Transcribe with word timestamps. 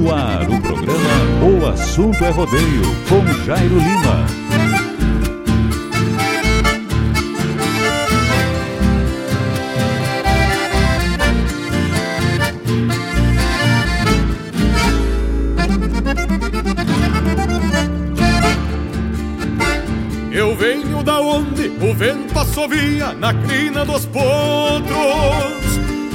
No 0.00 0.14
ar, 0.14 0.48
o 0.48 0.60
programa 0.62 1.44
O 1.44 1.66
Assunto 1.66 2.24
é 2.24 2.30
Rodeio, 2.30 2.82
com 3.06 3.44
Jairo 3.44 3.78
Lima. 3.78 4.26
Eu 20.32 20.56
venho 20.56 21.02
da 21.02 21.20
onde 21.20 21.68
o 21.68 21.94
vento 21.94 22.38
assovia 22.38 23.12
na 23.12 23.34
crina 23.34 23.84
dos 23.84 24.06
potros 24.06 25.59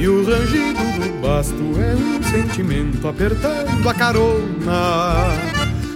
E 0.00 0.08
o 0.08 0.24
rangido 0.24 0.78
do 0.78 1.20
basto 1.20 1.56
é 1.80 1.94
um 1.94 2.22
sentimento 2.22 3.08
apertando 3.08 3.88
a 3.88 3.94
carona. 3.94 5.26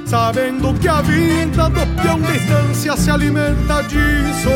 Sabendo 0.07 0.75
que 0.79 0.89
a 0.89 1.01
vida 1.01 1.69
do 1.69 2.03
peão 2.03 2.21
de 2.21 2.37
estância 2.37 2.97
se 2.97 3.11
alimenta 3.11 3.83
disso. 3.83 4.51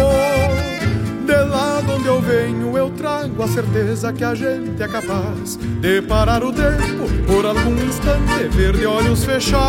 De 1.27 1.45
lá 1.45 1.81
de 1.81 1.91
onde 1.91 2.07
eu 2.07 2.21
venho, 2.21 2.77
eu 2.77 2.91
trago 2.91 3.43
a 3.43 3.49
certeza 3.49 4.13
que 4.13 4.23
a 4.23 4.35
gente 4.35 4.83
é 4.83 4.87
capaz 4.87 5.57
de 5.57 6.03
parar 6.03 6.45
o 6.45 6.53
tempo 6.53 7.09
por 7.27 7.45
algum 7.47 7.75
instante, 7.85 8.49
ver 8.51 8.77
de 8.77 8.87
olhos 8.87 9.25
fechados. 9.25 9.67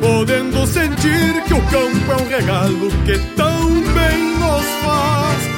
Podendo 0.00 0.66
sentir 0.66 1.42
que 1.46 1.54
o 1.54 1.62
campo 1.62 2.12
é 2.12 2.22
um 2.22 2.28
regalo 2.28 2.88
que 3.04 3.18
tão 3.34 3.68
bem 3.68 4.38
nos 4.38 4.64
faz, 4.82 5.57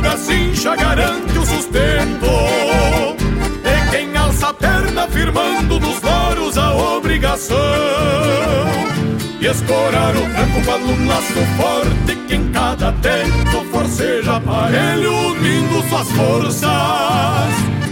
da 0.00 0.16
cincha 0.16 0.74
garante 0.76 1.38
o 1.38 1.46
sustento 1.46 2.26
de 3.62 3.90
quem 3.90 4.16
alça 4.16 4.48
a 4.48 4.54
perna 4.54 5.06
firmando 5.08 5.78
nos 5.80 6.00
loros 6.00 6.56
a 6.56 6.74
obrigação. 6.74 7.56
E 9.40 9.46
escorar 9.46 10.14
o 10.16 10.20
tranco 10.20 10.64
quando 10.64 10.90
um 10.90 11.06
laço 11.08 11.32
forte 11.56 12.16
que 12.28 12.34
em 12.34 12.50
cada 12.52 12.92
tempo 12.92 13.64
forceja 13.70 14.36
aparelho 14.36 15.12
unindo 15.28 15.82
suas 15.88 16.10
forças 16.12 16.70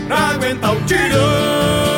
pra 0.07 0.19
aguentar 0.35 0.75
o 0.75 0.81
tirão. 0.85 1.98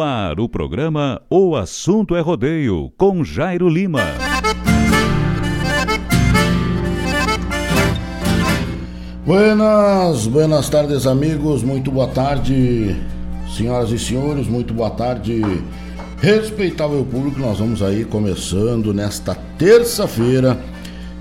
Ar 0.00 0.40
o 0.40 0.48
programa 0.48 1.22
O 1.30 1.54
Assunto 1.54 2.16
é 2.16 2.20
Rodeio, 2.20 2.90
com 2.96 3.22
Jairo 3.22 3.68
Lima. 3.68 4.00
Buenas, 9.24 10.26
buenas 10.26 10.68
tardes, 10.68 11.06
amigos. 11.06 11.62
Muito 11.62 11.92
boa 11.92 12.08
tarde, 12.08 12.96
senhoras 13.56 13.90
e 13.92 13.98
senhores. 13.98 14.48
Muito 14.48 14.74
boa 14.74 14.90
tarde, 14.90 15.42
respeitável 16.20 17.04
público. 17.04 17.38
Nós 17.38 17.58
vamos 17.58 17.80
aí 17.80 18.04
começando 18.04 18.92
nesta 18.92 19.36
terça-feira, 19.56 20.58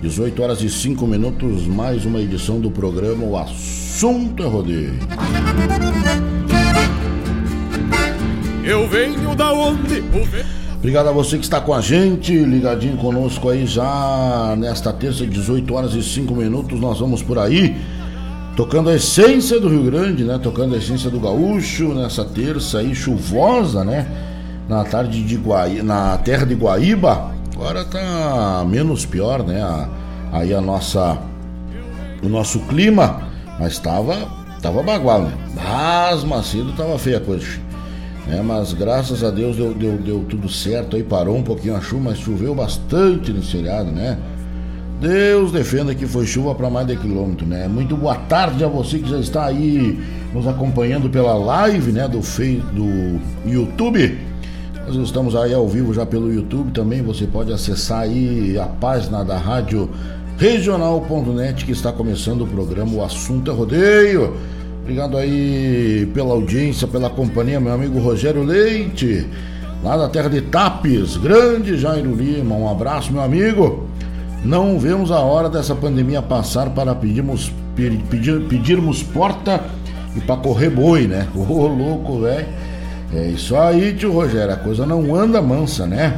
18 0.01 0.41
horas 0.41 0.61
e 0.63 0.69
5 0.69 1.05
minutos, 1.05 1.67
mais 1.67 2.05
uma 2.05 2.19
edição 2.19 2.59
do 2.59 2.71
programa 2.71 3.23
O 3.23 3.37
Assunto 3.37 4.41
é 4.41 4.47
Rodeio. 4.47 4.95
Eu 8.67 8.85
venho 8.85 9.33
da 9.33 9.53
onde? 9.53 10.03
Obrigado 10.75 11.07
a 11.07 11.11
você 11.13 11.37
que 11.37 11.45
está 11.45 11.61
com 11.61 11.73
a 11.73 11.79
gente, 11.79 12.33
ligadinho 12.37 12.97
conosco 12.97 13.47
aí 13.47 13.65
já 13.65 14.55
nesta 14.57 14.91
terça, 14.91 15.25
18 15.25 15.73
horas 15.73 15.93
e 15.93 16.03
5 16.03 16.35
minutos. 16.35 16.77
Nós 16.77 16.99
vamos 16.99 17.23
por 17.23 17.39
aí 17.39 17.77
tocando 18.57 18.89
a 18.89 18.95
essência 18.95 19.57
do 19.57 19.69
Rio 19.69 19.83
Grande, 19.83 20.25
né? 20.25 20.37
Tocando 20.37 20.75
a 20.75 20.77
essência 20.79 21.09
do 21.09 21.17
gaúcho 21.17 21.93
nessa 21.93 22.25
terça 22.25 22.79
aí 22.79 22.93
chuvosa, 22.93 23.85
né? 23.85 24.05
Na 24.67 24.83
tarde 24.83 25.23
de 25.23 25.37
Guaí, 25.37 25.81
na 25.81 26.17
terra 26.17 26.45
de 26.45 26.53
Guaíba. 26.53 27.31
Agora 27.55 27.85
tá 27.85 28.65
menos 28.67 29.05
pior, 29.05 29.43
né? 29.43 29.63
Aí 30.33 30.53
a 30.53 30.59
nossa 30.59 31.17
o 32.21 32.27
nosso 32.27 32.59
clima, 32.67 33.21
mas 33.57 33.79
tava 33.79 34.27
tava 34.61 34.83
bagual, 34.83 35.21
né? 35.21 35.31
Mas 35.55 36.25
Macedo 36.25 36.73
tava 36.73 36.99
feia 36.99 37.19
a 37.19 37.21
coisa. 37.21 37.65
É, 38.29 38.41
mas 38.41 38.73
graças 38.73 39.23
a 39.23 39.31
Deus 39.31 39.55
deu, 39.55 39.73
deu, 39.73 39.97
deu 39.97 40.25
tudo 40.27 40.49
certo 40.49 40.95
aí, 40.95 41.03
parou 41.03 41.37
um 41.37 41.43
pouquinho 41.43 41.75
a 41.75 41.81
chuva, 41.81 42.09
mas 42.09 42.19
choveu 42.19 42.53
bastante 42.53 43.31
nesse 43.31 43.51
feriado, 43.51 43.89
né? 43.89 44.17
Deus 44.99 45.51
defenda 45.51 45.93
que 45.93 46.05
foi 46.05 46.25
chuva 46.25 46.53
para 46.55 46.69
mais 46.69 46.87
de 46.87 46.97
quilômetro, 46.97 47.45
né? 47.45 47.67
Muito 47.67 47.95
boa 47.95 48.15
tarde 48.15 48.63
a 48.63 48.67
você 48.67 48.99
que 48.99 49.09
já 49.09 49.19
está 49.19 49.45
aí 49.45 49.97
nos 50.33 50.47
acompanhando 50.47 51.09
pela 51.09 51.35
live, 51.35 51.91
né, 51.91 52.07
do 52.07 52.21
Face, 52.21 52.61
do 52.73 53.19
YouTube. 53.45 54.17
Nós 54.85 54.95
estamos 54.95 55.35
aí 55.35 55.53
ao 55.53 55.67
vivo 55.67 55.93
já 55.93 56.05
pelo 56.05 56.33
YouTube 56.33 56.71
também, 56.71 57.01
você 57.01 57.25
pode 57.27 57.53
acessar 57.53 58.01
aí 58.01 58.57
a 58.57 58.65
página 58.65 59.23
da 59.23 59.37
rádio 59.37 59.89
regional.net 60.37 61.65
que 61.65 61.71
está 61.71 61.91
começando 61.91 62.41
o 62.41 62.47
programa 62.47 62.93
O 62.93 63.03
Assunto 63.03 63.51
é 63.51 63.53
Rodeio. 63.53 64.35
Obrigado 64.87 65.17
aí 65.17 66.09
pela 66.13 66.31
audiência, 66.31 66.87
pela 66.87 67.09
companhia, 67.09 67.59
meu 67.59 67.73
amigo 67.73 67.99
Rogério 67.99 68.41
Leite, 68.41 69.27
lá 69.83 69.97
da 69.97 70.07
terra 70.07 70.29
de 70.29 70.39
Tapes, 70.39 71.17
grande 71.17 71.77
Jairo 71.77 72.15
Lima. 72.15 72.55
Um 72.55 72.69
abraço, 72.69 73.11
meu 73.11 73.21
amigo. 73.21 73.85
Não 74.45 74.79
vemos 74.79 75.11
a 75.11 75.19
hora 75.19 75.49
dessa 75.49 75.75
pandemia 75.75 76.21
passar 76.21 76.69
para 76.69 76.95
pedirmos, 76.95 77.51
pedir, 77.75 78.47
pedirmos 78.47 79.03
porta 79.03 79.61
e 80.15 80.21
para 80.21 80.37
correr 80.37 80.69
boi, 80.69 81.05
né? 81.05 81.27
Ô 81.35 81.41
oh, 81.49 81.67
louco, 81.67 82.21
velho. 82.21 82.47
É 83.13 83.27
isso 83.27 83.57
aí, 83.57 83.93
tio 83.93 84.13
Rogério. 84.13 84.53
A 84.53 84.57
coisa 84.57 84.85
não 84.85 85.13
anda 85.13 85.41
mansa, 85.41 85.85
né? 85.85 86.17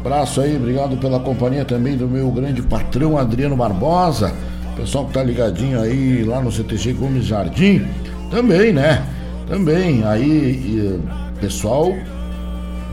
Abraço 0.00 0.40
aí, 0.40 0.56
obrigado 0.56 0.96
pela 0.96 1.20
companhia 1.20 1.64
também 1.64 1.96
do 1.96 2.08
meu 2.08 2.28
grande 2.32 2.62
patrão 2.62 3.16
Adriano 3.16 3.54
Barbosa. 3.54 4.34
Pessoal 4.76 5.06
que 5.06 5.12
tá 5.12 5.22
ligadinho 5.22 5.80
aí 5.80 6.24
lá 6.24 6.40
no 6.40 6.50
CTG 6.50 6.94
Gomes 6.94 7.26
Jardim. 7.26 7.86
Também, 8.30 8.72
né? 8.72 9.04
Também. 9.48 10.04
Aí, 10.04 10.98
pessoal, 11.40 11.92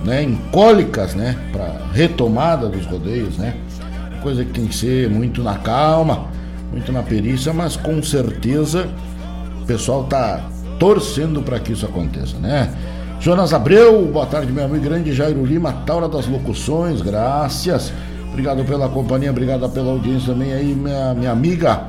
né, 0.03 0.23
em 0.23 0.35
cólicas, 0.51 1.15
né? 1.15 1.35
Pra 1.51 1.81
retomada 1.93 2.67
dos 2.67 2.85
rodeios, 2.85 3.37
né? 3.37 3.55
coisa 4.19 4.43
que 4.45 4.51
tem 4.51 4.67
que 4.67 4.75
ser 4.75 5.09
muito 5.09 5.41
na 5.41 5.55
calma, 5.55 6.27
muito 6.71 6.91
na 6.91 7.01
perícia, 7.01 7.53
mas 7.53 7.75
com 7.75 8.01
certeza 8.03 8.87
o 9.61 9.65
pessoal 9.65 10.03
tá 10.03 10.41
torcendo 10.77 11.41
para 11.41 11.59
que 11.59 11.73
isso 11.73 11.85
aconteça, 11.85 12.37
né? 12.37 12.71
Jonas 13.19 13.53
Abreu, 13.53 14.05
boa 14.05 14.25
tarde, 14.25 14.51
meu 14.51 14.63
amigo 14.63 14.83
grande 14.83 15.11
Jairo 15.11 15.45
Lima, 15.45 15.73
Taura 15.85 16.07
das 16.07 16.25
Locuções, 16.27 17.01
graças. 17.01 17.91
Obrigado 18.39 18.63
pela 18.63 18.87
companhia, 18.87 19.31
obrigado 19.31 19.67
pela 19.67 19.91
audiência 19.91 20.31
também 20.31 20.53
aí, 20.53 20.73
minha, 20.73 21.13
minha 21.13 21.29
amiga 21.29 21.87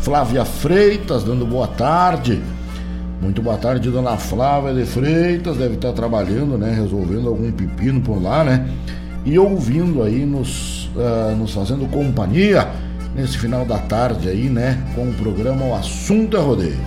Flávia 0.00 0.44
Freitas, 0.44 1.22
dando 1.22 1.46
boa 1.46 1.68
tarde. 1.68 2.42
Muito 3.20 3.40
boa 3.40 3.56
tarde, 3.56 3.88
dona 3.88 4.16
Flávia 4.16 4.74
de 4.74 4.84
Freitas, 4.84 5.56
deve 5.56 5.74
estar 5.74 5.92
trabalhando, 5.92 6.58
né? 6.58 6.74
Resolvendo 6.74 7.28
algum 7.28 7.52
pepino 7.52 8.00
por 8.00 8.20
lá, 8.20 8.42
né? 8.42 8.68
E 9.24 9.38
ouvindo 9.38 10.02
aí 10.02 10.26
nos 10.26 10.86
uh, 10.86 11.36
nos 11.38 11.54
fazendo 11.54 11.88
companhia 11.88 12.68
nesse 13.14 13.38
final 13.38 13.64
da 13.64 13.78
tarde 13.78 14.28
aí, 14.28 14.48
né? 14.48 14.82
Com 14.96 15.08
o 15.08 15.12
programa 15.12 15.66
O 15.66 15.72
Assunto 15.72 16.36
é 16.36 16.40
Rodeio. 16.40 16.80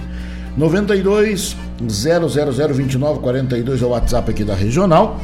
92 0.58 1.56
00029 1.80 3.20
42 3.22 3.82
é 3.82 3.86
o 3.86 3.90
WhatsApp 3.92 4.30
aqui 4.30 4.44
da 4.44 4.56
Regional. 4.56 5.22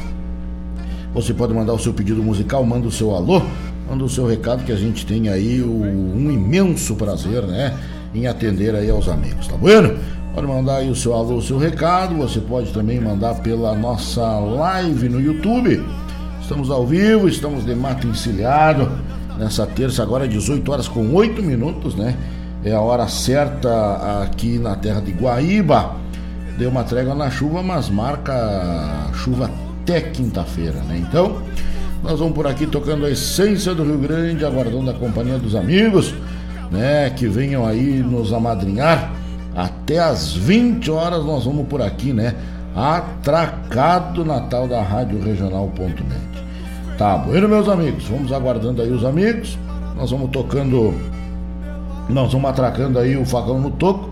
Você 1.12 1.34
pode 1.34 1.52
mandar 1.52 1.74
o 1.74 1.78
seu 1.78 1.92
pedido 1.92 2.22
musical, 2.22 2.64
manda 2.64 2.88
o 2.88 2.90
seu 2.90 3.14
alô, 3.14 3.42
manda 3.92 4.04
o 4.04 4.08
seu 4.08 4.26
recado 4.26 4.64
que 4.64 4.72
a 4.72 4.76
gente 4.76 5.06
tem 5.06 5.28
aí 5.28 5.60
o, 5.60 5.70
um 5.70 6.30
imenso 6.30 6.96
prazer, 6.96 7.42
né? 7.42 7.76
Em 8.14 8.26
atender 8.26 8.74
aí 8.74 8.90
aos 8.90 9.08
amigos, 9.08 9.46
tá 9.46 9.56
bueno? 9.56 9.98
Pode 10.34 10.46
mandar 10.46 10.76
aí 10.76 10.90
o 10.90 10.96
seu 10.96 11.14
alô, 11.14 11.36
o 11.36 11.42
seu 11.42 11.58
recado. 11.58 12.16
Você 12.16 12.40
pode 12.40 12.72
também 12.72 13.00
mandar 13.00 13.34
pela 13.42 13.74
nossa 13.74 14.22
live 14.38 15.08
no 15.08 15.20
YouTube 15.20 15.84
Estamos 16.52 16.70
ao 16.70 16.84
vivo, 16.84 17.28
estamos 17.28 17.64
de 17.64 17.74
mato 17.74 18.06
encilhado 18.06 18.90
nessa 19.38 19.64
terça, 19.64 20.02
agora 20.02 20.28
18 20.28 20.70
horas 20.70 20.86
com 20.86 21.14
8 21.14 21.40
minutos, 21.40 21.94
né? 21.94 22.14
É 22.62 22.72
a 22.72 22.80
hora 22.80 23.08
certa 23.08 24.22
aqui 24.22 24.58
na 24.58 24.74
terra 24.74 25.00
de 25.00 25.12
Guaíba. 25.12 25.96
Deu 26.58 26.68
uma 26.68 26.84
trégua 26.84 27.14
na 27.14 27.30
chuva, 27.30 27.62
mas 27.62 27.88
marca 27.88 29.08
chuva 29.14 29.50
até 29.80 30.00
quinta-feira, 30.02 30.82
né? 30.82 30.98
Então, 30.98 31.40
nós 32.02 32.18
vamos 32.18 32.34
por 32.34 32.46
aqui 32.46 32.66
tocando 32.66 33.06
a 33.06 33.10
essência 33.10 33.74
do 33.74 33.84
Rio 33.84 33.98
Grande, 33.98 34.44
aguardando 34.44 34.90
a 34.90 34.94
companhia 34.94 35.38
dos 35.38 35.54
amigos, 35.54 36.12
né? 36.70 37.10
Que 37.10 37.28
venham 37.28 37.64
aí 37.64 38.02
nos 38.02 38.32
amadrinhar. 38.32 39.12
Até 39.54 39.98
às 39.98 40.34
20 40.34 40.90
horas 40.90 41.24
nós 41.24 41.44
vamos 41.44 41.66
por 41.68 41.80
aqui, 41.80 42.12
né? 42.12 42.34
Atracado 42.74 44.24
Natal 44.24 44.66
da 44.66 44.82
Rádio 44.82 45.22
Regional.net. 45.22 46.32
Tá 46.98 47.18
bueno, 47.18 47.48
meus 47.48 47.68
amigos. 47.68 48.04
Vamos 48.08 48.32
aguardando 48.32 48.82
aí 48.82 48.90
os 48.90 49.04
amigos. 49.04 49.56
Nós 49.96 50.10
vamos 50.10 50.30
tocando. 50.30 50.94
Nós 52.08 52.32
vamos 52.32 52.50
atracando 52.50 52.98
aí 52.98 53.16
o 53.16 53.24
facão 53.24 53.60
no 53.60 53.70
toco. 53.70 54.10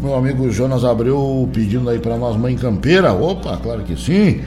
Meu 0.00 0.16
amigo 0.16 0.50
Jonas 0.50 0.84
Abreu 0.84 1.48
pedindo 1.52 1.88
aí 1.90 1.98
para 1.98 2.16
nós 2.16 2.36
Mãe 2.36 2.56
Campeira. 2.56 3.12
Opa, 3.12 3.56
claro 3.58 3.82
que 3.82 3.96
sim. 3.96 4.40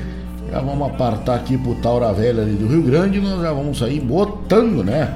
Já 0.54 0.62
vamos 0.62 0.88
apartar 0.88 1.34
aqui 1.34 1.58
pro 1.58 1.74
Taura 1.74 2.14
Velha 2.14 2.44
ali 2.44 2.54
do 2.54 2.68
Rio 2.68 2.84
Grande. 2.84 3.20
Nós 3.20 3.42
já 3.42 3.52
vamos 3.52 3.80
sair 3.80 4.00
botando, 4.00 4.84
né? 4.84 5.12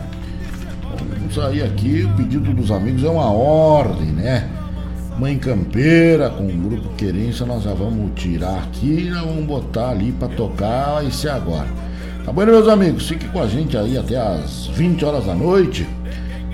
Vamos 1.20 1.36
sair 1.36 1.62
aqui. 1.62 2.10
O 2.12 2.18
pedido 2.18 2.52
dos 2.56 2.72
amigos 2.72 3.04
é 3.04 3.08
uma 3.08 3.32
ordem, 3.32 4.08
né? 4.08 4.50
Mãe 5.20 5.38
Campeira 5.38 6.32
com 6.32 6.44
o 6.44 6.52
grupo 6.52 6.90
Querência. 6.96 7.46
Nós 7.46 7.62
já 7.62 7.74
vamos 7.76 8.20
tirar 8.20 8.64
aqui 8.64 8.88
e 8.88 9.10
já 9.12 9.22
vamos 9.22 9.46
botar 9.46 9.90
ali 9.90 10.12
para 10.12 10.28
tocar. 10.30 11.04
Ser 11.12 11.30
agora. 11.30 11.68
Tá 12.26 12.32
bom, 12.32 12.44
meus 12.44 12.68
amigos? 12.68 13.08
Fique 13.08 13.28
com 13.28 13.40
a 13.40 13.46
gente 13.46 13.78
aí 13.78 13.96
até 13.96 14.18
as 14.18 14.66
20 14.74 15.06
horas 15.06 15.28
da 15.28 15.36
noite. 15.36 15.88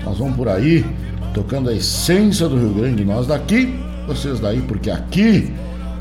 Nós 0.04 0.18
vamos 0.18 0.36
por 0.36 0.46
aí 0.46 0.84
tocando 1.32 1.70
a 1.70 1.72
essência 1.72 2.46
do 2.50 2.58
Rio 2.58 2.74
Grande, 2.74 3.02
nós 3.02 3.26
daqui, 3.26 3.74
vocês 4.06 4.40
daí, 4.40 4.60
porque 4.60 4.90
aqui 4.90 5.54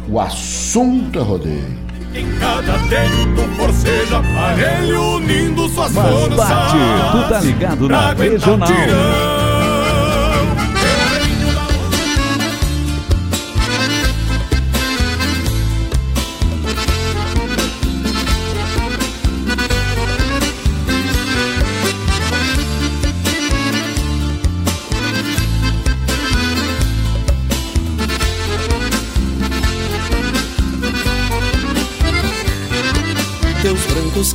o 0.10 0.20
assunto 0.20 1.18
é 1.18 1.22
rodeio. 1.22 1.84
Em 2.15 2.32
cada 2.38 2.77
tempo 2.89 3.41
forceja 3.58 4.17
aparelho 4.20 5.15
unindo 5.15 5.67
suas 5.70 5.91
Mas 5.93 6.10
forças. 6.10 6.36
bate, 6.36 6.77
tu 7.12 7.29
tá 7.29 7.39
ligado 7.41 7.89
na 7.89 8.13
regional. 8.13 8.67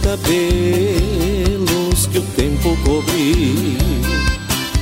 Cabelos 0.09 2.07
que 2.07 2.19
o 2.19 2.23
tempo 2.35 2.75
cobriu 2.83 3.77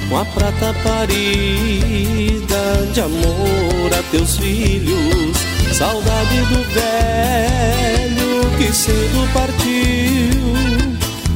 com 0.08 0.18
a 0.18 0.24
prata 0.24 0.72
parida 0.84 2.86
de 2.92 3.00
amor 3.00 3.92
a 3.92 4.00
teus 4.12 4.36
filhos, 4.36 5.36
saudade 5.72 6.42
do 6.42 6.62
velho 6.72 8.48
que 8.56 8.72
cedo 8.72 9.28
partiu, 9.32 10.44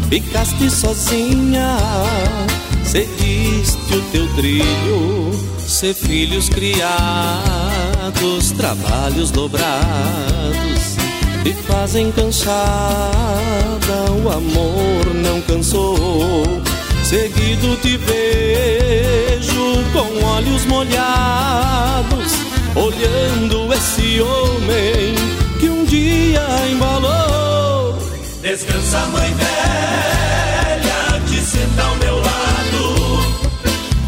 ficaste 0.09 0.70
sozinha, 0.70 1.76
seguiste 2.85 3.92
o 3.92 4.02
teu 4.12 4.32
trilho, 4.37 5.32
ser 5.59 5.94
filhos 5.94 6.49
criados, 6.49 6.92
trabalhos 8.56 9.32
dobrados, 9.32 11.00
te 11.42 11.52
fazem 11.54 12.12
cansada, 12.12 12.61
o 14.23 14.30
amor 14.30 15.14
não 15.14 15.40
cansou. 15.42 16.44
Seguido 17.04 17.76
te 17.76 17.97
vejo 17.97 19.85
com 19.92 20.25
olhos 20.25 20.64
molhados, 20.66 22.32
olhando 22.76 23.73
esse 23.73 24.20
homem 24.20 25.14
que 25.59 25.68
um 25.68 25.85
dia 25.85 26.47
embalou. 26.70 27.99
Descansa, 28.42 29.06
mãe 29.06 29.35
velha, 29.35 31.20
te 31.26 31.40
senta 31.40 31.82
ao 31.82 31.97
meu 31.97 32.16
lado. 32.16 33.20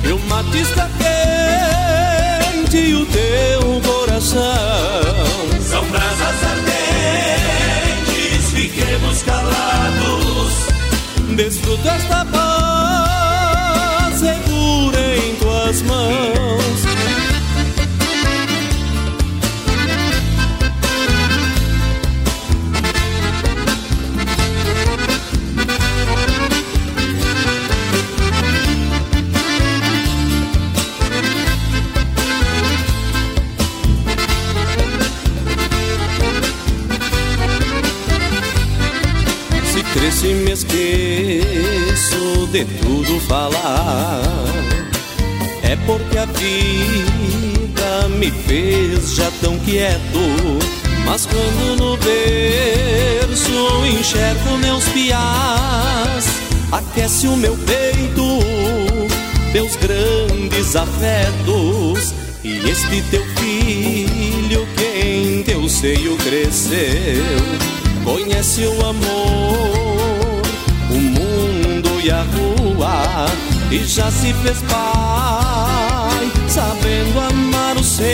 E 0.04 0.12
o 0.12 0.18
mate 0.28 0.58
está 0.58 0.88
quente 0.98 2.76
e 2.76 2.94
o 2.94 3.06
teu 3.06 3.61
calados. 9.24 10.66
Desfruta 11.36 11.96
esta 11.96 12.24
paz 12.26 12.51
se 40.22 40.28
me 40.28 40.52
esqueço 40.52 40.86
de 42.52 42.64
tudo 42.64 43.18
falar. 43.22 44.22
É 45.64 45.74
porque 45.84 46.16
a 46.16 46.26
vida 46.26 48.08
me 48.20 48.30
fez 48.30 49.16
já 49.16 49.28
tão 49.40 49.58
quieto 49.60 50.20
Mas 51.06 51.26
quando 51.26 51.76
no 51.76 51.96
berço 51.96 53.86
enxergo 53.86 54.58
meus 54.58 54.84
piás 54.90 56.26
Aquece 56.70 57.26
o 57.26 57.36
meu 57.36 57.56
peito, 57.56 58.38
meus 59.52 59.76
grandes 59.76 60.76
afetos 60.76 62.12
E 62.44 62.58
este 62.68 63.02
teu 63.10 63.24
filho 63.36 64.68
que 64.76 64.82
em 65.06 65.42
teu 65.42 65.68
seio 65.68 66.16
cresceu. 66.18 67.24
Conhece 68.04 68.66
o 68.66 68.86
amor, 68.86 69.91
e 72.04 72.10
a 72.10 72.22
rua 72.22 73.26
E 73.70 73.84
já 73.84 74.10
se 74.10 74.32
fez 74.34 74.60
pai, 74.62 76.32
sabendo 76.48 77.20
amar 77.20 77.76
o 77.76 77.84
seu 77.84 78.04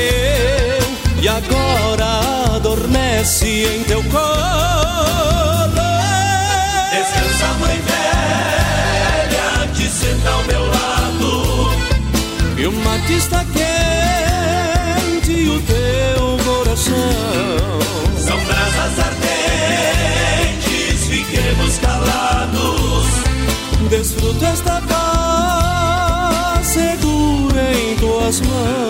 E 1.21 1.29
agora 1.29 2.57
adormece 2.57 3.47
em 3.47 3.85
teu 3.85 4.03
colo. 4.05 4.29
Descansa, 6.93 7.55
mãe 7.61 7.81
velha, 7.81 9.73
te 9.75 9.89
senta 9.89 10.31
ao 10.31 10.45
meu 10.45 10.67
lado 10.67 11.71
E 12.57 12.67
o 12.67 12.73
mate 12.73 13.15
está 13.15 13.45
quente 13.45 15.33
e 15.33 15.49
o 15.49 15.63
teu 15.63 16.39
coração 16.45 17.78
Desfruta 23.89 24.47
esta 24.47 24.83
paz 24.83 26.67
segura 26.67 27.73
em 27.73 27.97
tuas 27.97 28.41
mãos 28.43 28.88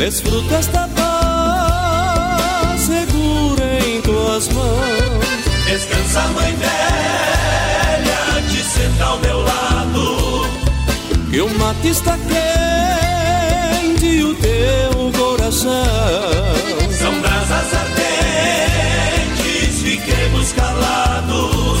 Desfruta 0.00 0.56
esta 0.56 0.88
paz 0.96 2.80
segura 2.80 3.78
em 3.86 4.00
tuas 4.00 4.48
mãos. 4.48 5.26
Descansa, 5.66 6.22
mãe 6.28 6.56
velha, 6.56 8.42
te 8.48 8.64
senta 8.64 9.04
ao 9.04 9.18
meu 9.18 9.42
lado. 9.42 10.48
Que 11.30 11.42
o 11.42 11.50
mate 11.58 11.88
está 11.88 12.16
quente 12.16 14.06
e 14.06 14.24
o 14.24 14.34
teu 14.36 15.12
coração. 15.20 15.68
São 16.98 17.20
brasas 17.20 17.74
ardentes, 17.74 19.42
fiquemos 19.82 20.52
calados. 20.54 21.80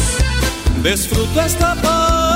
Desfruta 0.82 1.40
esta 1.40 1.74
paz 1.76 2.30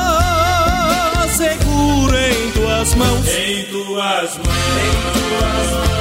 segura 1.35 2.31
em 2.31 2.51
tuas 2.53 2.95
mãos. 2.95 3.29
Em 3.29 3.65
tuas 3.65 4.39
mãos. 4.39 4.49
Em 4.79 4.93
tuas 5.13 5.71
mãos 5.71 5.95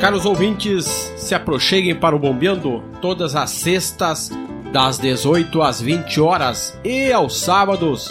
Caros 0.00 0.26
ouvintes, 0.26 0.84
se 1.16 1.34
aproxeguem 1.34 1.94
para 1.94 2.14
o 2.14 2.18
Bombeando 2.18 2.82
todas 3.00 3.34
as 3.34 3.50
sextas, 3.50 4.30
das 4.70 4.98
18 4.98 5.62
às 5.62 5.80
20 5.80 6.20
horas 6.20 6.78
e 6.84 7.10
aos 7.10 7.40
sábados, 7.40 8.10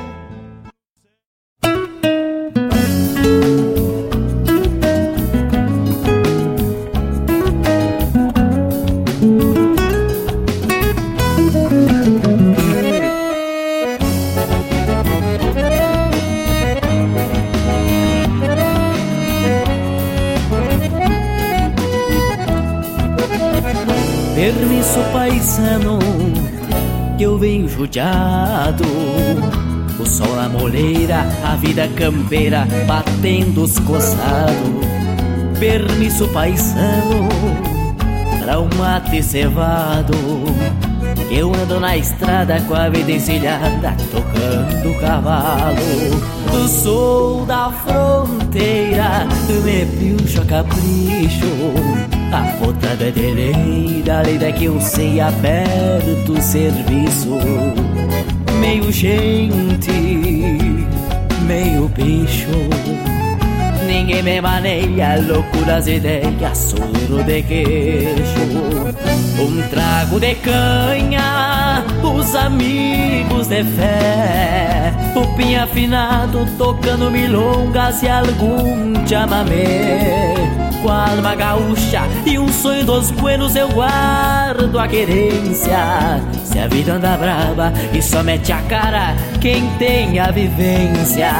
a 31.51 31.55
vida 31.55 31.87
campeira 31.95 32.65
batendo 32.87 33.63
os 33.63 33.77
coçados 33.79 34.85
Permisso 35.59 36.27
paisano 36.29 37.27
pra 38.39 38.59
um 38.59 38.69
mate 38.77 39.21
cevado 39.21 40.13
Eu 41.29 41.53
ando 41.53 41.79
na 41.79 41.97
estrada 41.97 42.59
com 42.61 42.73
a 42.73 42.89
vida 42.89 43.11
encilhada, 43.11 43.95
tocando 44.11 44.99
cavalo. 44.99 46.67
Sou 46.67 47.45
da 47.45 47.71
fronteira, 47.71 49.27
me 49.63 49.85
pilcho 49.85 50.41
a 50.41 50.45
capricho. 50.45 51.45
A 52.31 52.41
botada 52.57 53.05
é 53.05 53.11
deleira, 53.11 54.21
lei 54.23 54.53
que 54.53 54.65
eu 54.65 54.79
sei, 54.81 55.19
aberto 55.19 56.33
o 56.33 56.41
serviço. 56.41 57.39
Meio 58.59 58.91
gente, 58.91 60.40
meio 61.51 61.89
bicho. 61.89 62.47
Ninguém 63.85 64.23
me 64.23 64.39
maneia, 64.39 65.19
loucuras 65.19 65.85
ideias, 65.85 66.57
soro 66.57 67.23
de 67.25 67.43
queixo. 67.43 68.41
Um 69.37 69.61
trago 69.69 70.17
de 70.19 70.35
canha, 70.35 71.83
os 72.01 72.35
amigos 72.35 73.47
de 73.47 73.63
fé. 73.65 74.93
O 75.13 75.27
pinho 75.35 75.61
afinado 75.61 76.47
tocando 76.57 77.11
milongas 77.11 78.01
e 78.01 78.07
algum 78.07 79.05
chamamé. 79.05 80.70
Com 80.81 80.89
a 80.89 81.11
alma 81.11 81.35
gaúcha 81.35 82.01
e 82.25 82.39
um 82.39 82.47
sonho 82.47 82.83
dos 82.83 83.11
buenos 83.11 83.55
eu 83.55 83.69
guardo 83.69 84.79
a 84.79 84.87
querência. 84.87 86.19
Se 86.43 86.57
a 86.57 86.67
vida 86.67 86.93
anda 86.93 87.15
brava 87.17 87.71
e 87.93 88.01
só 88.01 88.23
mete 88.23 88.51
a 88.51 88.61
cara 88.63 89.15
quem 89.39 89.69
tem 89.77 90.19
a 90.19 90.31
vivência. 90.31 91.31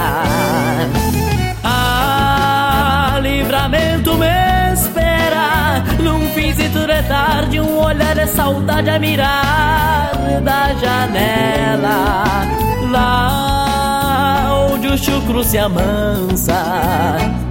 Livramento 3.21 4.15
me 4.15 4.73
espera. 4.73 5.83
Num 5.99 6.27
finzito 6.29 6.85
de 6.85 7.01
tarde, 7.03 7.59
um 7.59 7.79
olhar 7.79 8.15
de 8.15 8.27
saudade 8.27 8.89
a 8.89 8.99
mirar 8.99 10.11
da 10.43 10.73
janela. 10.75 12.23
Lá 12.91 14.67
onde 14.71 14.87
o 14.87 14.97
chucro 14.97 15.43
se 15.43 15.57
amansa 15.57 17.50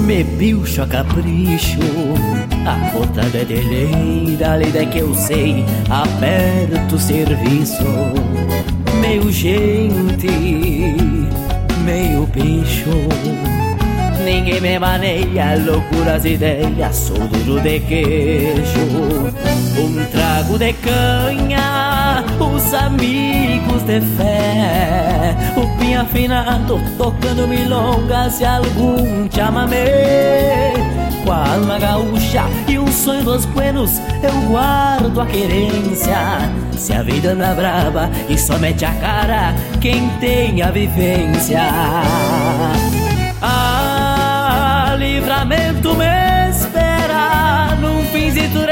Me 0.00 0.24
pilcho 0.24 0.82
a 0.82 0.86
capricho. 0.86 1.78
A 2.66 2.90
botada 2.90 3.38
é 3.38 3.44
deleira, 3.44 4.56
lida 4.56 4.84
que 4.86 4.98
eu 4.98 5.14
sei, 5.14 5.64
aperto 5.88 6.96
o 6.96 6.98
serviço. 6.98 7.84
Meio 9.00 9.30
gente, 9.30 10.26
meio 11.84 12.26
bicho. 12.26 12.90
Ninguém 14.24 14.60
me 14.60 14.78
maneia, 14.80 15.56
loucuras 15.64 16.24
ideias, 16.24 16.96
sou 16.96 17.18
duro 17.28 17.60
de 17.60 17.78
queixo. 17.80 19.35
Um 19.78 20.04
trago 20.06 20.58
de 20.58 20.72
canha, 20.72 22.24
os 22.40 22.72
amigos 22.72 23.82
de 23.82 24.00
fé. 24.16 25.36
O 25.54 25.78
pinho 25.78 26.00
afinado, 26.00 26.80
tocando 26.96 27.46
milongas 27.46 28.40
e 28.40 28.46
algum 28.46 29.30
chamamé. 29.30 30.72
Com 31.24 31.32
a 31.32 31.52
alma 31.52 31.78
gaúcha 31.78 32.44
e 32.66 32.78
um 32.78 32.86
sonho 32.86 33.22
dos 33.24 33.44
buenos, 33.44 34.00
eu 34.22 34.32
guardo 34.48 35.20
a 35.20 35.26
querência. 35.26 36.16
Se 36.72 36.94
a 36.94 37.02
vida 37.02 37.32
anda 37.32 37.54
brava 37.54 38.10
e 38.30 38.38
só 38.38 38.56
mete 38.58 38.86
a 38.86 38.92
cara 38.94 39.54
quem 39.80 40.08
tem 40.20 40.62
a 40.62 40.70
vivência. 40.70 41.60
Ah, 43.42 44.96
livramento 44.98 45.94
me 45.94 46.06
espera 46.06 46.15
Num 46.15 46.15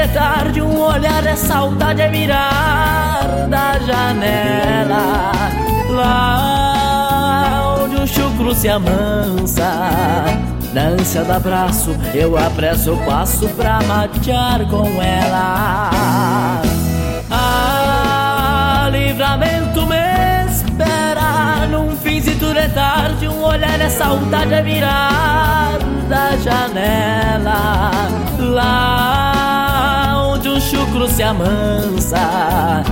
tarde 0.07 0.61
Um 0.61 0.79
olhar 0.79 1.21
de 1.21 1.35
saudade 1.35 2.01
é 2.01 2.09
mirar 2.09 3.47
Da 3.49 3.79
janela. 3.79 5.31
Lá 5.89 7.75
onde 7.83 7.95
o 7.95 8.07
chucro 8.07 8.53
se 8.53 8.67
amansa 8.69 9.63
Na 10.73 10.81
ânsia 10.81 11.23
do 11.23 11.31
abraço 11.31 11.95
Eu 12.13 12.37
apresso 12.37 12.93
o 12.93 13.05
passo 13.05 13.47
pra 13.49 13.79
matear 13.83 14.67
com 14.69 15.01
ela. 15.01 15.91
Ah, 17.31 18.89
livramento 18.91 19.85
me 19.85 20.51
espera 20.51 21.67
Num 21.69 21.95
finzito 21.97 22.53
de 22.53 22.67
tarde 22.69 23.27
Um 23.27 23.43
olhar 23.43 23.77
de 23.77 23.89
saudade 23.89 24.53
é 24.53 24.61
mirar 24.61 25.77
Da 26.09 26.35
janela. 26.37 27.91
Lá 28.39 29.44
chucro 30.69 31.07
se 31.07 31.23
amansa 31.23 32.83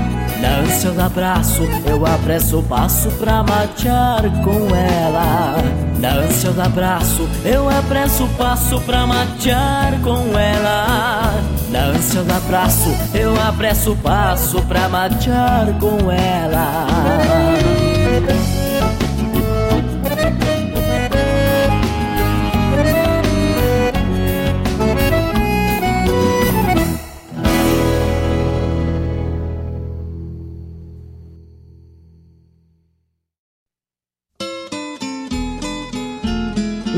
na 0.43 0.57
ânsia 0.57 0.91
do 0.91 1.01
abraço, 1.01 1.61
eu 1.85 2.05
apresso 2.05 2.59
o 2.59 2.63
passo 2.63 3.09
pra 3.11 3.41
matear 3.43 4.23
com 4.43 4.75
ela. 4.75 5.55
Na 5.99 6.15
ânsia 6.15 6.51
do 6.51 6.61
abraço, 6.61 7.29
eu 7.45 7.69
apresso 7.69 8.25
o 8.25 8.29
passo 8.29 8.77
pra 8.81 9.07
matear 9.07 9.93
com 10.01 10.37
ela. 10.37 11.33
Na 11.69 11.79
ânsia 11.85 12.23
do 12.23 12.33
abraço, 12.33 12.89
eu 13.13 13.41
apresso 13.41 13.93
o 13.93 13.95
passo 13.95 14.61
pra 14.63 14.89
matear 14.89 15.67
com 15.79 16.11
ela. 16.11 17.52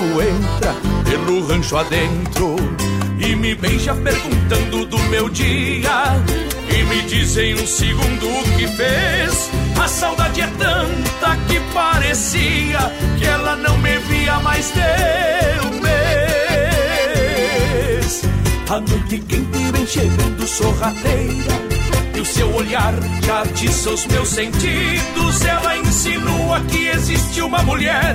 entra 0.00 0.74
pelo 1.04 1.46
rancho 1.46 1.76
adentro 1.76 2.56
e 3.18 3.36
me 3.36 3.54
beija 3.54 3.94
perguntando 3.94 4.86
do 4.86 4.98
meu 5.10 5.28
dia 5.28 6.16
e 6.74 6.82
me 6.84 7.02
diz 7.02 7.36
em 7.36 7.54
um 7.54 7.66
segundo 7.66 8.26
o 8.26 8.42
que 8.56 8.66
fez. 8.68 9.50
A 9.78 9.86
saudade 9.88 10.40
é 10.40 10.46
tanta 10.46 11.36
que 11.46 11.60
parecia 11.72 12.78
que 13.18 13.26
ela 13.26 13.56
não 13.56 13.76
me 13.78 13.98
via 13.98 14.40
mais 14.40 14.72
de 14.72 14.80
um 15.66 15.80
mês. 15.80 15.90
A 18.68 18.80
noite 18.80 19.18
quente 19.18 19.72
vem 19.72 19.86
chegando 19.86 20.46
sorrateira 20.46 21.70
o 22.20 22.24
seu 22.24 22.54
olhar 22.54 22.92
já 23.24 23.42
atiça 23.42 23.90
os 23.90 24.06
meus 24.06 24.28
sentidos. 24.28 25.44
Ela 25.44 25.78
insinua 25.78 26.60
que 26.60 26.88
existe 26.88 27.40
uma 27.40 27.62
mulher 27.62 28.14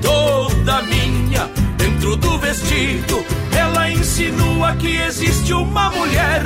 toda 0.00 0.82
minha 0.82 1.50
dentro 1.76 2.16
do 2.16 2.38
vestido. 2.38 3.24
Ela 3.56 3.90
insinua 3.90 4.74
que 4.76 4.96
existe 4.96 5.52
uma 5.52 5.90
mulher 5.90 6.42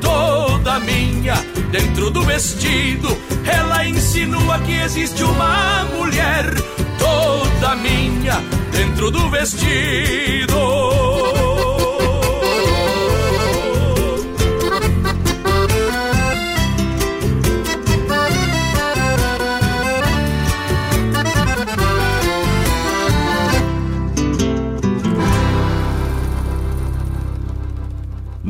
toda 0.00 0.80
minha 0.80 1.34
dentro 1.70 2.10
do 2.10 2.22
vestido. 2.22 3.08
Ela 3.46 3.86
insinua 3.86 4.58
que 4.60 4.72
existe 4.72 5.22
uma 5.22 5.84
mulher 5.96 6.44
toda 6.98 7.76
minha 7.76 8.40
dentro 8.72 9.10
do 9.10 9.28
vestido. 9.30 10.93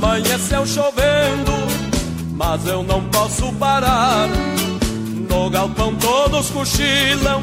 amanheceu 0.00 0.66
chovendo, 0.66 1.52
mas 2.32 2.66
eu 2.66 2.82
não 2.82 3.04
posso 3.10 3.52
parar. 3.54 4.28
No 5.28 5.50
galpão 5.50 5.94
todos 5.96 6.48
cochilam, 6.50 7.42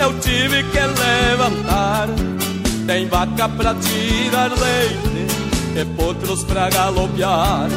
eu 0.00 0.18
tive 0.20 0.62
que 0.64 0.78
levantar. 0.80 2.08
Tem 2.86 3.06
vaca 3.06 3.48
pra 3.50 3.74
tirar 3.74 4.50
leite 4.50 5.26
e 5.76 5.84
potros 5.96 6.42
pra 6.44 6.70
galopear. 6.70 7.68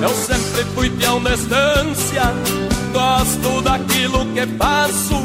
Eu 0.00 0.10
sempre 0.10 0.64
fui 0.76 0.88
peão 0.90 1.20
de 1.20 1.34
estância, 1.34 2.32
gosto 2.92 3.62
daquilo 3.62 4.26
que 4.26 4.46
faço. 4.56 5.24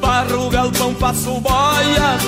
Barro 0.00 0.50
galpão, 0.50 0.94
faço 0.96 1.40
boia 1.40 2.18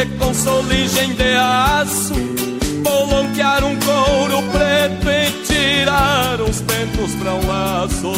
e 0.00 0.06
com 0.18 0.32
soligem 0.32 1.14
de 1.14 1.36
aço 1.36 2.47
Bolonquear 2.82 3.64
um 3.64 3.76
couro 3.80 4.42
preto 4.50 5.10
e 5.10 5.30
tirar 5.46 6.40
os 6.40 6.60
pentos 6.60 7.14
pra 7.16 7.34
um 7.34 7.46
laço. 7.46 8.08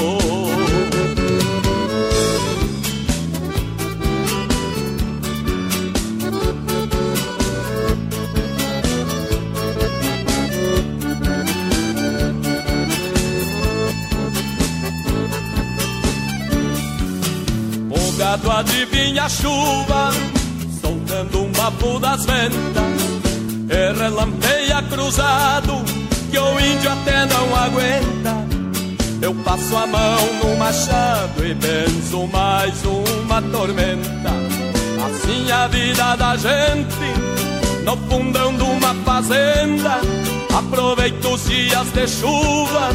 O 17.91 18.13
gado 18.19 18.51
adivinha 18.51 19.25
a 19.25 19.29
chuva 19.29 20.11
Soltando 20.81 21.43
um 21.43 21.53
papo 21.53 21.99
das 21.99 22.25
ventas 22.25 23.00
e 23.71 23.93
relampeia 23.93 24.83
cruzado, 24.91 25.83
que 26.31 26.39
o 26.39 26.61
índio 26.61 26.91
até 26.91 27.25
não 27.27 27.57
aguenta. 27.57 28.51
Eu 29.23 29.35
passo 29.45 29.77
a 29.77 29.87
mão 29.87 30.35
no 30.43 30.57
machado 30.57 31.47
e 31.47 31.55
benzo 31.55 32.27
mais 32.27 32.75
uma 32.85 33.41
tormenta. 33.43 34.31
Assim 35.07 35.51
a 35.53 35.69
vida 35.69 36.17
da 36.17 36.37
gente, 36.37 37.85
no 37.85 37.97
fundão 38.09 38.57
de 38.57 38.63
uma 38.63 38.95
fazenda. 39.05 40.01
Aproveito 40.53 41.25
os 41.27 41.45
dias 41.45 41.87
de 41.93 42.09
chuva 42.09 42.91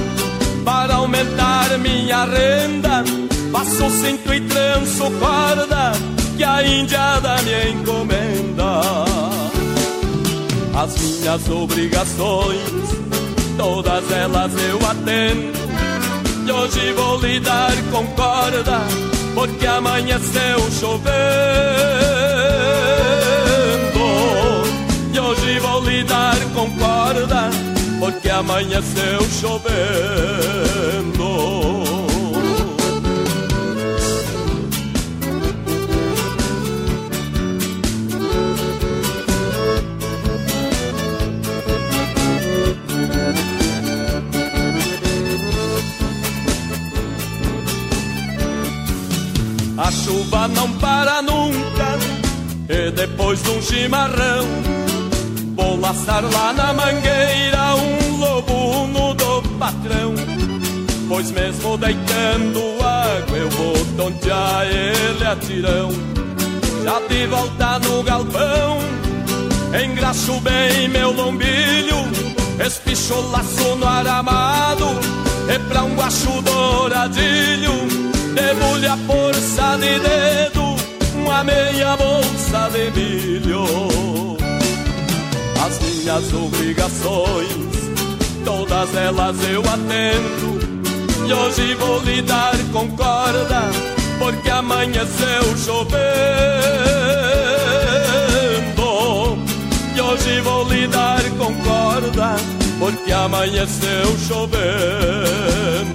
para 0.66 0.96
aumentar 0.96 1.78
minha 1.78 2.26
renda. 2.26 3.04
Passo 3.52 3.90
cinto 3.90 4.34
e 4.34 4.42
tranço 4.42 5.10
corda 5.20 5.94
que 6.36 6.44
a 6.44 6.68
indiada 6.68 7.38
me 7.44 7.72
encomenda. 7.72 9.05
As 10.76 10.94
minhas 10.98 11.50
obrigações, 11.50 12.60
todas 13.58 14.12
elas 14.12 14.52
eu 14.70 14.78
atendo. 14.86 15.58
E 16.46 16.52
hoje 16.52 16.92
vou 16.92 17.18
lidar 17.22 17.72
com 17.92 18.06
corda, 18.08 18.82
porque 19.34 19.66
amanheceu 19.66 20.60
chovendo. 20.78 21.16
E 25.14 25.20
hoje 25.20 25.60
vou 25.60 25.82
lidar 25.82 26.38
com 26.54 26.70
corda, 26.72 27.50
porque 28.00 28.30
amanheceu 28.30 29.22
chovendo. 29.40 29.76
A 49.78 49.92
chuva 49.92 50.48
não 50.48 50.72
para 50.74 51.22
nunca 51.22 51.98
E 52.70 52.92
depois 52.92 53.44
de 53.44 53.50
um 53.50 53.62
chimarrão 53.62 54.46
Vou 55.54 55.78
laçar 55.80 56.24
lá 56.24 56.54
na 56.54 56.74
mangueira 56.74 57.76
Um 57.76 58.18
lobo 58.18 58.88
no 58.88 59.14
do 59.14 59.42
patrão. 59.60 60.16
Pois 61.10 61.30
mesmo 61.32 61.78
deitando 61.78 62.60
água 62.82 63.38
Eu 63.38 63.50
vou 63.50 63.74
tontear 63.98 64.66
ele 64.66 65.26
a 65.26 65.36
Já 66.84 67.00
de 67.08 67.28
volta 67.28 67.80
no 67.80 68.02
galpão 68.02 68.78
Engraxo 69.84 70.40
bem 70.40 70.88
meu 70.88 71.12
lombilho 71.12 71.98
Espicho 72.66 73.20
laço 73.30 73.76
no 73.76 73.86
aramado 73.86 74.86
E 75.54 75.60
pra 75.68 75.84
um 75.84 75.96
guacho 75.96 76.42
douradilho 76.44 78.05
Debulha 78.36 78.94
a 78.94 78.98
força 78.98 79.78
de 79.78 79.98
dedo 79.98 80.76
Uma 81.16 81.42
meia 81.46 81.96
bolsa 81.96 82.70
de 82.70 82.92
milho. 82.92 84.38
As 85.66 85.80
minhas 85.80 86.34
obrigações 86.34 87.76
Todas 88.44 88.94
elas 88.94 89.38
eu 89.50 89.62
atendo. 89.62 90.60
E 91.26 91.34
hoje 91.34 91.76
vou 91.76 92.02
lidar 92.02 92.56
com 92.74 92.92
corda 92.92 93.72
Porque 94.20 94.50
amanheceu 94.50 95.58
chovendo. 95.58 95.96
E 99.96 100.02
hoje 100.02 100.42
vou 100.42 100.68
lidar 100.68 101.24
com 101.38 101.56
corda 101.64 102.36
Porque 102.80 103.14
amanheceu 103.14 104.18
chovendo 104.28 105.95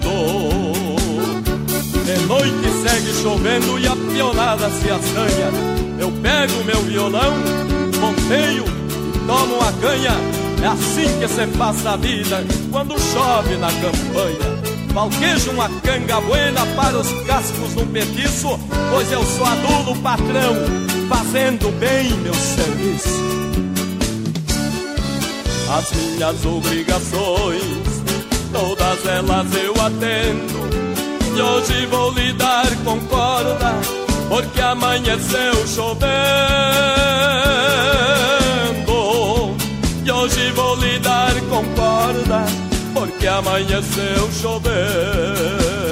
de 2.17 2.27
noite 2.27 2.69
segue 2.83 3.13
chovendo 3.23 3.79
e 3.79 3.87
a 3.87 3.95
pionada 3.95 4.69
se 4.71 4.91
assanha. 4.91 5.51
Eu 5.99 6.11
pego 6.11 6.65
meu 6.65 6.83
violão, 6.83 7.35
monteio, 8.01 8.65
tomo 9.27 9.57
uma 9.57 9.73
canha. 9.75 10.17
É 10.63 10.67
assim 10.67 11.21
que 11.21 11.29
se 11.29 11.47
passa 11.57 11.91
a 11.91 11.97
vida 11.97 12.45
quando 12.71 12.99
chove 12.99 13.57
na 13.57 13.69
campanha. 13.69 14.61
Valquejo 14.93 15.53
uma 15.53 15.69
canga 15.69 16.21
buena 16.21 16.67
para 16.75 16.99
os 16.99 17.09
cascos 17.25 17.77
um 17.77 17.87
petiço, 17.87 18.59
pois 18.91 19.13
eu 19.13 19.25
sou 19.25 19.47
adulo 19.47 19.97
patrão, 20.03 20.55
fazendo 21.09 21.71
bem 21.79 22.11
meu 22.19 22.35
serviço. 22.35 23.31
As 25.73 25.93
minhas 25.93 26.45
obrigações, 26.45 27.63
todas 28.53 29.07
elas 29.07 29.47
eu 29.55 29.75
atendo 29.81 30.60
e 31.37 31.43
hoje 31.43 31.87
vou 31.87 32.13
lidar 32.13 32.67
com 32.85 32.99
corda, 33.07 33.73
porque 34.29 34.61
amanheceu 34.61 35.67
chovendo. 35.67 36.11
E 40.05 40.11
hoje 40.11 40.51
vou 40.53 40.77
lidar 40.77 41.35
com 41.49 41.65
corda, 41.75 42.45
porque 42.95 43.27
amanheceu 43.27 44.31
chovendo. 44.41 45.91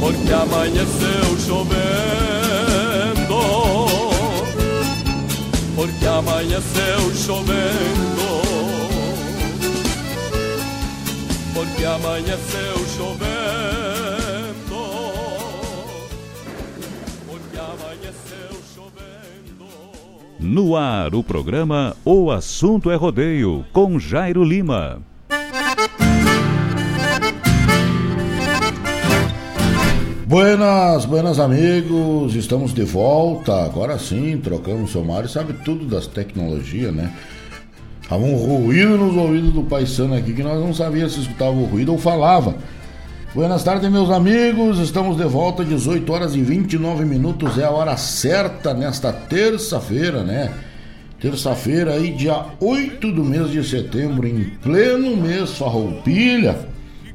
Porque 0.00 0.32
amanheceu 0.32 1.38
chovendo. 1.46 1.78
Porque 5.74 6.06
amanheceu 6.06 7.14
chovendo. 7.14 8.47
Porque 11.78 11.84
amanheceu 11.84 12.76
chovendo. 12.96 13.28
Porque 17.24 17.56
amanheceu 17.56 18.60
chovendo. 18.74 19.66
No 20.40 20.76
ar, 20.76 21.14
o 21.14 21.22
programa 21.22 21.94
O 22.04 22.32
Assunto 22.32 22.90
é 22.90 22.96
Rodeio, 22.96 23.64
com 23.72 23.96
Jairo 23.96 24.42
Lima. 24.42 25.00
Buenas, 30.26 31.04
buenas 31.04 31.38
amigos, 31.38 32.34
estamos 32.34 32.74
de 32.74 32.82
volta. 32.82 33.64
Agora 33.64 33.98
sim, 33.98 34.36
trocamos 34.38 34.96
o 34.96 35.04
Mário, 35.04 35.28
sabe 35.28 35.52
tudo 35.64 35.86
das 35.86 36.08
tecnologias, 36.08 36.92
né? 36.92 37.14
Tava 38.08 38.22
um 38.22 38.36
ruído 38.36 38.96
nos 38.96 39.14
ouvidos 39.14 39.52
do 39.52 39.62
paisano 39.62 40.14
aqui 40.14 40.32
que 40.32 40.42
nós 40.42 40.58
não 40.58 40.72
sabíamos 40.72 41.12
se 41.12 41.20
escutava 41.20 41.50
o 41.50 41.66
ruído 41.66 41.92
ou 41.92 41.98
falava. 41.98 42.56
Buenas 43.34 43.62
tardes, 43.62 43.90
meus 43.90 44.10
amigos. 44.10 44.78
Estamos 44.78 45.18
de 45.18 45.24
volta, 45.24 45.62
18 45.62 46.10
horas 46.10 46.34
e 46.34 46.40
29 46.40 47.04
minutos. 47.04 47.58
É 47.58 47.64
a 47.64 47.70
hora 47.70 47.98
certa 47.98 48.72
nesta 48.72 49.12
terça-feira, 49.12 50.24
né? 50.24 50.50
Terça-feira 51.20 51.94
aí, 51.94 52.10
dia 52.12 52.46
8 52.58 53.12
do 53.12 53.22
mês 53.22 53.50
de 53.50 53.62
setembro, 53.62 54.26
em 54.26 54.44
pleno 54.62 55.14
mês 55.14 55.58
farroupilha. 55.58 56.66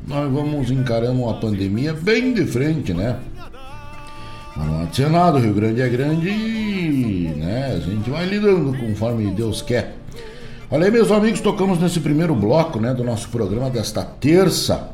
Nós 0.08 0.32
vamos 0.32 0.70
encarando 0.70 1.28
a 1.28 1.34
pandemia 1.34 1.94
bem 1.94 2.34
de 2.34 2.46
frente, 2.46 2.94
né? 2.94 3.18
Mas 4.56 4.68
não 4.68 5.08
há 5.08 5.10
nada, 5.10 5.40
o 5.40 5.42
Rio 5.42 5.54
Grande 5.56 5.82
é 5.82 5.90
grande 5.90 6.30
e 6.30 7.34
né, 7.36 7.74
a 7.76 7.80
gente 7.80 8.08
vai 8.12 8.28
lidando 8.28 8.78
conforme 8.78 9.32
Deus 9.32 9.64
quer. 9.64 10.03
Olha 10.74 10.86
aí, 10.86 10.92
meus 10.92 11.12
amigos, 11.12 11.40
tocamos 11.40 11.80
nesse 11.80 12.00
primeiro 12.00 12.34
bloco 12.34 12.80
né, 12.80 12.96
do 12.96 13.04
nosso 13.04 13.30
programa 13.30 13.70
desta 13.70 14.02
terça. 14.02 14.90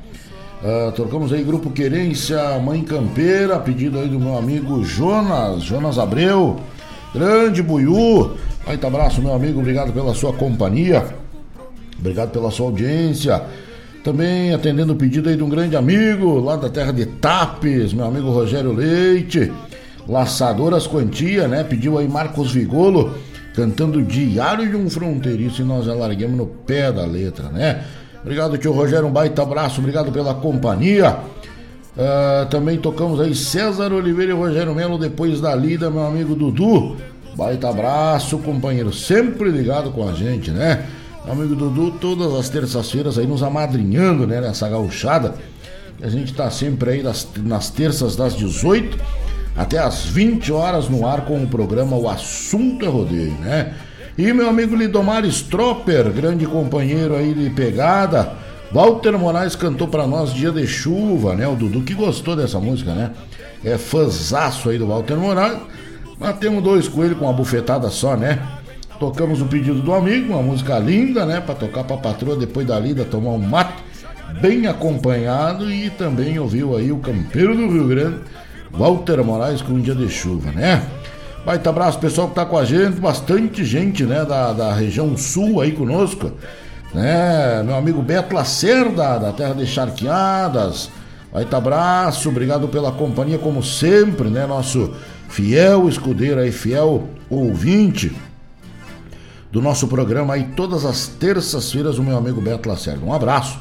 Uh, 0.62 0.92
tocamos 0.92 1.32
aí 1.32 1.42
Grupo 1.42 1.70
Querência 1.70 2.60
Mãe 2.60 2.82
Campeira, 2.82 3.58
pedido 3.60 3.98
aí 3.98 4.10
do 4.10 4.20
meu 4.20 4.38
amigo 4.38 4.84
Jonas, 4.84 5.64
Jonas 5.64 5.98
Abreu, 5.98 6.60
grande 7.14 7.64
Buiú. 7.64 8.32
Baita 8.68 8.88
abraço, 8.88 9.22
meu 9.22 9.34
amigo, 9.34 9.62
obrigado 9.62 9.94
pela 9.94 10.14
sua 10.14 10.34
companhia, 10.34 11.16
obrigado 11.98 12.32
pela 12.32 12.52
sua 12.52 12.66
audiência. 12.66 13.42
Também 14.04 14.54
atendendo 14.54 14.92
o 14.92 14.98
pedido 14.98 15.30
aí 15.30 15.38
de 15.38 15.44
um 15.44 15.50
grande 15.50 15.78
amigo 15.78 16.42
lá 16.42 16.58
da 16.58 16.68
terra 16.68 16.92
de 16.92 17.06
Tapes, 17.06 17.94
meu 17.94 18.06
amigo 18.06 18.30
Rogério 18.32 18.74
Leite, 18.74 19.50
Laçadoras 20.06 20.86
Quantia, 20.86 21.48
né? 21.48 21.64
Pediu 21.64 21.98
aí 21.98 22.06
Marcos 22.06 22.52
Vigolo 22.52 23.16
cantando 23.60 24.02
Diário 24.02 24.70
de 24.70 24.78
um 24.78 24.90
Fronteiriço 24.90 25.62
e 25.62 25.66
nós 25.66 25.86
já 25.86 25.94
larguemos 25.94 26.38
no 26.38 26.46
pé 26.48 26.94
da 26.94 27.06
letra, 27.06 27.50
né? 27.50 27.84
Obrigado, 28.22 28.58
tio 28.58 28.72
Rogério, 28.72 29.06
um 29.06 29.12
baita 29.12 29.42
abraço, 29.42 29.82
obrigado 29.82 30.14
pela 30.14 30.34
companhia. 30.34 31.18
Uh, 31.98 32.46
também 32.50 32.78
tocamos 32.78 33.20
aí 33.20 33.36
César 33.36 33.92
Oliveira 33.92 34.32
e 34.32 34.36
Rogério 34.36 34.74
Melo 34.74 34.98
depois 34.98 35.42
da 35.42 35.54
lida, 35.54 35.90
meu 35.90 36.06
amigo 36.06 36.36
Dudu. 36.36 36.96
Baita 37.36 37.70
abraço, 37.70 38.38
companheiro, 38.38 38.94
sempre 38.94 39.50
ligado 39.50 39.92
com 39.92 40.08
a 40.08 40.14
gente, 40.14 40.52
né? 40.52 40.86
Meu 41.26 41.34
amigo 41.34 41.54
Dudu, 41.54 41.92
todas 42.00 42.34
as 42.34 42.48
terças-feiras 42.48 43.18
aí 43.18 43.28
nos 43.28 43.44
amadrinhando, 43.44 44.26
né? 44.26 44.40
Nessa 44.40 44.70
gauchada. 44.70 45.36
A 46.02 46.08
gente 46.08 46.32
está 46.32 46.50
sempre 46.50 46.92
aí 46.92 47.04
nas, 47.04 47.28
nas 47.44 47.70
terças 47.70 48.16
das 48.16 48.38
18 48.38 48.98
até 49.56 49.78
as 49.80 50.06
20 50.06 50.52
horas 50.52 50.88
no 50.90 51.06
ar 51.06 51.26
com 51.26 51.44
o 51.44 51.48
programa 51.48 51.98
O 51.98 52.10
Assunto 52.10 52.86
é 52.86 52.88
Rodeio, 52.88 53.34
né? 53.40 53.74
E 54.18 54.34
meu 54.34 54.50
amigo 54.50 54.76
Lidomar 54.76 55.24
Stropper, 55.26 56.12
grande 56.12 56.46
companheiro 56.46 57.16
aí 57.16 57.34
de 57.34 57.50
pegada. 57.50 58.34
Walter 58.72 59.18
Moraes 59.18 59.56
cantou 59.56 59.88
para 59.88 60.06
nós 60.06 60.34
Dia 60.34 60.52
de 60.52 60.68
Chuva, 60.68 61.34
né? 61.34 61.48
O 61.48 61.56
Dudu 61.56 61.82
que 61.82 61.94
gostou 61.94 62.36
dessa 62.36 62.60
música, 62.60 62.94
né? 62.94 63.12
É 63.64 63.78
fãzaço 63.78 64.70
aí 64.70 64.78
do 64.78 64.88
Walter 64.88 65.16
Moraes. 65.16 65.58
Mas 66.20 66.38
temos 66.38 66.62
dois 66.62 66.88
coelhos 66.88 67.18
com 67.18 67.26
uma 67.26 67.34
bufetada 67.34 67.90
só, 67.90 68.18
né? 68.18 68.40
Tocamos 69.00 69.42
o 69.42 69.46
pedido 69.46 69.82
do 69.82 69.94
amigo, 69.94 70.34
uma 70.34 70.44
música 70.44 70.78
linda, 70.78 71.26
né? 71.26 71.40
Pra 71.40 71.56
tocar 71.56 71.86
pra 71.86 71.96
patroa 71.96 72.36
depois 72.36 72.68
da 72.68 72.78
lida, 72.78 73.06
tomar 73.06 73.32
um 73.32 73.38
mate, 73.38 73.82
bem 74.42 74.68
acompanhado. 74.68 75.72
E 75.72 75.90
também 75.92 76.38
ouviu 76.38 76.76
aí 76.76 76.92
o 76.92 76.98
campeiro 76.98 77.56
do 77.56 77.72
Rio 77.72 77.88
Grande, 77.88 78.20
Walter 78.72 79.24
Moraes, 79.24 79.62
com 79.62 79.74
um 79.74 79.82
dia 79.82 79.96
de 79.96 80.10
chuva, 80.10 80.52
né? 80.52 80.86
Baita 81.46 81.70
abraço, 81.70 82.00
pessoal 82.00 82.28
que 82.28 82.36
tá 82.36 82.46
com 82.46 82.58
a 82.58 82.66
gente, 82.66 83.00
bastante 83.00 83.64
gente, 83.64 84.04
né? 84.04 84.26
Da, 84.26 84.54
da 84.54 84.74
região 84.74 85.16
sul 85.18 85.62
aí 85.62 85.72
conosco, 85.72 86.32
né? 86.94 87.64
Meu 87.64 87.76
amigo 87.76 88.02
Beto 88.02 88.36
Lacerda, 88.36 89.18
da 89.18 89.32
terra 89.32 89.54
de 89.54 89.66
Charqueadas. 89.66 90.90
Baita 91.32 91.58
abraço, 91.58 92.30
obrigado 92.30 92.68
pela 92.68 92.92
companhia, 92.92 93.38
como 93.38 93.64
sempre, 93.64 94.30
né? 94.30 94.46
Nosso 94.46 94.94
fiel 95.28 95.88
escudeiro 95.88 96.40
aí, 96.40 96.52
fiel 96.52 97.08
ouvinte 97.30 98.16
do 99.52 99.62
nosso 99.62 99.88
programa 99.88 100.36
aí 100.36 100.44
todas 100.56 100.86
as 100.86 101.08
terças-feiras, 101.08 101.98
o 101.98 102.04
meu 102.04 102.18
amigo 102.18 102.42
Beto 102.42 102.70
Lacerda. 102.70 103.04
Um 103.06 103.14
abraço. 103.14 103.60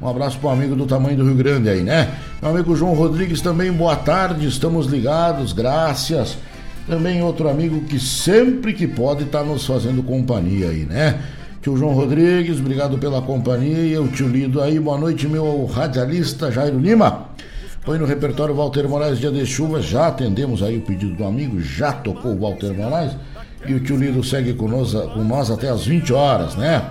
Um 0.00 0.08
abraço 0.08 0.38
para 0.38 0.48
o 0.48 0.52
amigo 0.52 0.74
do 0.74 0.86
tamanho 0.86 1.18
do 1.18 1.24
Rio 1.24 1.34
Grande 1.34 1.68
aí, 1.68 1.82
né? 1.82 2.14
Meu 2.40 2.50
amigo 2.52 2.74
João 2.74 2.94
Rodrigues 2.94 3.42
também, 3.42 3.70
boa 3.70 3.94
tarde, 3.96 4.46
estamos 4.46 4.86
ligados, 4.86 5.52
graças. 5.52 6.38
Também 6.86 7.22
outro 7.22 7.50
amigo 7.50 7.82
que 7.82 8.00
sempre 8.00 8.72
que 8.72 8.86
pode 8.86 9.24
está 9.24 9.44
nos 9.44 9.66
fazendo 9.66 10.02
companhia 10.02 10.70
aí, 10.70 10.86
né? 10.86 11.20
Tio 11.60 11.76
João 11.76 11.92
Rodrigues, 11.92 12.58
obrigado 12.58 12.96
pela 12.96 13.20
companhia. 13.20 13.94
Eu 13.94 14.08
tio 14.08 14.26
Lido 14.26 14.62
aí, 14.62 14.80
boa 14.80 14.96
noite, 14.96 15.28
meu 15.28 15.66
radialista 15.66 16.50
Jairo 16.50 16.78
Lima. 16.78 17.26
Põe 17.84 17.98
no 17.98 18.06
repertório 18.06 18.54
Walter 18.54 18.88
Moraes, 18.88 19.18
dia 19.18 19.30
de 19.30 19.44
chuva. 19.44 19.82
Já 19.82 20.06
atendemos 20.06 20.62
aí 20.62 20.78
o 20.78 20.80
pedido 20.80 21.14
do 21.14 21.24
amigo, 21.26 21.60
já 21.60 21.92
tocou 21.92 22.32
o 22.32 22.40
Walter 22.40 22.72
Moraes. 22.72 23.12
E 23.66 23.74
o 23.74 23.80
tio 23.80 23.98
Lido 23.98 24.24
segue 24.24 24.54
nós, 24.54 24.94
com 24.94 25.22
nós 25.22 25.50
até 25.50 25.68
as 25.68 25.84
20 25.84 26.10
horas, 26.14 26.56
né? 26.56 26.82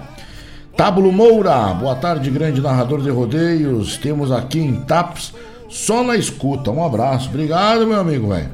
Tábulo 0.79 1.11
Moura, 1.11 1.73
boa 1.73 1.93
tarde, 1.93 2.31
grande 2.31 2.61
narrador 2.61 3.01
de 3.01 3.09
rodeios. 3.09 3.97
Temos 3.97 4.31
aqui 4.31 4.59
em 4.59 4.75
Taps, 4.75 5.33
só 5.67 6.01
na 6.01 6.15
escuta. 6.15 6.71
Um 6.71 6.81
abraço, 6.81 7.27
obrigado, 7.27 7.85
meu 7.85 7.99
amigo, 7.99 8.29
velho. 8.29 8.47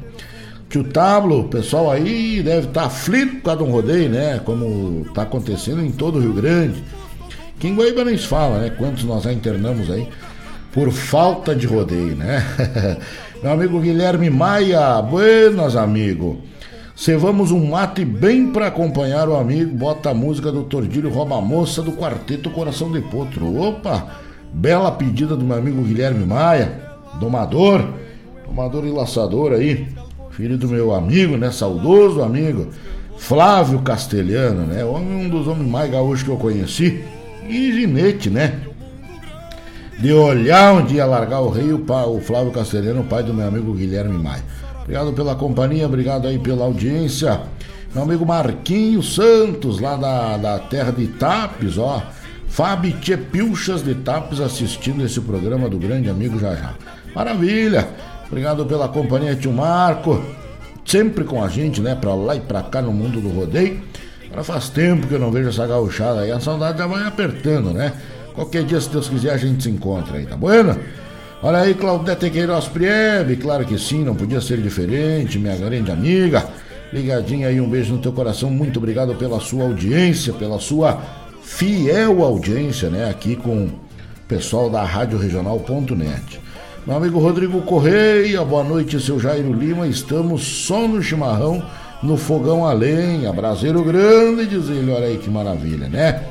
Tio 0.67 0.83
Tábulo, 0.85 1.43
pessoal 1.49 1.91
aí 1.91 2.41
deve 2.41 2.69
estar 2.69 2.81
tá 2.81 2.88
aflito 2.88 3.35
por 3.35 3.43
causa 3.43 3.63
de 3.63 3.69
um 3.69 3.71
rodeio, 3.71 4.09
né? 4.09 4.41
Como 4.43 5.05
tá 5.13 5.21
acontecendo 5.21 5.85
em 5.85 5.91
todo 5.91 6.17
o 6.17 6.19
Rio 6.19 6.33
Grande. 6.33 6.83
Quem 7.59 7.73
em 7.73 7.75
Guaíba 7.75 8.03
nem 8.03 8.17
se 8.17 8.25
fala, 8.25 8.57
né? 8.57 8.71
Quantos 8.75 9.03
nós 9.03 9.21
já 9.21 9.31
internamos 9.31 9.91
aí 9.91 10.09
por 10.73 10.91
falta 10.91 11.55
de 11.55 11.67
rodeio, 11.67 12.15
né? 12.15 12.43
meu 13.43 13.51
amigo 13.51 13.79
Guilherme 13.79 14.31
Maia, 14.31 14.99
buenas, 14.99 15.75
amigo. 15.75 16.41
Cevamos 16.95 17.51
um 17.51 17.71
mate 17.71 18.05
bem 18.05 18.51
para 18.51 18.67
acompanhar 18.67 19.27
o 19.27 19.36
amigo. 19.36 19.75
Bota 19.75 20.12
a 20.12 20.13
música 20.13 20.49
do 20.49 20.63
Tordilho 20.63 21.10
Rouba 21.10 21.41
Moça 21.41 21.81
do 21.81 21.91
Quarteto 21.91 22.49
Coração 22.49 22.89
de 22.89 23.01
Potro. 23.01 23.53
Opa! 23.60 24.21
Bela 24.53 24.89
pedida 24.89 25.36
do 25.36 25.43
meu 25.43 25.58
amigo 25.58 25.84
Guilherme 25.84 26.25
Maia, 26.25 26.81
domador, 27.19 27.86
domador 28.45 28.86
e 28.86 28.91
laçador 28.91 29.51
aí, 29.51 29.86
filho 30.31 30.58
do 30.58 30.69
meu 30.69 30.95
amigo, 30.95 31.36
né? 31.36 31.51
Saudoso 31.51 32.21
amigo 32.21 32.69
Flávio 33.17 33.79
Castelhano, 33.79 34.65
né? 34.65 34.86
Um 34.86 35.27
dos 35.27 35.49
homens 35.49 35.69
mais 35.69 35.91
gaúchos 35.91 36.23
que 36.23 36.29
eu 36.29 36.38
conheci. 36.38 37.03
E 37.45 37.73
ginete, 37.73 38.29
né? 38.29 38.62
De 39.99 40.13
olhar 40.13 40.73
onde 40.73 40.95
ia 40.95 41.05
largar 41.05 41.41
o 41.41 41.49
rei, 41.49 41.73
o 41.73 42.21
Flávio 42.21 42.53
Castelhano, 42.53 43.01
o 43.01 43.05
pai 43.05 43.21
do 43.21 43.34
meu 43.34 43.45
amigo 43.45 43.73
Guilherme 43.73 44.17
Maia. 44.17 44.43
Obrigado 44.86 45.13
pela 45.13 45.36
companhia, 45.36 45.88
obrigado 45.88 46.28
aí 46.28 46.38
pela 46.38 46.63
audiência. 46.63 47.41
Meu 47.91 48.04
amigo 48.04 48.24
Marquinhos 48.24 49.15
Santos, 49.15 49.80
lá 49.80 49.95
da, 49.95 50.38
da 50.38 50.60
terra 50.60 50.91
de 50.91 51.06
Itapes, 51.06 51.80
ó. 51.80 52.04
Fábio 52.48 52.93
Tchepilchas 53.00 53.84
de 53.84 53.91
Itapes 53.91 54.39
assistindo 54.39 55.04
esse 55.04 55.19
programa 55.19 55.67
do 55.67 55.80
grande 55.80 56.08
amigo 56.08 56.39
Jajá. 56.39 56.76
Maravilha! 57.15 57.88
Obrigado 58.28 58.63
pela 58.67 58.88
companhia, 58.88 59.36
tio 59.36 59.52
Marco. 59.52 60.24
Sempre 60.86 61.24
com 61.24 61.43
a 61.43 61.48
gente, 61.48 61.82
né? 61.82 61.95
Pra 61.95 62.13
lá 62.13 62.36
e 62.36 62.39
pra 62.39 62.62
cá 62.62 62.80
no 62.80 62.93
mundo 62.93 63.19
do 63.19 63.30
rodeio. 63.30 63.82
Agora 64.28 64.43
faz 64.43 64.69
tempo 64.69 65.08
que 65.08 65.15
eu 65.15 65.19
não 65.19 65.32
vejo 65.32 65.50
essa 65.50 65.65
gauchada 65.65 66.21
aí. 66.21 66.32
A 66.32 66.39
saudade 66.39 66.78
já 66.78 66.86
vai 66.86 67.08
apertando, 67.08 67.74
né? 67.74 67.91
Qualquer 68.36 68.63
dia, 68.63 68.80
se 68.80 68.89
Deus 68.89 69.10
quiser, 69.10 69.32
a 69.32 69.38
gente 69.38 69.63
se 69.63 69.69
encontra 69.69 70.17
aí, 70.17 70.28
tá 70.28 70.36
bueno? 70.36 70.78
Olha 71.45 71.60
aí, 71.60 71.75
Claudete 71.75 72.31
Queiroz 72.31 72.67
Priebe, 72.67 73.36
claro 73.36 73.63
que 73.65 73.77
sim, 73.77 74.03
não 74.03 74.15
podia 74.15 74.41
ser 74.41 74.60
diferente, 74.60 75.38
minha 75.38 75.55
grande 75.55 75.91
amiga. 75.91 76.43
Ligadinha 76.91 77.49
aí, 77.49 77.62
um 77.62 77.69
beijo 77.69 77.93
no 77.93 78.01
teu 78.01 78.12
coração, 78.12 78.49
muito 78.49 78.79
obrigado 78.79 79.13
pela 79.13 79.39
sua 79.39 79.65
audiência, 79.65 80.34
pela 80.34 80.58
sua 80.58 80.99
fiel 81.43 82.23
audiência, 82.23 82.89
né, 82.89 83.08
aqui 83.08 83.36
com 83.36 83.65
o 83.65 83.71
pessoal 84.27 84.71
da 84.71 84.84
Rádio 84.84 85.19
Regional.net. 85.19 86.41
Meu 86.84 86.97
amigo 86.97 87.19
Rodrigo 87.19 87.62
Correia, 87.62 88.43
boa 88.43 88.63
noite, 88.63 88.99
seu 88.99 89.19
Jairo 89.19 89.53
Lima, 89.53 89.88
estamos 89.88 90.65
só 90.65 90.88
no 90.88 90.99
chimarrão, 90.99 91.63
no 92.01 92.17
fogão 92.17 92.65
a 92.65 92.73
lenha, 92.73 93.31
braseiro 93.31 93.84
grande, 93.84 94.47
diz 94.47 94.67
ele, 94.67 94.91
olha 94.91 95.05
aí 95.05 95.19
que 95.19 95.29
maravilha, 95.29 95.88
né? 95.88 96.23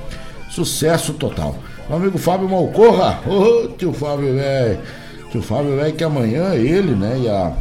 Sucesso 0.50 1.14
total. 1.14 1.54
Meu 1.88 1.98
amigo 1.98 2.18
Fábio 2.18 2.48
Malcorra, 2.48 3.20
ô 3.28 3.64
oh, 3.64 3.68
tio 3.68 3.92
Fábio, 3.92 4.34
velho 4.34 5.03
que 5.34 5.38
o 5.38 5.42
Fábio 5.42 5.80
é 5.80 5.90
que 5.90 6.04
amanhã 6.04 6.54
ele, 6.54 6.94
né, 6.94 7.18
e 7.24 7.28
a, 7.28 7.52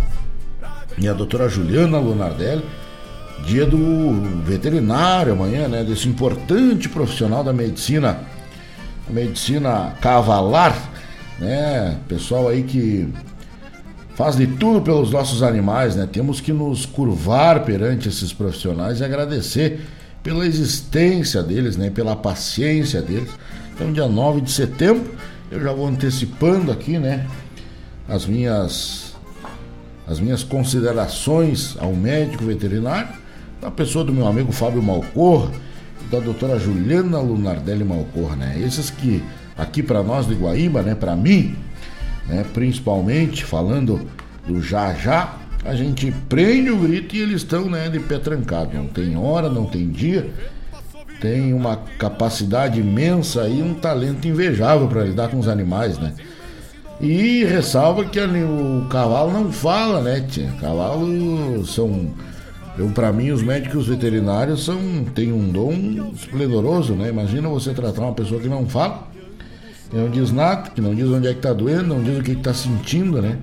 e 0.95 1.07
a 1.07 1.13
doutora 1.13 1.49
Juliana 1.49 1.97
Lunardelli, 1.97 2.63
dia 3.47 3.65
do 3.65 4.43
veterinário 4.43 5.33
amanhã, 5.33 5.67
né, 5.67 5.83
desse 5.83 6.07
importante 6.07 6.88
profissional 6.88 7.43
da 7.43 7.51
medicina, 7.51 8.19
medicina 9.09 9.95
cavalar, 9.99 10.77
né, 11.39 11.97
pessoal 12.07 12.47
aí 12.47 12.62
que 12.62 13.12
faz 14.13 14.36
de 14.36 14.45
tudo 14.45 14.79
pelos 14.83 15.09
nossos 15.09 15.41
animais, 15.41 15.95
né, 15.95 16.07
temos 16.12 16.39
que 16.39 16.53
nos 16.53 16.86
curvar 16.86 17.63
perante 17.63 18.07
esses 18.07 18.31
profissionais 18.31 18.99
e 18.99 19.03
agradecer 19.03 19.82
pela 20.21 20.45
existência 20.45 21.41
deles, 21.41 21.76
né, 21.76 21.89
pela 21.89 22.15
paciência 22.15 23.01
deles. 23.01 23.32
Então, 23.74 23.91
dia 23.91 24.07
9 24.07 24.41
de 24.41 24.51
setembro, 24.51 25.11
eu 25.49 25.59
já 25.59 25.74
vou 25.74 25.88
antecipando 25.88 26.71
aqui, 26.71 26.99
né, 26.99 27.26
as 28.08 28.26
minhas 28.26 29.14
as 30.06 30.20
minhas 30.20 30.43
considerações 30.43 31.78
ao 31.80 31.93
médico 31.93 32.43
veterinário, 32.43 33.08
da 33.62 33.72
pessoa 33.72 34.04
do 34.04 34.12
meu 34.12 34.28
amigo 34.28 34.51
Fábio 34.51 34.84
Malcor, 34.84 35.49
da 36.12 36.20
doutora 36.20 36.60
Juliana 36.60 37.20
Lunardelli 37.20 37.86
Malcor, 37.86 38.36
né? 38.36 38.60
Esses 38.60 38.89
que 38.89 39.24
aqui 39.58 39.82
para 39.82 40.04
nós 40.04 40.26
do 40.26 40.34
Iguaíba, 40.34 40.82
né, 40.82 40.93
para 40.93 41.16
mim, 41.16 41.56
né, 42.28 42.45
principalmente 42.54 43.45
falando 43.45 44.08
do 44.45 44.62
já 44.62 44.93
já, 44.93 45.38
a 45.64 45.76
gente 45.76 46.12
prende 46.28 46.70
o 46.70 46.78
grito 46.78 47.16
e 47.16 47.22
eles 47.22 47.38
estão, 47.38 47.70
né, 47.70 47.88
de 47.89 47.99
pé 47.99 48.20
trancado. 48.20 48.76
Não 48.76 48.88
tem 48.88 49.16
hora, 49.16 49.49
não 49.49 49.66
tem 49.66 49.89
dia. 49.89 50.30
Tem 51.22 51.54
uma 51.54 51.78
capacidade 51.97 52.82
imensa 52.82 53.47
e 53.47 53.62
um 53.62 53.74
talento 53.74 54.28
invejável 54.28 54.89
para 54.89 55.06
lidar 55.06 55.30
com 55.30 55.39
os 55.39 55.47
animais, 55.47 55.97
né? 55.97 56.14
E 57.04 57.43
ressalva 57.43 58.06
que 58.06 58.18
o 58.18 58.88
cavalo 58.89 59.30
não 59.30 59.51
fala, 59.51 59.99
né, 59.99 60.22
tia? 60.22 60.49
Cavalo 60.62 61.66
são. 61.66 62.14
Eu, 62.78 62.88
para 62.91 63.12
mim, 63.12 63.30
os 63.30 63.43
médicos 63.43 63.88
veterinários 63.88 64.64
são, 64.64 64.80
têm 65.14 65.34
um 65.34 65.49
dom 65.49 66.14
esplendoroso, 66.16 66.93
né? 66.93 67.10
Imagina 67.10 67.49
você 67.49 67.74
tratar 67.74 68.04
uma 68.04 68.14
pessoa 68.14 68.39
que 68.39 68.47
não 68.47 68.66
fala, 68.66 69.06
que 69.91 69.97
não 69.97 70.10
diz 70.10 70.32
nada, 70.32 70.70
que 70.70 70.80
não 70.80 70.95
diz 70.95 71.10
onde 71.10 71.28
é 71.28 71.34
que 71.34 71.41
tá 71.41 71.51
doendo, 71.51 71.89
não 71.89 72.01
diz 72.01 72.18
o 72.20 72.24
que 72.24 72.32
está 72.32 72.54
sentindo, 72.54 73.22
né? 73.22 73.38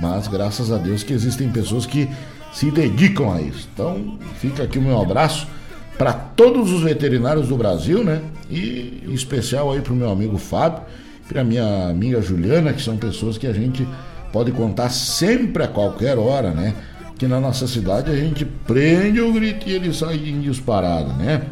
Mas 0.00 0.26
graças 0.26 0.72
a 0.72 0.78
Deus 0.78 1.02
que 1.02 1.12
existem 1.12 1.50
pessoas 1.50 1.84
que 1.84 2.08
se 2.54 2.70
dedicam 2.70 3.30
a 3.30 3.38
isso. 3.38 3.68
Então, 3.74 4.18
fica 4.40 4.62
aqui 4.62 4.78
o 4.78 4.82
meu 4.82 4.98
abraço 4.98 5.46
para 5.98 6.14
todos 6.14 6.72
os 6.72 6.80
veterinários 6.80 7.48
do 7.48 7.56
Brasil, 7.58 8.02
né? 8.02 8.22
E 8.50 9.02
em 9.06 9.12
especial 9.12 9.70
aí 9.70 9.82
para 9.82 9.92
o 9.92 9.96
meu 9.96 10.08
amigo 10.08 10.38
Fábio 10.38 10.80
para 11.34 11.42
minha 11.42 11.88
amiga 11.88 12.22
Juliana, 12.22 12.72
que 12.72 12.80
são 12.80 12.96
pessoas 12.96 13.36
que 13.36 13.48
a 13.48 13.52
gente 13.52 13.84
pode 14.32 14.52
contar 14.52 14.88
sempre 14.88 15.64
a 15.64 15.68
qualquer 15.68 16.16
hora, 16.16 16.52
né? 16.52 16.72
Que 17.18 17.26
na 17.26 17.40
nossa 17.40 17.66
cidade 17.66 18.08
a 18.08 18.14
gente 18.14 18.44
prende 18.44 19.20
o 19.20 19.32
grito 19.32 19.68
e 19.68 19.72
ele 19.72 19.92
sai 19.92 20.14
em 20.14 20.40
disparada, 20.40 21.12
né? 21.14 21.42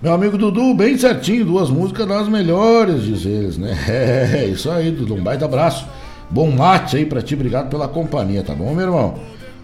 Meu 0.00 0.14
amigo 0.14 0.38
Dudu, 0.38 0.74
bem 0.74 0.96
certinho, 0.96 1.44
duas 1.44 1.68
músicas 1.68 2.08
das 2.08 2.26
melhores, 2.26 3.02
diz 3.02 3.26
eles, 3.26 3.58
né? 3.58 3.76
É, 3.86 4.46
isso 4.46 4.70
aí, 4.70 4.90
Dudu, 4.90 5.14
um 5.14 5.22
baita 5.22 5.44
abraço. 5.44 5.86
Bom 6.30 6.50
mate 6.50 6.96
aí 6.96 7.04
pra 7.04 7.20
ti, 7.20 7.34
obrigado 7.34 7.68
pela 7.68 7.86
companhia, 7.86 8.42
tá 8.42 8.54
bom, 8.54 8.74
meu 8.74 8.86
irmão? 8.86 9.14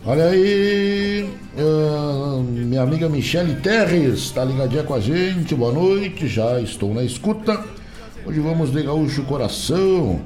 Olha 0.05 0.27
aí, 0.27 1.27
uh, 1.57 2.43
minha 2.43 2.83
amiga 2.83 3.09
Michele 3.09 3.55
Terres, 3.57 4.31
tá 4.31 4.45
ligadinha 4.45 4.83
com 4.83 4.95
a 4.95 5.01
gente, 5.01 5.55
boa 5.55 5.73
noite, 5.73 6.29
já 6.29 6.61
estou 6.61 6.93
na 6.93 7.03
escuta. 7.03 7.59
Hoje 8.25 8.39
vamos 8.39 8.71
de 8.71 8.81
Gaúcho 8.85 9.25
Coração, 9.25 10.21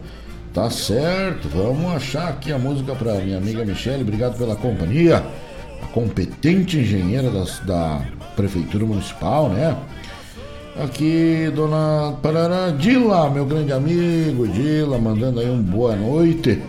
tá 0.52 0.68
certo, 0.68 1.48
vamos 1.48 1.90
achar 1.92 2.28
aqui 2.28 2.52
a 2.52 2.58
música 2.58 2.94
pra 2.94 3.14
minha 3.14 3.38
amiga 3.38 3.64
Michele, 3.64 4.02
obrigado 4.02 4.36
pela 4.36 4.54
companhia. 4.54 5.24
A 5.82 5.86
competente 5.86 6.76
engenheira 6.76 7.30
da 7.64 8.02
Prefeitura 8.36 8.84
Municipal, 8.84 9.48
né? 9.48 9.74
Aqui, 10.84 11.50
dona 11.54 12.12
Parará, 12.22 12.70
Dila, 12.70 13.30
meu 13.30 13.46
grande 13.46 13.72
amigo, 13.72 14.46
Dila, 14.46 14.98
mandando 14.98 15.40
aí 15.40 15.48
um 15.48 15.62
boa 15.62 15.96
noite. 15.96 16.62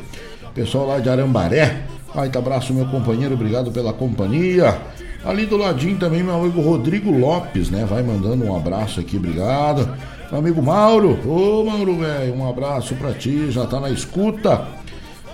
Pessoal 0.55 0.87
lá 0.87 0.99
de 0.99 1.09
Arambaré, 1.09 1.87
Baita 2.15 2.39
abraço, 2.39 2.73
meu 2.73 2.85
companheiro, 2.85 3.33
obrigado 3.33 3.69
pela 3.69 3.91
companhia. 3.91 4.77
Ali 5.25 5.45
do 5.45 5.57
ladinho 5.57 5.97
também, 5.97 6.23
meu 6.23 6.35
amigo 6.35 6.61
Rodrigo 6.61 7.11
Lopes, 7.11 7.69
né? 7.69 7.85
Vai 7.85 8.01
mandando 8.01 8.45
um 8.45 8.55
abraço 8.55 9.01
aqui, 9.01 9.17
obrigado. 9.17 9.89
Meu 10.29 10.39
amigo 10.39 10.61
Mauro, 10.61 11.17
ô 11.25 11.63
Mauro, 11.63 11.99
velho, 11.99 12.35
um 12.35 12.49
abraço 12.49 12.93
pra 12.95 13.13
ti, 13.13 13.49
já 13.49 13.65
tá 13.65 13.79
na 13.79 13.89
escuta. 13.89 14.67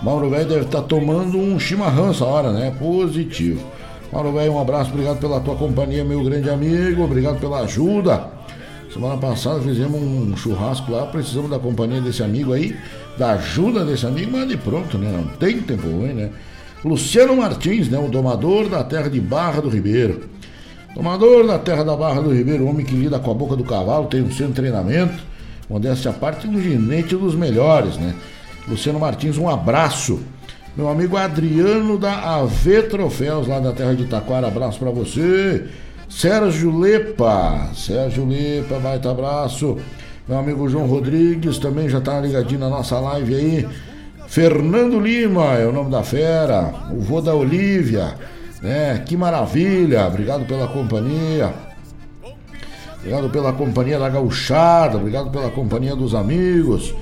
Mauro, 0.04 0.30
velho, 0.30 0.48
deve 0.48 0.66
estar 0.66 0.82
tá 0.82 0.88
tomando 0.88 1.36
um 1.40 1.60
chimarrão 1.60 2.12
essa 2.12 2.24
hora, 2.24 2.52
né? 2.52 2.72
Positivo. 2.78 3.66
Mauro, 4.12 4.32
velho, 4.34 4.54
um 4.54 4.62
abraço, 4.62 4.92
obrigado 4.92 5.18
pela 5.20 5.40
tua 5.40 5.56
companhia, 5.56 6.06
meu 6.06 6.24
grande 6.24 6.48
amigo, 6.48 7.04
obrigado 7.04 7.40
pela 7.40 7.62
ajuda. 7.62 8.30
Semana 8.94 9.18
passada 9.18 9.60
fizemos 9.62 10.00
um 10.00 10.38
churrasco 10.38 10.92
lá, 10.92 11.08
precisamos 11.08 11.50
da 11.50 11.58
companhia 11.58 12.00
desse 12.00 12.22
amigo 12.22 12.54
aí, 12.54 12.78
da 13.18 13.32
ajuda 13.32 13.84
desse 13.84 14.06
amigo, 14.06 14.32
mas 14.32 14.48
de 14.48 14.58
pronto, 14.58 15.00
né? 15.00 15.12
Não 15.12 15.26
tem 15.38 15.60
tempo 15.60 15.88
ruim, 15.88 16.14
né? 16.14 16.30
Luciano 16.86 17.36
Martins, 17.36 17.90
né? 17.90 17.98
O 17.98 18.10
domador 18.10 18.70
da 18.70 18.84
terra 18.84 19.10
de 19.10 19.20
Barra 19.20 19.60
do 19.60 19.70
Ribeiro. 19.70 20.30
Domador 20.96 21.48
da 21.48 21.58
terra 21.58 21.84
da 21.84 21.96
Barra 21.96 22.22
do 22.22 22.34
Ribeiro, 22.34 22.68
homem 22.68 22.86
que 22.86 22.96
lida 22.96 23.18
com 23.18 23.32
a 23.32 23.34
boca 23.34 23.56
do 23.56 23.64
cavalo, 23.64 24.06
tem 24.06 24.22
um 24.22 24.32
centro 24.32 24.54
treinamento. 24.54 25.24
Modéstia 25.70 26.12
à 26.12 26.14
parte, 26.14 26.48
um 26.48 26.62
ginete 26.62 27.16
dos 27.16 27.34
melhores, 27.36 27.98
né? 27.98 28.14
Luciano 28.68 29.00
Martins, 29.00 29.38
um 29.38 29.50
abraço. 29.50 30.20
Meu 30.76 30.90
amigo 30.90 31.18
Adriano 31.18 31.98
da 31.98 32.36
AV 32.36 32.84
Troféus, 32.90 33.48
lá 33.48 33.60
da 33.60 33.72
terra 33.72 33.96
de 33.96 34.06
Taquara, 34.06 34.48
abraço 34.48 34.80
para 34.80 34.92
você. 34.92 35.66
Sérgio 36.08 36.78
Lepa, 36.78 37.72
Sérgio 37.76 38.26
Lepa, 38.26 38.80
baita 38.80 39.10
abraço. 39.10 39.78
Meu 40.28 40.38
amigo 40.38 40.70
João 40.70 40.86
Rodrigues 40.86 41.58
também 41.58 41.90
já 41.90 42.00
tá 42.00 42.20
ligadinho 42.20 42.60
na 42.60 42.70
nossa 42.70 43.00
live 43.00 43.36
aí. 43.36 43.68
Fernando 44.28 45.00
Lima 45.00 45.56
é 45.56 45.66
o 45.66 45.72
nome 45.72 45.92
da 45.92 46.04
fera, 46.04 46.74
o 46.92 47.00
vô 47.00 47.22
da 47.22 47.36
Olívia, 47.36 48.16
né? 48.64 49.04
Que 49.06 49.18
maravilha, 49.18 50.08
obrigado 50.08 50.46
pela 50.46 50.68
companhia. 50.68 51.54
Obrigado 52.98 53.30
pela 53.30 53.52
companhia 53.52 54.00
da 54.00 54.08
gauchada, 54.08 54.98
obrigado 54.98 55.30
pela 55.30 55.50
companhia 55.50 55.94
dos 55.94 56.16
amigos. 56.16 56.96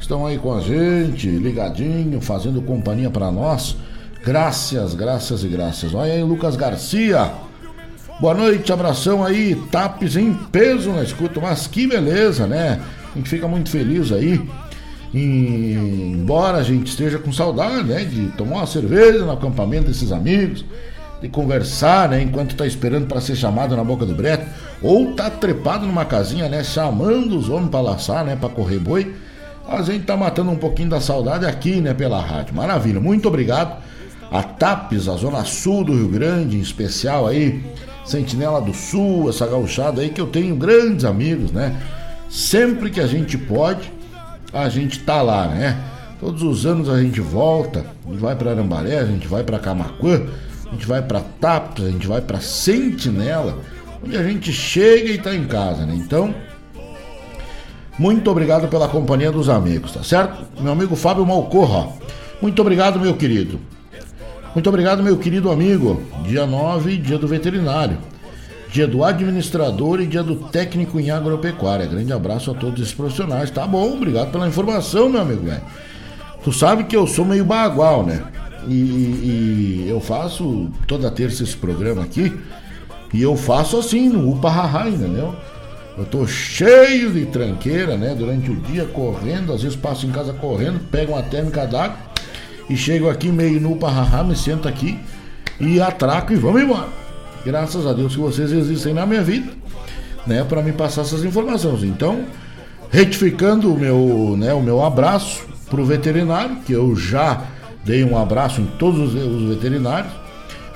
Estão 0.00 0.24
aí 0.24 0.38
com 0.38 0.54
a 0.54 0.60
gente, 0.60 1.28
ligadinho, 1.28 2.20
fazendo 2.20 2.62
companhia 2.62 3.10
para 3.10 3.32
nós. 3.32 3.76
Graças, 4.24 4.94
graças 4.94 5.42
e 5.42 5.48
graças. 5.48 5.92
Olha 5.92 6.12
aí, 6.12 6.22
Lucas 6.22 6.54
Garcia. 6.54 7.32
Boa 8.20 8.34
noite, 8.34 8.72
abração 8.72 9.24
aí, 9.24 9.56
tapes 9.70 10.16
em 10.16 10.32
peso 10.32 10.90
na 10.92 11.02
escuta, 11.02 11.40
mas 11.40 11.66
que 11.66 11.86
beleza, 11.86 12.46
né? 12.46 12.80
A 13.12 13.18
gente 13.18 13.28
fica 13.28 13.48
muito 13.48 13.70
feliz 13.70 14.12
aí 14.12 14.40
e, 15.12 15.72
embora 16.14 16.58
a 16.58 16.62
gente 16.62 16.88
esteja 16.88 17.18
com 17.18 17.32
saudade, 17.32 17.88
né, 17.88 18.04
de 18.04 18.26
tomar 18.36 18.56
uma 18.56 18.66
cerveja 18.66 19.24
no 19.24 19.32
acampamento 19.32 19.86
desses 19.86 20.12
amigos, 20.12 20.64
de 21.20 21.28
conversar, 21.28 22.08
né, 22.08 22.22
enquanto 22.22 22.52
está 22.52 22.66
esperando 22.66 23.06
para 23.06 23.20
ser 23.20 23.34
chamado 23.34 23.76
na 23.76 23.82
boca 23.82 24.06
do 24.06 24.14
brete, 24.14 24.46
ou 24.80 25.14
tá 25.14 25.28
trepado 25.28 25.86
numa 25.86 26.04
casinha, 26.04 26.48
né, 26.48 26.62
chamando 26.62 27.36
os 27.36 27.48
homens 27.48 27.70
para 27.70 27.80
laçar, 27.80 28.24
né, 28.24 28.36
para 28.36 28.48
correr 28.48 28.78
boi, 28.78 29.14
a 29.68 29.82
gente 29.82 30.04
tá 30.04 30.16
matando 30.16 30.50
um 30.50 30.56
pouquinho 30.56 30.88
da 30.88 31.00
saudade 31.00 31.44
aqui, 31.44 31.80
né, 31.80 31.92
pela 31.92 32.20
rádio. 32.20 32.54
Maravilha, 32.54 33.00
muito 33.00 33.28
obrigado. 33.28 33.82
A 34.30 34.42
TAPES, 34.42 35.08
a 35.08 35.16
Zona 35.16 35.44
Sul 35.44 35.84
do 35.84 35.94
Rio 35.94 36.08
Grande, 36.08 36.56
em 36.56 36.60
especial 36.60 37.26
aí, 37.26 37.62
Sentinela 38.04 38.60
do 38.60 38.72
Sul, 38.72 39.28
essa 39.28 39.46
gauchada 39.46 40.00
aí 40.00 40.08
que 40.08 40.20
eu 40.20 40.26
tenho 40.26 40.56
grandes 40.56 41.04
amigos, 41.04 41.50
né? 41.50 41.76
Sempre 42.30 42.90
que 42.90 43.00
a 43.00 43.06
gente 43.06 43.36
pode, 43.36 43.92
a 44.52 44.68
gente 44.68 45.00
tá 45.00 45.20
lá, 45.20 45.48
né? 45.48 45.78
Todos 46.20 46.42
os 46.42 46.66
anos 46.66 46.88
a 46.88 47.00
gente 47.02 47.20
volta, 47.20 47.84
vai 48.04 48.34
para 48.34 48.50
Arambaré, 48.50 48.98
a 48.98 49.04
gente 49.04 49.28
vai 49.28 49.44
para 49.44 49.58
Camacuã, 49.58 50.22
a 50.68 50.74
gente 50.74 50.86
vai 50.86 51.02
para 51.02 51.20
Tapes, 51.40 51.84
a 51.84 51.90
gente 51.90 52.06
vai 52.06 52.20
para 52.20 52.40
Sentinela, 52.40 53.58
onde 54.04 54.16
a 54.16 54.22
gente 54.22 54.52
chega 54.52 55.10
e 55.10 55.18
tá 55.18 55.34
em 55.34 55.46
casa, 55.46 55.84
né? 55.84 55.94
Então, 55.96 56.34
muito 57.98 58.30
obrigado 58.30 58.68
pela 58.68 58.88
companhia 58.88 59.32
dos 59.32 59.48
amigos, 59.48 59.92
tá 59.92 60.04
certo? 60.04 60.46
Meu 60.60 60.72
amigo 60.72 60.94
Fábio 60.94 61.26
Malcorra, 61.26 61.88
muito 62.40 62.60
obrigado, 62.60 63.00
meu 63.00 63.14
querido. 63.14 63.58
Muito 64.54 64.68
obrigado, 64.68 65.02
meu 65.02 65.16
querido 65.18 65.50
amigo. 65.50 66.02
Dia 66.24 66.46
9, 66.46 66.96
dia 66.96 67.18
do 67.18 67.28
veterinário 67.28 67.98
dia 68.70 68.86
do 68.86 69.02
administrador 69.02 70.00
e 70.00 70.06
dia 70.06 70.22
do 70.22 70.36
técnico 70.36 71.00
em 71.00 71.10
agropecuária. 71.10 71.86
Grande 71.86 72.12
abraço 72.12 72.50
a 72.50 72.54
todos 72.54 72.80
esses 72.80 72.94
profissionais. 72.94 73.50
Tá 73.50 73.66
bom, 73.66 73.94
obrigado 73.94 74.30
pela 74.30 74.46
informação, 74.46 75.08
meu 75.08 75.20
amigo 75.20 75.44
velho. 75.44 75.62
Tu 76.44 76.52
sabe 76.52 76.84
que 76.84 76.96
eu 76.96 77.06
sou 77.06 77.24
meio 77.24 77.44
bagual, 77.44 78.04
né? 78.04 78.22
E, 78.68 79.84
e, 79.84 79.86
eu 79.88 80.00
faço 80.00 80.68
toda 80.86 81.10
terça 81.10 81.42
esse 81.42 81.56
programa 81.56 82.02
aqui. 82.02 82.32
E 83.12 83.22
eu 83.22 83.36
faço 83.36 83.78
assim, 83.78 84.08
no 84.08 84.30
Upa 84.30 84.50
Haha, 84.50 84.88
entendeu? 84.88 85.34
Eu 85.96 86.04
tô 86.04 86.26
cheio 86.26 87.10
de 87.10 87.26
tranqueira, 87.26 87.96
né? 87.96 88.14
Durante 88.14 88.50
o 88.50 88.56
dia, 88.56 88.84
correndo, 88.84 89.52
às 89.52 89.62
vezes 89.62 89.76
passo 89.76 90.06
em 90.06 90.10
casa 90.10 90.32
correndo, 90.32 90.78
pego 90.90 91.12
uma 91.12 91.22
térmica 91.22 91.66
d'água 91.66 91.96
e 92.68 92.76
chego 92.76 93.08
aqui 93.08 93.28
meio 93.32 93.60
no 93.60 93.72
Upa 93.72 93.88
Haha, 93.88 94.22
me 94.22 94.36
sento 94.36 94.68
aqui 94.68 94.98
e 95.58 95.80
atraco 95.80 96.32
e 96.32 96.36
vamos 96.36 96.62
embora. 96.62 96.88
Graças 97.44 97.86
a 97.86 97.92
Deus 97.92 98.14
que 98.14 98.20
vocês 98.20 98.52
existem 98.52 98.92
na 98.92 99.06
minha 99.06 99.22
vida, 99.22 99.50
né, 100.26 100.44
para 100.44 100.62
me 100.62 100.72
passar 100.72 101.02
essas 101.02 101.24
informações. 101.24 101.82
Então, 101.82 102.24
retificando 102.90 103.72
o 103.72 103.78
meu, 103.78 104.36
né, 104.38 104.52
o 104.52 104.60
meu 104.60 104.84
abraço 104.84 105.46
para 105.68 105.80
o 105.80 105.84
veterinário, 105.84 106.56
que 106.66 106.72
eu 106.72 106.94
já 106.94 107.42
dei 107.88 108.04
um 108.04 108.18
abraço 108.18 108.60
em 108.60 108.66
todos 108.78 109.14
os 109.14 109.48
veterinários, 109.48 110.12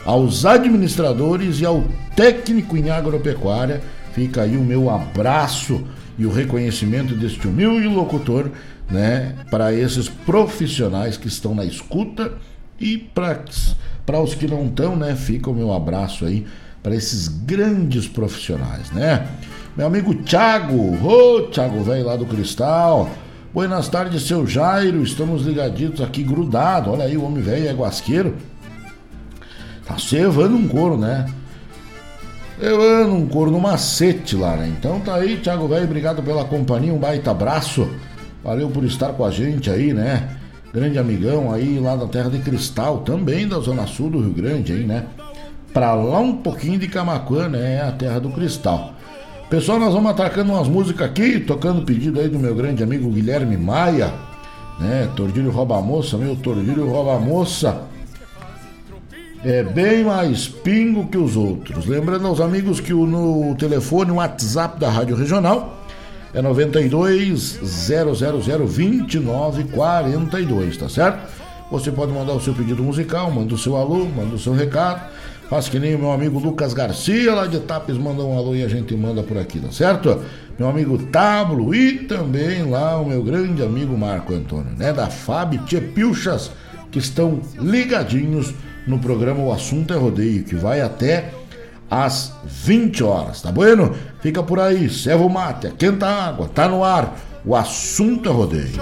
aos 0.02 0.46
administradores 0.46 1.60
e 1.60 1.66
ao 1.66 1.84
técnico 2.16 2.74
em 2.74 2.88
agropecuária. 2.88 3.82
Fica 4.14 4.42
aí 4.42 4.56
o 4.56 4.64
meu 4.64 4.88
abraço 4.88 5.84
e 6.18 6.24
o 6.24 6.32
reconhecimento 6.32 7.14
deste 7.14 7.46
humilde 7.46 7.86
locutor, 7.86 8.50
né, 8.90 9.34
para 9.50 9.74
esses 9.74 10.08
profissionais 10.08 11.18
que 11.18 11.28
estão 11.28 11.54
na 11.54 11.66
escuta 11.66 12.32
e 12.80 12.96
para 12.96 14.20
os 14.20 14.34
que 14.34 14.46
não 14.46 14.66
estão, 14.66 14.96
né, 14.96 15.14
fica 15.14 15.50
o 15.50 15.54
meu 15.54 15.72
abraço 15.72 16.24
aí 16.24 16.46
para 16.82 16.94
esses 16.94 17.28
grandes 17.28 18.08
profissionais, 18.08 18.90
né? 18.90 19.28
Meu 19.76 19.86
amigo 19.86 20.14
Thiago, 20.14 20.98
ô 21.02 21.36
oh, 21.36 21.42
Thiago 21.42 21.82
velho 21.82 22.06
lá 22.06 22.16
do 22.16 22.26
Cristal. 22.26 23.08
Buenas 23.53 23.86
tardes, 23.88 24.22
seu 24.22 24.46
Jairo. 24.46 25.03
Estamos 25.03 25.42
ligaditos 25.42 26.00
aqui 26.00 26.22
grudado. 26.22 26.90
Olha 26.90 27.05
aí, 27.05 27.16
o 27.16 27.24
homem 27.24 27.42
velho 27.42 27.68
é 27.68 27.72
guasqueiro. 27.72 28.36
Tá 29.84 29.98
cevando 29.98 30.57
um 30.57 30.66
couro, 30.66 30.96
né? 30.96 31.26
Levando 32.59 33.14
um 33.14 33.28
couro 33.28 33.50
no 33.50 33.61
macete 33.61 34.36
lá, 34.36 34.57
né? 34.57 34.68
Então 34.68 35.00
tá 35.00 35.16
aí, 35.16 35.36
Thiago 35.36 35.68
velho, 35.68 35.84
obrigado 35.84 36.22
pela 36.22 36.44
companhia, 36.44 36.94
um 36.94 36.98
baita 36.98 37.30
abraço. 37.30 37.90
Valeu 38.42 38.70
por 38.70 38.84
estar 38.84 39.12
com 39.12 39.24
a 39.24 39.30
gente 39.30 39.68
aí, 39.68 39.92
né? 39.92 40.38
grande 40.72 40.98
amigão 40.98 41.53
aí 41.53 41.78
lá 41.78 41.94
da 41.94 42.07
Terra 42.07 42.30
de 42.30 42.38
Cristal, 42.38 43.00
também 43.00 43.46
da 43.46 43.59
Zona 43.59 43.86
Sul 43.86 44.09
do 44.09 44.20
Rio 44.20 44.32
Grande 44.32 44.72
aí, 44.72 44.84
né? 44.84 45.05
Pra 45.72 45.94
lá 45.94 46.18
um 46.18 46.36
pouquinho 46.36 46.78
de 46.78 46.88
Camacuã, 46.88 47.48
né? 47.48 47.82
A 47.82 47.92
Terra 47.92 48.18
do 48.18 48.30
Cristal. 48.30 48.94
Pessoal, 49.53 49.78
nós 49.78 49.92
vamos 49.92 50.11
atacando 50.12 50.50
umas 50.50 50.66
músicas 50.66 51.11
aqui, 51.11 51.38
tocando 51.38 51.82
pedido 51.82 52.18
aí 52.18 52.26
do 52.26 52.38
meu 52.38 52.55
grande 52.55 52.82
amigo 52.82 53.11
Guilherme 53.11 53.59
Maia, 53.59 54.11
né? 54.80 55.11
Tordilho 55.14 55.50
Rouba 55.50 55.78
Moça, 55.82 56.16
meu 56.16 56.34
Tordilho 56.34 56.88
Rouba 56.88 57.20
Moça. 57.20 57.82
É 59.44 59.62
bem 59.62 60.05
mais 60.05 60.48
pingo 60.48 61.07
que 61.07 61.18
os 61.18 61.36
outros. 61.36 61.84
Lembrando 61.84 62.28
aos 62.28 62.40
amigos 62.40 62.80
que 62.80 62.94
o, 62.94 63.07
no 63.07 63.55
telefone, 63.57 64.11
o 64.11 64.14
WhatsApp 64.14 64.80
da 64.80 64.88
Rádio 64.88 65.16
Regional 65.16 65.84
é 66.32 66.40
92 66.40 67.59
000 67.62 68.14
2942, 68.14 70.78
tá 70.78 70.88
certo? 70.88 71.30
Você 71.70 71.92
pode 71.92 72.11
mandar 72.11 72.32
o 72.32 72.40
seu 72.40 72.55
pedido 72.55 72.82
musical, 72.82 73.30
manda 73.30 73.55
o 73.55 73.59
seu 73.59 73.76
alô, 73.76 74.07
manda 74.07 74.34
o 74.34 74.38
seu 74.38 74.55
recado. 74.55 75.12
Faz 75.53 75.68
que 75.68 75.78
nem 75.78 75.94
o 75.94 75.98
meu 75.98 76.11
amigo 76.11 76.38
Lucas 76.38 76.72
Garcia, 76.72 77.34
lá 77.34 77.46
de 77.46 77.61
Tapes, 77.61 77.98
manda 77.98 78.22
um 78.22 78.38
alô 78.38 78.55
e 78.55 78.62
a 78.62 78.68
gente 78.68 78.96
manda 78.96 79.22
por 79.22 79.36
aqui, 79.36 79.61
tá 79.61 79.70
certo? 79.70 80.22
Meu 80.59 80.66
amigo 80.66 80.96
Tablo 80.96 81.74
e 81.74 82.07
também 82.07 82.62
lá 82.70 82.98
o 82.98 83.05
meu 83.05 83.22
grande 83.22 83.62
amigo 83.62 83.94
Marco 83.94 84.32
Antônio, 84.32 84.72
né? 84.78 84.94
Da 84.94 85.09
Fab 85.09 85.59
Tchepilchas, 85.66 86.50
que 86.90 86.98
estão 86.98 87.42
ligadinhos 87.59 88.55
no 88.86 88.98
programa 88.98 89.44
O 89.44 89.53
Assunto 89.53 89.92
é 89.92 89.96
Rodeio, 89.98 90.42
que 90.42 90.55
vai 90.55 90.80
até 90.80 91.34
às 91.90 92.34
20 92.46 93.05
horas, 93.05 93.42
tá 93.42 93.53
bueno? 93.53 93.94
Fica 94.22 94.42
por 94.42 94.59
aí, 94.59 94.88
serva 94.88 95.22
o 95.22 95.28
mate, 95.28 95.70
quenta 95.76 96.07
a 96.07 96.28
água, 96.28 96.48
tá 96.48 96.66
no 96.66 96.82
ar. 96.82 97.14
O 97.44 97.55
assunto 97.55 98.26
é 98.26 98.32
rodeio. 98.32 98.80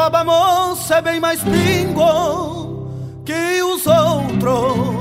Rouba 0.00 0.24
moça 0.24 0.96
é 0.96 1.02
bem 1.02 1.20
mais 1.20 1.40
pingo 1.42 2.88
que 3.24 3.62
os 3.62 3.86
outros. 3.86 5.00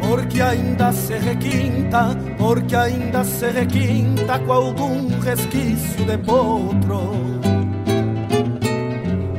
Porque 0.00 0.40
ainda 0.40 0.92
se 0.92 1.14
requinta, 1.14 2.10
porque 2.38 2.76
ainda 2.76 3.24
se 3.24 3.50
requinta 3.50 4.38
com 4.38 4.52
algum 4.52 5.18
resquício 5.18 6.04
de 6.04 6.18
potro. 6.18 7.12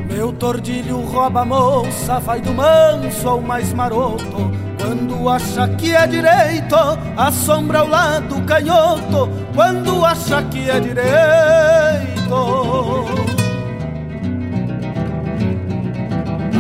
Meu 0.10 0.34
tordilho 0.34 1.02
rouba 1.02 1.46
moça, 1.46 2.20
vai 2.20 2.42
do 2.42 2.54
manso 2.54 3.30
ao 3.30 3.42
mais 3.42 3.72
maroto. 3.74 4.63
Quando 4.84 5.30
acha 5.30 5.68
que 5.70 5.96
é 5.96 6.06
direito, 6.06 6.76
assombra 7.18 7.80
ao 7.80 7.88
lado 7.88 8.42
canhoto. 8.44 9.30
Quando 9.56 10.06
acha 10.06 10.44
que 10.44 10.70
é 10.70 10.80
direito. 10.80 12.14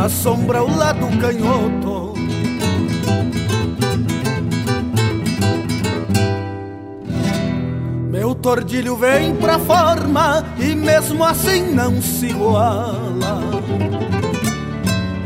assombra 0.03 0.61
o 0.61 0.75
lado 0.75 1.07
canhoto. 1.17 2.13
Meu 8.09 8.35
tordilho 8.35 8.97
vem 8.97 9.35
pra 9.35 9.57
forma 9.59 10.45
e 10.59 10.75
mesmo 10.75 11.23
assim 11.23 11.73
não 11.73 12.01
se 12.01 12.27
iguala. 12.27 13.62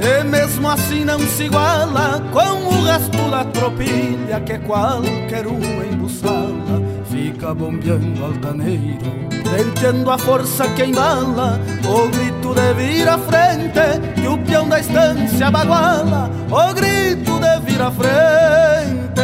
E 0.08 0.24
mesmo 0.24 0.70
assim 0.70 1.04
não 1.04 1.20
se 1.20 1.44
iguala 1.44 2.24
com 2.32 2.40
o 2.40 2.84
resto 2.86 3.30
da 3.30 3.44
tropilha 3.44 4.40
que 4.40 4.58
qualquer 4.60 5.46
um 5.46 5.60
embuçala 5.84 6.82
fica 7.12 7.54
bombeando 7.54 8.24
altaneiro. 8.24 9.28
Sentindo 9.48 10.10
a 10.10 10.18
força 10.18 10.68
que 10.70 10.84
embala 10.84 11.60
O 11.86 12.10
grito 12.10 12.54
de 12.54 12.74
vir 12.74 13.08
à 13.08 13.18
frente 13.18 14.14
Que 14.14 14.28
o 14.28 14.38
peão 14.40 14.68
da 14.68 14.80
estância 14.80 15.50
baguala 15.50 16.30
O 16.52 16.74
grito 16.74 17.40
de 17.40 17.60
vir 17.62 17.82
à 17.82 17.92
frente. 17.92 19.22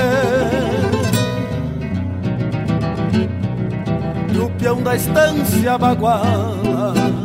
Que 4.32 4.38
o 4.38 4.50
peão 4.52 4.82
da 4.82 4.96
estância 4.96 5.78
baguala 5.78 7.23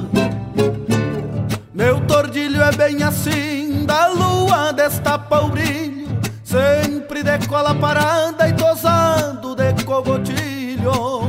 Meu 1.78 2.00
tordilho 2.08 2.60
é 2.60 2.72
bem 2.72 3.04
assim 3.04 3.86
Da 3.86 4.08
lua 4.08 4.72
destapa 4.72 5.42
o 5.42 5.48
brilho 5.48 6.08
Sempre 6.42 7.22
decola 7.22 7.72
parada 7.72 8.48
e 8.48 8.52
tosado 8.54 9.54
de 9.54 9.84
cogotilho. 9.84 11.22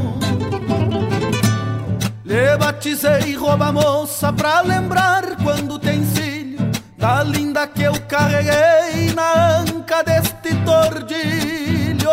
Lhe 2.25 2.57
batizei 2.57 3.35
rouba 3.35 3.71
moça 3.71 4.33
pra 4.33 4.61
lembrar 4.61 5.35
quando 5.43 5.77
tem 5.77 6.03
filho 6.03 6.57
Da 6.97 7.21
linda 7.21 7.67
que 7.67 7.83
eu 7.83 7.93
carreguei 8.07 9.13
na 9.13 9.59
anca 9.59 10.03
deste 10.03 10.55
tordilho. 10.65 12.09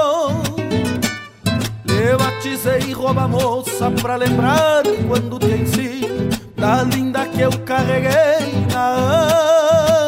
Lhe 1.87 2.17
batizei 2.19 2.93
rouba 2.93 3.27
moça 3.27 3.91
pra 3.91 4.17
lembrar 4.17 4.83
quando 5.09 5.39
tem 5.39 5.65
filho 5.65 6.36
Da 6.57 6.83
linda 6.83 7.27
que 7.27 7.43
eu 7.43 7.51
carreguei 7.65 8.67
na 8.73 8.97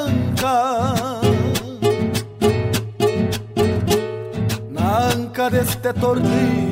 anca. 0.05 0.57
Na 4.70 5.09
anca 5.14 5.51
deste 5.51 5.92
tordilho 5.92 6.68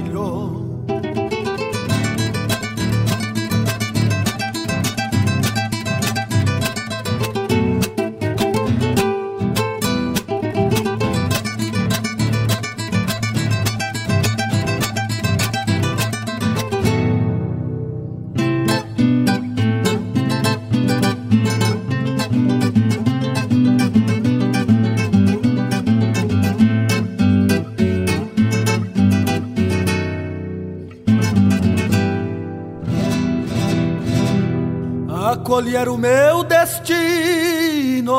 acolher 35.57 35.89
o 35.89 35.97
meu 35.97 36.45
destino, 36.45 38.13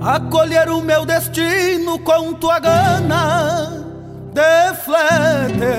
acolher 0.00 0.68
o 0.70 0.80
meu 0.80 1.06
destino 1.06 2.00
com 2.00 2.32
tua 2.32 2.58
gana 2.58 3.86
de 4.34 4.74
flete. 4.82 5.76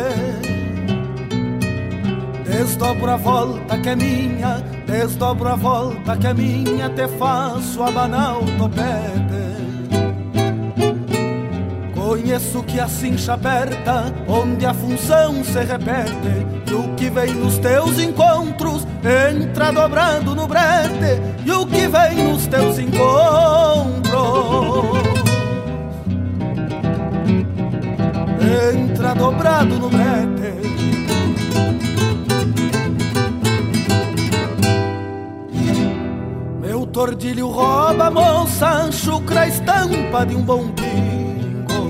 Desdobro 2.45 3.11
a 3.11 3.17
volta 3.17 3.77
que 3.77 3.89
é 3.89 3.95
minha, 3.97 4.63
desdobro 4.87 5.49
a 5.49 5.55
volta 5.55 6.15
que 6.15 6.27
é 6.27 6.33
minha, 6.33 6.87
te 6.89 7.05
faço 7.19 7.83
abanar 7.83 8.37
o 8.37 8.45
topete. 8.57 9.49
Conheço 11.93 12.63
que 12.63 12.79
a 12.79 12.87
cincha 12.87 13.33
aperta, 13.33 14.05
onde 14.29 14.65
a 14.65 14.73
função 14.73 15.43
se 15.43 15.59
repete, 15.59 16.47
e 16.67 16.73
o 16.73 16.95
que 16.95 17.09
vem 17.09 17.33
nos 17.33 17.57
teus 17.57 17.99
encontros 17.99 18.38
entra 19.03 19.71
dobrado 19.71 20.35
no 20.35 20.47
brete, 20.47 21.21
e 21.45 21.51
o 21.51 21.65
que 21.65 21.87
vem 21.87 22.23
nos 22.23 22.47
teus 22.47 22.77
encontros 22.77 23.99
entra 28.41 29.13
dobrado 29.13 29.75
no 29.79 29.89
brete. 29.89 30.59
Meu 36.61 36.85
tordilho 36.85 37.47
rouba 37.47 38.11
moça, 38.11 38.91
chucra 38.91 39.41
a 39.41 39.47
estampa 39.47 40.25
de 40.25 40.35
um 40.35 40.41
bom 40.41 40.67
pingo. 40.69 41.89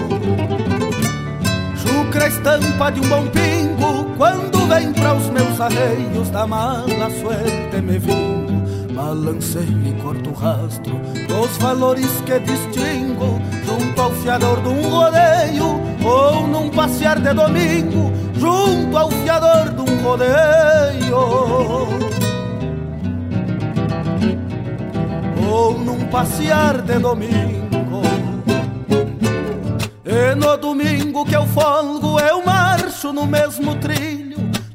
Chucra 1.77 2.25
a 2.25 2.27
estampa 2.27 2.91
de 2.91 2.99
um 2.99 3.09
bom 3.09 3.27
pingo 3.27 4.05
quando 4.17 4.58
vem 4.69 4.93
para 4.93 5.15
os 5.15 5.29
meus 5.29 5.59
arreios 5.59 6.29
da 6.29 6.45
mala 6.45 7.09
suerte 7.19 7.81
me 7.81 7.97
vindo 7.97 8.93
Balancei 8.93 9.63
e 9.63 9.93
corto 10.01 10.29
o 10.29 10.33
rastro 10.33 10.93
dos 11.27 11.57
valores 11.57 12.21
que 12.25 12.39
distingo 12.39 13.41
Junto 13.65 14.01
ao 14.01 14.11
fiador 14.11 14.61
de 14.61 14.69
um 14.69 14.89
rodeio 14.89 15.81
ou 16.05 16.47
num 16.47 16.69
passear 16.69 17.19
de 17.19 17.33
domingo 17.33 18.11
Junto 18.39 18.97
ao 18.97 19.11
fiador 19.11 19.69
de 19.73 19.81
um 19.81 20.01
rodeio. 20.01 21.17
Ou 25.51 25.77
num 25.77 26.05
passear 26.07 26.81
de 26.81 26.99
domingo. 26.99 28.01
E 30.05 30.35
no 30.35 30.55
domingo 30.55 31.25
que 31.25 31.35
eu 31.35 31.45
folgo 31.47 32.17
eu 32.17 32.45
marcho 32.45 33.11
no 33.11 33.25
mesmo 33.25 33.75
trilho 33.75 34.18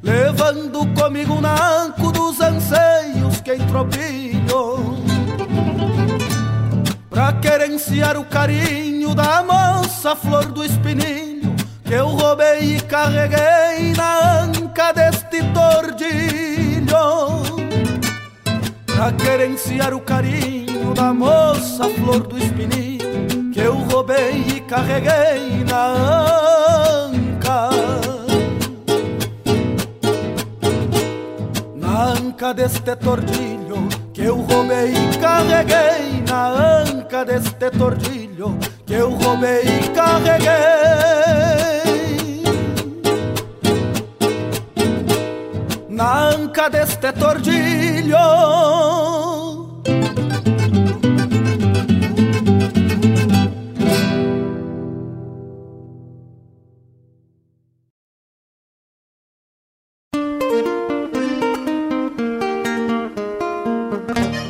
levando 0.04 0.86
comigo 0.94 1.34
o 1.34 1.40
naco 1.40 2.12
dos 2.12 2.40
anseios 2.40 3.40
que 3.40 3.54
entropilho. 3.54 5.02
Pra 7.08 7.32
querenciar 7.32 8.16
o 8.16 8.24
carinho 8.24 9.14
da 9.14 9.42
moça 9.42 10.14
flor 10.16 10.46
do 10.46 10.64
espinilho 10.64 11.54
Que 11.84 11.94
eu 11.94 12.08
roubei 12.08 12.76
e 12.76 12.80
carreguei 12.80 13.92
na 13.96 14.40
anca 14.42 14.92
deste 14.92 15.40
tordilho 15.52 16.88
Pra 18.84 19.12
querenciar 19.12 19.94
o 19.94 20.00
carinho 20.00 20.92
da 20.92 21.14
moça 21.14 21.88
flor 21.90 22.26
do 22.26 22.36
espinilho 22.36 23.52
Que 23.52 23.60
eu 23.60 23.74
roubei 23.76 24.44
e 24.56 24.60
carreguei 24.62 25.62
na 25.70 25.86
anca 25.86 27.03
anca 32.02 32.52
deste 32.52 32.96
tordilho 32.96 33.88
que 34.12 34.22
eu 34.22 34.36
roubei 34.36 34.92
e 34.92 35.18
carreguei. 35.18 36.22
Na 36.28 36.48
anca 36.82 37.24
deste 37.24 37.70
tordilho 37.70 38.58
que 38.84 38.94
eu 38.94 39.10
roubei 39.10 39.62
e 39.62 39.88
carreguei. 39.90 40.54
Na 45.88 46.28
anca 46.30 46.68
deste 46.68 47.12
tordilho 47.12 47.93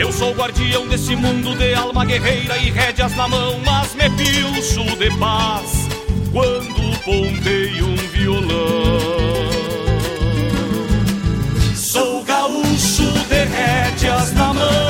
Eu 0.00 0.10
sou 0.10 0.32
guardião 0.32 0.88
desse 0.88 1.14
mundo 1.14 1.54
de 1.58 1.74
alma 1.74 2.06
guerreira 2.06 2.56
e 2.56 2.70
rédeas 2.70 3.14
na 3.16 3.28
mão, 3.28 3.60
mas 3.66 3.94
me 3.94 4.08
pilcho 4.08 4.82
de 4.96 5.14
paz 5.18 5.86
quando 6.32 6.98
ponteio 7.04 7.86
um 7.86 7.96
violão. 8.10 8.98
Sou 11.76 12.24
gaúcho 12.24 13.12
de 13.28 13.44
rédeas 13.44 14.32
na 14.32 14.54
mão, 14.54 14.89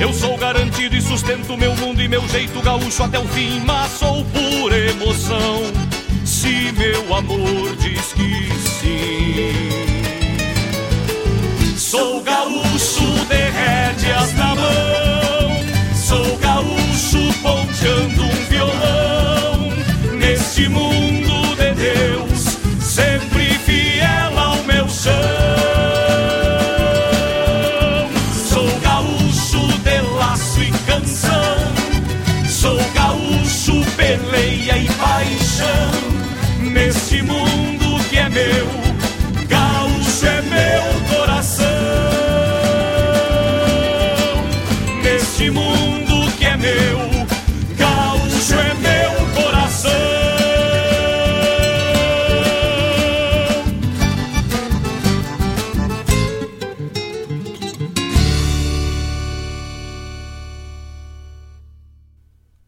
Eu 0.00 0.12
sou 0.12 0.36
garantido 0.36 0.96
e 0.96 1.00
sustento 1.00 1.56
meu 1.56 1.74
mundo 1.76 2.02
e 2.02 2.08
meu 2.08 2.26
jeito 2.28 2.60
gaúcho 2.60 3.02
até 3.02 3.18
o 3.18 3.26
fim, 3.28 3.60
mas 3.60 3.90
sou 3.92 4.24
por 4.24 4.72
emoção. 4.72 5.62
Se 6.24 6.72
meu 6.72 7.14
amor 7.14 7.76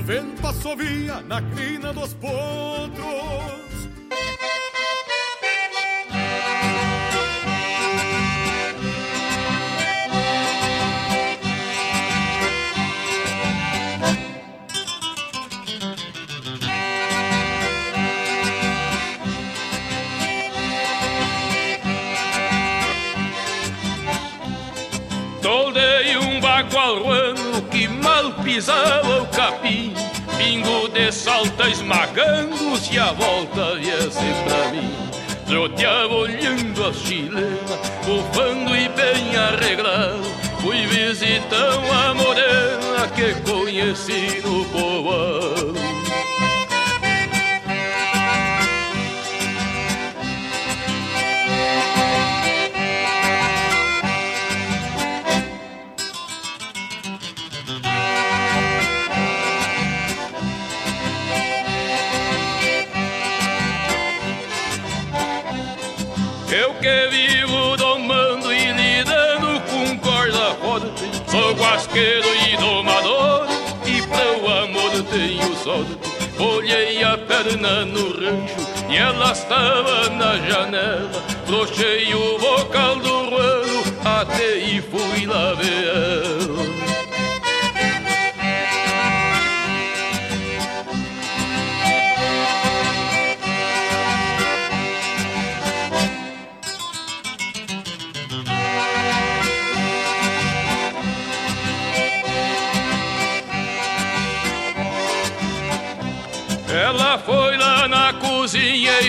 o 0.00 0.02
vento 0.02 0.46
assovia 0.46 1.20
na 1.20 1.42
crina 1.42 1.92
dos 1.92 2.14
potros. 2.14 3.50
Toldei 25.42 26.16
um 26.16 26.40
bagual 26.40 27.39
pisava 28.50 29.22
o 29.22 29.26
capim 29.28 29.94
Pingo 30.36 30.88
de 30.88 31.12
salta 31.12 31.68
esmagando-se 31.68 32.98
a 32.98 33.12
volta 33.12 33.76
viesse 33.76 34.18
pra 34.44 34.72
mim. 34.72 34.90
Troteava 35.46 36.14
olhando 36.14 36.86
a 36.86 36.92
chilena, 36.92 37.78
bufando 38.04 38.74
e 38.74 38.88
bem 38.88 39.36
arreglado. 39.36 40.24
Fui 40.62 40.86
visitar 40.86 41.78
uma 41.78 42.14
morena 42.14 43.08
que 43.14 43.34
conheci 43.42 44.40
no 44.44 44.64
povoado 44.66 45.89
Sou 71.90 71.98
guasqueiro 71.98 72.28
e 72.48 72.56
domador 72.56 73.48
E 73.84 74.02
pra 74.02 74.38
o 74.38 74.48
amor 74.48 74.90
tenho 75.10 75.56
sorte 75.56 75.98
Olhei 76.38 77.02
a 77.02 77.18
perna 77.18 77.84
no 77.84 78.12
rancho 78.12 78.54
E 78.88 78.96
ela 78.96 79.32
estava 79.32 80.08
na 80.10 80.36
janela 80.38 81.22
Flochei 81.46 82.14
o 82.14 82.38
bocal 82.38 82.96
do 82.96 83.30
ruano 83.30 83.82
Até 84.04 84.56
e 84.58 84.80
fui 84.80 85.26
lá 85.26 85.52
ver 85.54 85.88
Ela 85.88 86.69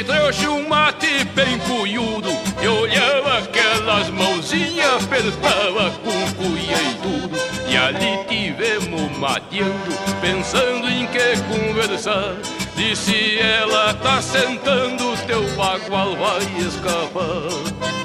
trouxe 0.04 0.48
um 0.48 0.68
mate 0.68 1.24
bem 1.36 1.58
cunhudo 1.60 2.30
E 2.62 2.68
olhava 2.68 3.40
aquelas 3.40 4.10
mãozinhas, 4.10 5.04
apertava 5.04 5.92
com 6.04 6.34
cuia 6.36 6.82
e 6.82 6.94
tudo. 7.02 7.38
E 7.68 7.78
ali 7.78 8.26
tivemos 8.28 9.18
mateando, 9.18 9.98
pensando 10.20 10.90
em 10.90 11.08
que 11.08 11.38
conversar. 11.44 12.36
Disse 12.76 13.40
ela, 13.40 13.94
tá 13.96 14.22
sentando, 14.22 15.16
teu 15.26 15.44
bagual 15.56 16.16
vai 16.16 16.44
escapar 16.60 18.01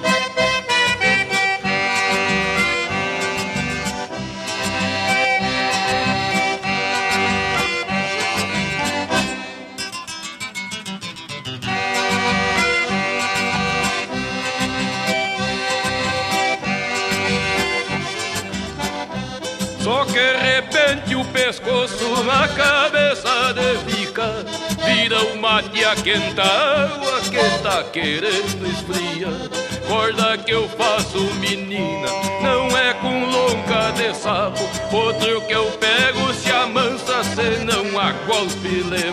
que 20.16 20.32
repente 20.38 21.14
o 21.14 21.22
pescoço 21.26 22.24
na 22.24 22.48
cabeça 22.48 23.52
de 23.52 23.76
fica 23.84 24.46
Vira 24.82 25.22
mate 25.36 25.84
a 25.84 25.94
quenta 25.94 26.42
água 26.42 27.20
que 27.20 27.62
tá 27.62 27.84
querendo 27.92 28.66
esfriar 28.66 29.30
Corda 29.86 30.38
que 30.38 30.52
eu 30.52 30.66
faço 30.70 31.18
menina 31.34 32.08
Não 32.42 32.66
é 32.78 32.94
com 32.94 33.26
longa 33.26 33.90
de 33.90 34.14
sapo. 34.16 34.62
Outro 34.90 35.42
que 35.42 35.52
eu 35.52 35.70
pego 35.72 36.32
se 36.32 36.50
amansa 36.50 37.22
Senão 37.22 38.00
a 38.00 38.12
golpe 38.26 38.68
le 38.68 39.12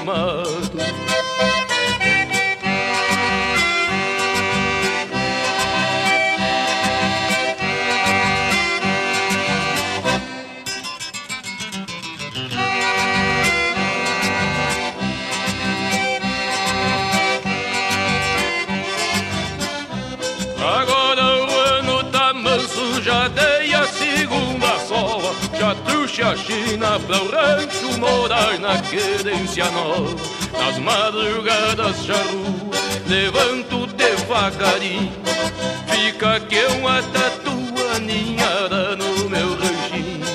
China 26.36 27.00
pra 27.00 27.22
o 27.22 27.32
rancho 27.32 27.98
morar 28.00 28.60
na 28.60 28.82
querência 28.82 29.66
nova 29.72 30.16
Nas 30.54 30.78
madrugadas 30.80 32.06
charrua, 32.06 32.76
levanto 33.08 33.88
devagarinho. 33.88 35.12
Fica 35.88 36.40
que 36.42 36.66
uma 36.78 37.02
tatua 37.04 38.00
ninhada 38.00 38.96
no 38.96 39.30
meu 39.30 39.56
ranchinho 39.56 40.26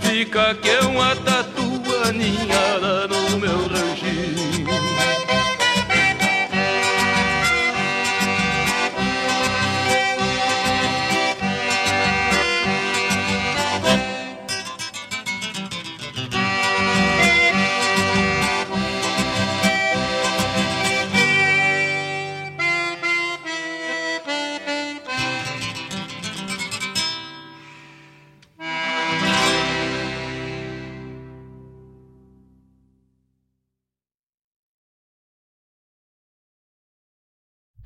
Fica 0.00 0.54
que 0.54 0.86
uma 0.86 1.16
tatua 1.16 2.12
ninhada 2.12 2.59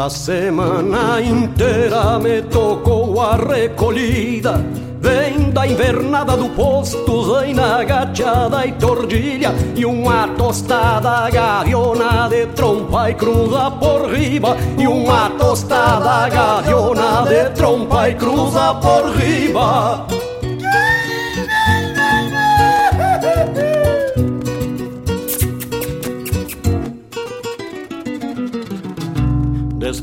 Esta 0.00 0.08
semana 0.08 1.20
inteira 1.20 2.18
me 2.18 2.40
tocou 2.40 3.20
a 3.20 3.36
recolhida. 3.36 4.54
Vem 4.98 5.50
da 5.50 5.66
invernada 5.66 6.38
do 6.38 6.48
posto, 6.48 7.24
zaina 7.24 7.84
gachada 7.84 8.66
e 8.66 8.72
tordilha. 8.72 9.52
E 9.76 9.84
uma 9.84 10.26
tostada 10.28 11.28
gaviona 11.28 12.28
de 12.30 12.46
trompa 12.46 13.10
e 13.10 13.14
cruza 13.14 13.70
por 13.72 14.10
riba. 14.10 14.56
E 14.78 14.86
uma 14.88 15.28
tostada 15.38 16.30
gaviona 16.30 17.26
de 17.28 17.50
trompa 17.50 18.08
e 18.08 18.14
cruza 18.14 18.74
por 18.76 19.10
riba 19.16 20.19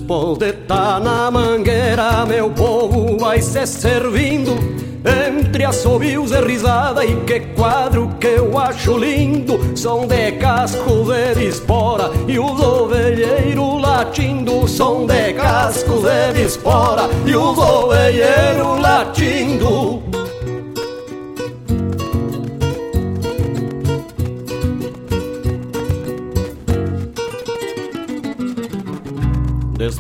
Depois 0.08 0.38
de 0.38 0.54
tá 0.54 1.02
na 1.02 1.30
mangueira, 1.30 2.26
meu 2.26 2.50
povo 2.50 3.18
vai 3.18 3.42
se 3.42 3.68
servindo 3.68 4.56
Entre 5.04 5.66
assobios 5.66 6.32
e 6.32 6.40
risada. 6.40 7.04
E 7.04 7.14
que 7.26 7.42
quadro 7.58 8.16
que 8.18 8.28
eu 8.28 8.58
acho 8.58 8.98
lindo 8.98 9.60
Som 9.76 10.08
de 10.08 10.32
casco 10.32 11.04
de 11.36 11.48
espora 11.50 12.10
e 12.26 12.40
os 12.40 12.58
ovelheiros 12.58 13.82
latindo 13.82 14.66
Som 14.66 15.06
de 15.06 15.34
casco 15.34 16.02
de 16.34 16.42
espora 16.42 17.10
e 17.26 17.36
os 17.36 17.58
ovelheiros 17.58 18.80
latindo 18.80 20.07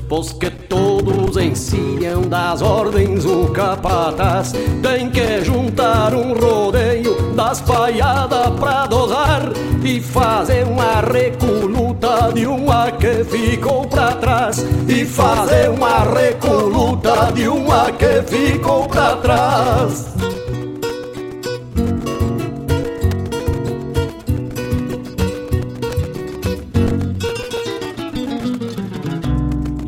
Depois 0.07 0.31
que 0.31 0.49
todos 0.49 1.35
ensinam 1.35 2.21
das 2.21 2.61
ordens 2.61 3.25
o 3.25 3.47
capataz. 3.47 4.53
Tem 4.81 5.09
que 5.09 5.43
juntar 5.43 6.13
um 6.13 6.33
rodeio 6.33 7.33
das 7.33 7.59
paiadas 7.59 8.51
pra 8.57 8.85
dosar 8.85 9.51
E 9.83 9.99
fazer 9.99 10.65
uma 10.65 11.01
recoluta 11.01 12.31
de 12.33 12.47
uma 12.47 12.89
que 12.89 13.25
ficou 13.25 13.85
pra 13.85 14.13
trás. 14.13 14.65
E 14.87 15.03
fazer 15.03 15.71
uma 15.71 16.05
recoluta 16.05 17.29
de 17.33 17.49
uma 17.49 17.91
que 17.91 18.23
ficou 18.23 18.87
pra 18.87 19.17
trás 19.17 20.36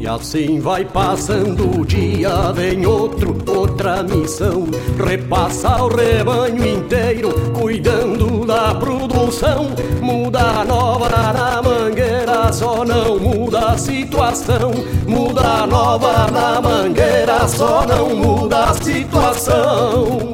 assim 0.09 0.59
vai 0.59 0.83
passando 0.83 1.79
o 1.79 1.85
dia, 1.85 2.51
vem 2.51 2.85
outro, 2.85 3.37
outra 3.47 4.01
missão. 4.01 4.67
Repassa 4.97 5.83
o 5.83 5.87
rebanho 5.87 6.65
inteiro, 6.65 7.29
cuidando 7.53 8.45
da 8.45 8.73
produção. 8.73 9.67
Muda 10.01 10.39
a 10.39 10.65
nova 10.65 11.09
na 11.09 11.61
mangueira, 11.61 12.51
só 12.51 12.83
não 12.83 13.19
muda 13.19 13.71
a 13.71 13.77
situação. 13.77 14.71
Muda 15.07 15.41
a 15.41 15.67
nova 15.67 16.31
na 16.31 16.59
mangueira, 16.59 17.47
só 17.47 17.85
não 17.85 18.15
muda 18.15 18.65
a 18.65 18.73
situação. 18.73 20.33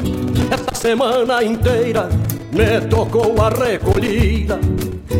Esta 0.52 0.76
semana 0.76 1.44
inteira 1.44 2.10
me 2.52 2.80
tocou 2.88 3.36
a 3.42 3.50
recolhida. 3.50 4.60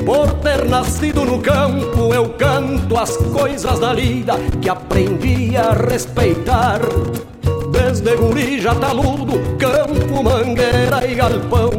Por 0.06 0.32
ter 0.36 0.66
nascido 0.66 1.26
no 1.26 1.40
campo, 1.40 2.14
eu 2.14 2.30
canto 2.30 2.96
as 2.96 3.18
coisas 3.18 3.80
da 3.80 3.92
lida 3.92 4.36
que 4.62 4.70
aprendi 4.70 5.58
a 5.58 5.74
respeitar. 5.74 6.80
Desde 7.72 8.16
guri 8.16 8.62
já 8.62 8.76
taludo, 8.76 9.34
campo, 9.58 10.24
mangueira 10.24 11.06
e 11.08 11.16
galpão. 11.16 11.72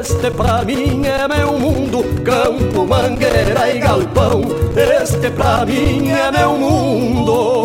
Este 0.00 0.30
pra 0.30 0.64
mim 0.64 1.02
é 1.04 1.28
meu 1.28 1.58
mundo, 1.58 2.04
campo, 2.24 2.86
mangueira 2.86 3.70
e 3.74 3.78
galpão. 3.78 4.40
Este 4.74 5.30
pra 5.30 5.66
mim 5.66 6.10
é 6.10 6.32
meu 6.32 6.54
mundo. 6.54 7.57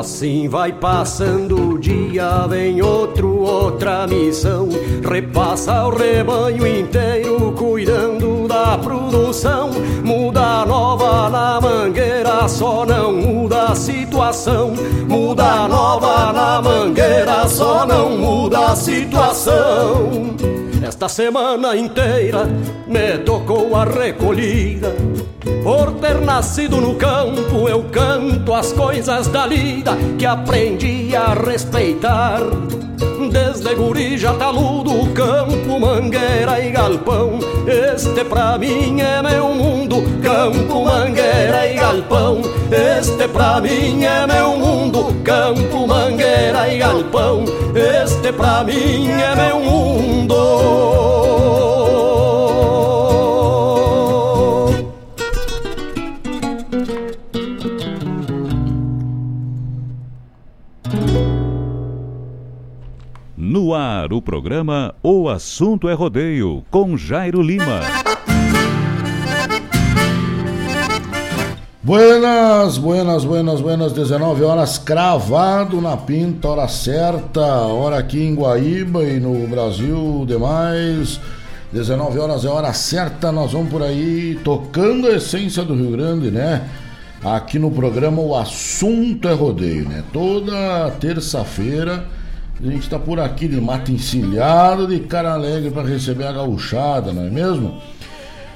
Assim 0.00 0.48
vai 0.48 0.72
passando 0.72 1.74
o 1.74 1.78
dia, 1.78 2.46
vem 2.48 2.80
outro, 2.80 3.40
outra 3.40 4.06
missão. 4.06 4.68
Repassa 5.06 5.86
o 5.86 5.90
rebanho 5.90 6.66
inteiro, 6.66 7.52
cuidando 7.52 8.48
da 8.48 8.78
produção. 8.78 9.70
Muda 10.02 10.64
nova 10.64 11.28
na 11.28 11.60
mangueira, 11.60 12.48
só 12.48 12.86
não 12.86 13.12
muda 13.12 13.64
a 13.64 13.74
situação. 13.74 14.72
Muda 15.06 15.68
nova 15.68 16.32
na 16.32 16.62
mangueira, 16.62 17.46
só 17.46 17.84
não 17.86 18.10
muda 18.16 18.72
a 18.72 18.76
situação. 18.76 20.59
Esta 20.90 21.08
semana 21.08 21.76
inteira 21.76 22.46
me 22.88 23.16
tocou 23.18 23.76
a 23.76 23.84
recolhida. 23.84 24.92
Por 25.62 25.92
ter 26.00 26.20
nascido 26.20 26.80
no 26.80 26.96
campo, 26.96 27.68
eu 27.68 27.84
canto 27.92 28.52
as 28.52 28.72
coisas 28.72 29.28
da 29.28 29.46
lida 29.46 29.92
que 30.18 30.26
aprendi 30.26 31.14
a 31.14 31.32
respeitar. 31.32 32.40
Desde 33.28 33.74
guri 33.74 34.16
já 34.16 34.32
taludo, 34.32 35.12
campo, 35.12 35.78
mangueira 35.78 36.64
e 36.64 36.70
galpão. 36.70 37.38
Este 37.66 38.24
pra 38.24 38.56
mim 38.56 39.00
é 39.00 39.20
meu 39.20 39.48
mundo, 39.54 40.02
campo, 40.22 40.84
mangueira 40.84 41.66
e 41.70 41.74
galpão. 41.74 42.40
Este 42.70 43.28
pra 43.28 43.60
mim 43.60 44.04
é 44.04 44.26
meu 44.26 44.56
mundo, 44.56 45.14
campo, 45.22 45.86
mangueira 45.86 46.72
e 46.72 46.78
galpão. 46.78 47.44
Este 47.74 48.32
pra 48.32 48.64
mim 48.64 49.10
é 49.10 49.34
meu 49.34 49.60
mundo. 49.60 50.99
Ar, 63.74 64.12
o 64.12 64.20
programa 64.20 64.94
O 65.02 65.28
Assunto 65.28 65.88
é 65.88 65.92
Rodeio, 65.92 66.64
com 66.70 66.96
Jairo 66.96 67.42
Lima. 67.42 67.80
Buenas, 71.82 72.78
buenas, 72.78 73.24
buenas, 73.24 73.60
buenas, 73.60 73.92
19 73.92 74.44
horas, 74.44 74.78
cravado 74.78 75.80
na 75.80 75.96
pinta, 75.96 76.48
hora 76.48 76.68
certa, 76.68 77.40
hora 77.40 77.98
aqui 77.98 78.22
em 78.22 78.34
Guaíba 78.34 79.02
e 79.02 79.18
no 79.18 79.46
Brasil 79.48 80.24
demais. 80.26 81.20
19 81.72 82.18
horas 82.18 82.44
é 82.44 82.48
hora 82.48 82.72
certa, 82.72 83.32
nós 83.32 83.52
vamos 83.52 83.70
por 83.70 83.82
aí 83.82 84.38
tocando 84.44 85.06
a 85.06 85.12
essência 85.12 85.64
do 85.64 85.74
Rio 85.74 85.90
Grande, 85.92 86.30
né? 86.30 86.68
Aqui 87.24 87.58
no 87.58 87.70
programa 87.70 88.20
O 88.20 88.36
Assunto 88.36 89.28
é 89.28 89.32
Rodeio, 89.32 89.88
né? 89.88 90.04
Toda 90.12 90.90
terça-feira 91.00 92.06
a 92.62 92.70
gente 92.70 92.82
está 92.82 92.98
por 92.98 93.18
aqui 93.18 93.48
de 93.48 93.60
mata 93.60 93.90
encilhado, 93.90 94.86
de 94.86 95.00
cara 95.00 95.32
alegre 95.32 95.70
para 95.70 95.88
receber 95.88 96.26
a 96.26 96.32
gauchada, 96.32 97.12
não 97.12 97.24
é 97.24 97.30
mesmo? 97.30 97.80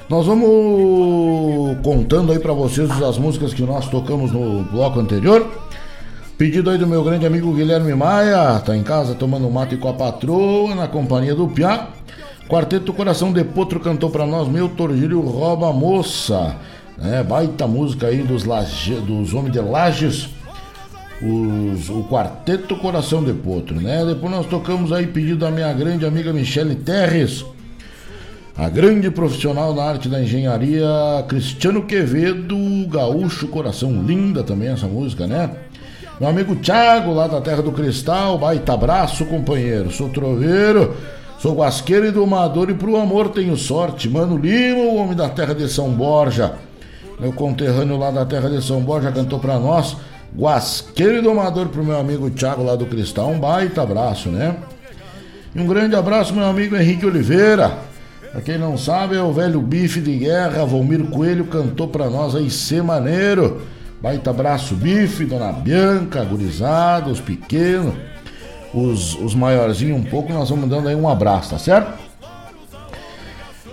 Nós 0.07 0.27
vamos 0.27 1.77
contando 1.81 2.31
aí 2.31 2.37
para 2.37 2.53
vocês 2.53 2.89
as 3.01 3.17
músicas 3.17 3.53
que 3.53 3.63
nós 3.63 3.89
tocamos 3.89 4.31
no 4.31 4.63
bloco 4.63 4.99
anterior. 4.99 5.49
Pedido 6.37 6.69
aí 6.69 6.77
do 6.77 6.85
meu 6.85 7.03
grande 7.03 7.25
amigo 7.25 7.51
Guilherme 7.53 7.95
Maia, 7.95 8.59
tá 8.59 8.75
em 8.75 8.83
casa 8.83 9.15
tomando 9.15 9.49
mate 9.49 9.77
com 9.77 9.89
a 9.89 9.93
patroa, 9.93 10.75
na 10.75 10.87
companhia 10.87 11.33
do 11.33 11.47
Piá. 11.47 11.87
Quarteto 12.47 12.93
Coração 12.93 13.33
de 13.33 13.43
Potro 13.43 13.79
cantou 13.79 14.11
para 14.11 14.27
nós 14.27 14.47
Meu 14.47 14.69
Torgílio 14.69 15.21
Rouba 15.21 15.73
Moça. 15.73 16.55
É, 17.01 17.23
baita 17.23 17.65
música 17.65 18.07
aí 18.07 18.21
dos, 18.21 18.43
laje, 18.43 18.93
dos 18.95 19.33
Homens 19.33 19.53
de 19.53 19.59
Lages. 19.59 20.29
Os, 21.21 21.89
o 21.89 22.03
Quarteto 22.03 22.75
Coração 22.75 23.23
de 23.23 23.33
Potro, 23.33 23.79
né? 23.79 24.05
Depois 24.05 24.31
nós 24.31 24.45
tocamos 24.47 24.91
aí 24.91 25.07
pedido 25.07 25.39
da 25.39 25.51
minha 25.51 25.71
grande 25.73 26.05
amiga 26.05 26.33
Michele 26.33 26.75
Terres 26.75 27.45
a 28.57 28.69
grande 28.69 29.11
profissional 29.11 29.73
na 29.73 29.83
arte 29.83 30.07
da 30.07 30.21
engenharia, 30.21 30.87
Cristiano 31.27 31.83
Quevedo, 31.83 32.55
Gaúcho 32.87 33.49
Coração. 33.49 34.01
Linda 34.01 34.43
também 34.43 34.69
essa 34.69 34.87
música, 34.87 35.27
né? 35.27 35.51
Meu 36.21 36.29
amigo 36.29 36.55
Thiago, 36.55 37.11
lá 37.11 37.27
da 37.27 37.41
Terra 37.41 37.61
do 37.61 37.73
Cristal, 37.73 38.37
baita 38.37 38.73
abraço, 38.73 39.25
companheiro. 39.25 39.91
Sou 39.91 40.07
troveiro, 40.07 40.95
sou 41.37 41.53
guasqueiro 41.53 42.05
e 42.05 42.11
domador 42.11 42.69
e 42.69 42.73
pro 42.73 42.95
amor 42.95 43.27
tenho 43.27 43.57
sorte. 43.57 44.07
Mano 44.07 44.37
Lima, 44.37 44.79
o 44.79 44.95
homem 44.95 45.17
da 45.17 45.27
terra 45.27 45.53
de 45.53 45.67
São 45.67 45.89
Borja. 45.89 46.53
Meu 47.19 47.33
conterrâneo 47.33 47.97
lá 47.97 48.09
da 48.09 48.25
terra 48.25 48.49
de 48.49 48.63
São 48.63 48.79
Borja 48.79 49.11
cantou 49.11 49.37
pra 49.37 49.59
nós. 49.59 49.97
Guasqueiro 50.37 51.17
e 51.17 51.21
domador 51.21 51.67
pro 51.67 51.83
meu 51.83 51.99
amigo 51.99 52.29
Thiago 52.29 52.63
lá 52.63 52.75
do 52.75 52.85
Cristal. 52.85 53.29
Um 53.29 53.39
baita 53.39 53.81
abraço, 53.81 54.29
né? 54.29 54.55
E 55.53 55.59
um 55.59 55.67
grande 55.67 55.95
abraço, 55.95 56.33
meu 56.33 56.45
amigo 56.45 56.75
Henrique 56.75 57.05
Oliveira. 57.05 57.77
Pra 58.31 58.41
quem 58.41 58.57
não 58.57 58.77
sabe, 58.77 59.15
é 59.15 59.21
o 59.21 59.31
velho 59.31 59.61
bife 59.61 60.01
de 60.01 60.17
guerra, 60.17 60.65
Valmir 60.65 61.05
Coelho 61.05 61.45
cantou 61.45 61.87
pra 61.87 62.09
nós 62.09 62.35
aí, 62.35 62.51
ser 62.51 62.83
maneiro. 62.83 63.61
Baita 64.01 64.29
abraço, 64.29 64.75
bife, 64.75 65.23
dona 65.23 65.53
Bianca, 65.53 66.23
gurizada, 66.25 67.09
os 67.09 67.21
pequenos, 67.21 67.93
os, 68.73 69.15
os 69.15 69.33
maiorzinhos 69.33 69.97
um 69.97 70.03
pouco, 70.03 70.33
nós 70.33 70.49
vamos 70.49 70.69
dando 70.69 70.89
aí 70.89 70.95
um 70.95 71.07
abraço, 71.07 71.51
tá 71.51 71.57
certo? 71.57 72.04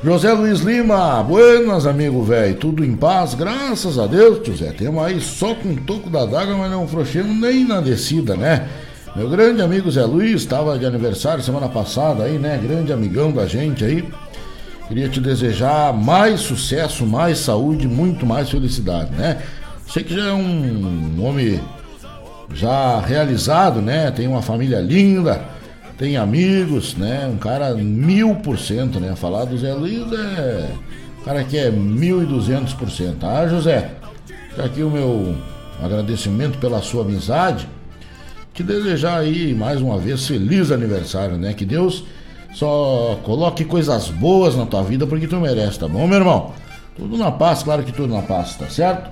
José 0.05 0.32
Luiz 0.32 0.59
Lima, 0.62 1.22
buenas, 1.22 1.86
amigo 1.86 2.24
velho, 2.24 2.57
tudo 2.57 2.84
em 2.84 2.96
paz, 2.96 3.34
graças 3.34 4.00
a 4.00 4.07
Deus, 4.09 4.44
José. 4.44 4.72
Temos 4.72 5.00
aí 5.00 5.20
só 5.20 5.55
com 5.55 5.68
um 5.68 5.76
toco 5.76 6.11
da 6.11 6.26
daga, 6.26 6.57
mas 6.57 6.68
não 6.72 6.88
frouxemos 6.88 7.40
nem 7.40 7.64
na 7.64 7.80
descida, 7.80 8.34
né? 8.34 8.66
Meu 9.14 9.30
grande 9.30 9.62
amigo 9.62 9.88
Zé 9.92 10.05
Luiz 10.05 10.42
estava 10.42 10.76
de 10.76 10.84
aniversário 10.84 11.40
semana 11.40 11.68
passada 11.68 12.24
aí, 12.24 12.36
né? 12.36 12.59
Grande 12.61 12.92
amigão 12.92 13.30
da 13.30 13.46
gente 13.46 13.84
aí. 13.84 14.05
Queria 14.88 15.09
te 15.09 15.20
desejar 15.20 15.92
mais 15.92 16.40
sucesso, 16.40 17.07
mais 17.07 17.38
saúde, 17.38 17.86
muito 17.86 18.26
mais 18.26 18.50
felicidade, 18.50 19.12
né? 19.12 19.40
Sei 19.86 20.03
que 20.03 20.16
já 20.16 20.30
é 20.30 20.32
um 20.32 21.24
homem 21.24 21.61
já 22.53 22.98
realizado, 22.98 23.80
né? 23.80 24.11
Tem 24.11 24.26
uma 24.26 24.42
família 24.42 24.80
linda, 24.80 25.40
tem 26.03 26.16
amigos, 26.16 26.96
né? 26.96 27.30
Um 27.32 27.36
cara 27.36 27.76
mil 27.76 28.34
por 28.34 28.59
cento, 28.59 28.98
né? 28.98 29.14
Falar 29.14 29.44
do 29.44 29.57
Zé 29.57 29.72
Luiz 29.72 30.12
é. 30.12 30.68
Um 31.20 31.24
cara 31.24 31.44
que 31.44 31.57
é 31.57 31.70
mil 31.70 32.20
e 32.20 32.26
duzentos 32.26 32.74
por 32.74 32.90
cento. 32.90 33.24
Ah, 33.24 33.46
José, 33.46 33.88
tá 34.57 34.64
aqui 34.64 34.82
o 34.82 34.90
meu 34.90 35.36
agradecimento 35.80 36.59
pela 36.59 36.82
sua 36.82 37.05
amizade. 37.05 37.68
Te 38.53 38.64
desejar 38.64 39.20
aí 39.20 39.55
mais 39.55 39.80
uma 39.80 39.96
vez 39.96 40.26
feliz 40.26 40.72
aniversário, 40.72 41.36
né? 41.36 41.55
Que 41.55 41.64
Deus 41.64 42.03
só 42.53 43.20
coloque 43.22 43.64
coisas 43.64 44.09
boas 44.09 44.57
na 44.57 44.66
tua 44.66 44.82
vida 44.82 45.07
porque 45.07 45.28
tu 45.28 45.36
merece, 45.36 45.78
tá 45.78 45.86
bom, 45.86 46.09
meu 46.09 46.18
irmão? 46.18 46.53
Tudo 46.96 47.16
na 47.16 47.30
paz, 47.30 47.62
claro 47.62 47.84
que 47.84 47.92
tudo 47.92 48.12
na 48.12 48.22
paz, 48.22 48.57
tá 48.57 48.66
certo? 48.66 49.09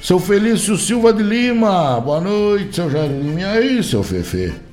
Seu 0.00 0.20
Felício 0.20 0.78
Silva 0.78 1.12
de 1.12 1.24
Lima, 1.24 2.00
boa 2.00 2.20
noite, 2.20 2.76
seu 2.76 2.88
Jair 2.88 3.10
Lima. 3.10 3.40
E 3.40 3.44
aí, 3.44 3.82
seu 3.82 4.04
Fefe? 4.04 4.63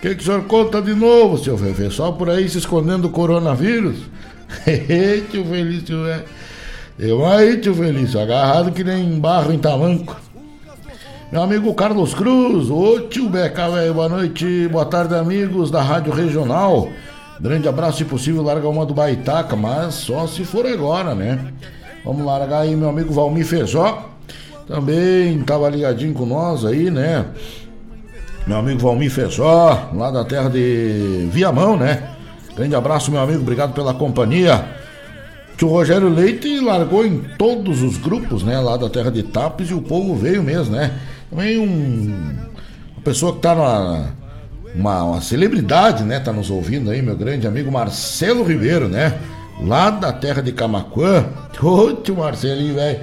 O 0.00 0.02
que, 0.02 0.14
que 0.14 0.22
o 0.22 0.24
senhor 0.24 0.44
conta 0.44 0.80
de 0.80 0.94
novo, 0.94 1.36
seu 1.36 1.58
Fefe? 1.58 1.90
Só 1.90 2.10
por 2.10 2.30
aí 2.30 2.48
se 2.48 2.56
escondendo 2.56 3.02
do 3.02 3.10
coronavírus? 3.10 3.98
tio 5.30 5.44
Felício, 5.44 6.06
é. 6.08 6.24
Eu 6.98 7.26
aí, 7.26 7.58
tio 7.58 7.74
Felício, 7.74 8.18
agarrado 8.18 8.72
que 8.72 8.82
nem 8.82 9.20
barro 9.20 9.52
em 9.52 9.58
tamanco. 9.58 10.16
Meu 11.30 11.42
amigo 11.42 11.74
Carlos 11.74 12.14
Cruz, 12.14 12.70
ô 12.70 13.00
tio 13.10 13.28
Beca, 13.28 13.68
velho, 13.68 13.92
boa 13.92 14.08
noite, 14.08 14.66
boa 14.68 14.86
tarde, 14.86 15.14
amigos 15.14 15.70
da 15.70 15.82
Rádio 15.82 16.14
Regional. 16.14 16.88
Grande 17.38 17.68
abraço, 17.68 17.98
se 17.98 18.06
possível, 18.06 18.42
larga 18.42 18.66
uma 18.70 18.86
do 18.86 18.94
Baitaca, 18.94 19.54
mas 19.54 19.96
só 19.96 20.26
se 20.26 20.46
for 20.46 20.64
agora, 20.64 21.14
né? 21.14 21.52
Vamos 22.06 22.24
largar 22.24 22.60
aí 22.60 22.74
meu 22.74 22.88
amigo 22.88 23.12
Valmir 23.12 23.44
Feijó. 23.44 24.08
Também 24.66 25.40
estava 25.40 25.68
ligadinho 25.68 26.14
com 26.14 26.24
nós 26.24 26.64
aí, 26.64 26.90
né? 26.90 27.26
Meu 28.50 28.58
amigo 28.58 28.80
Valmir 28.80 29.12
Feijó, 29.12 29.90
lá 29.94 30.10
da 30.10 30.24
terra 30.24 30.50
de 30.50 31.28
Viamão, 31.30 31.76
né? 31.76 32.02
Grande 32.56 32.74
abraço, 32.74 33.08
meu 33.08 33.20
amigo, 33.20 33.42
obrigado 33.42 33.72
pela 33.72 33.94
companhia. 33.94 34.64
Que 35.56 35.64
o 35.64 35.68
Rogério 35.68 36.08
Leite 36.08 36.58
largou 36.58 37.06
em 37.06 37.20
todos 37.38 37.80
os 37.80 37.96
grupos, 37.96 38.42
né? 38.42 38.58
Lá 38.58 38.76
da 38.76 38.90
terra 38.90 39.08
de 39.08 39.22
Tapes 39.22 39.70
e 39.70 39.74
o 39.74 39.80
povo 39.80 40.16
veio 40.16 40.42
mesmo, 40.42 40.74
né? 40.74 40.98
Também 41.30 41.60
um. 41.60 42.34
Uma 42.96 43.02
pessoa 43.04 43.34
que 43.34 43.38
tá 43.38 43.54
na, 43.54 44.14
uma, 44.74 45.04
uma 45.04 45.20
celebridade, 45.20 46.02
né? 46.02 46.18
Tá 46.18 46.32
nos 46.32 46.50
ouvindo 46.50 46.90
aí, 46.90 47.00
meu 47.00 47.16
grande 47.16 47.46
amigo 47.46 47.70
Marcelo 47.70 48.42
Ribeiro, 48.42 48.88
né? 48.88 49.16
Lá 49.62 49.90
da 49.90 50.12
terra 50.12 50.42
de 50.42 50.50
Camacuã. 50.50 51.24
Ô, 51.62 51.92
tio 51.92 52.16
Marcelinho, 52.16 52.74
velho. 52.74 52.98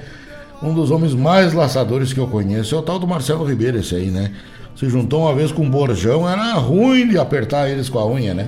Um 0.62 0.74
dos 0.74 0.91
homens 0.91 1.14
mais 1.14 1.54
laçadores 1.54 2.12
que 2.12 2.20
eu 2.20 2.28
conheço 2.28 2.76
é 2.76 2.78
o 2.78 2.82
tal 2.82 3.00
do 3.00 3.08
Marcelo 3.08 3.45
Ribeiro, 3.45 3.78
esse 3.78 3.95
aí, 3.95 4.08
né? 4.08 4.34
Se 4.78 4.88
juntou 4.88 5.21
uma 5.21 5.34
vez 5.34 5.51
com 5.51 5.63
um 5.63 5.69
Borjão, 5.69 6.30
era 6.30 6.53
ruim 6.53 7.07
de 7.07 7.17
apertar 7.17 7.67
eles 7.67 7.89
com 7.89 7.97
a 7.97 8.05
unha, 8.05 8.36
né? 8.36 8.47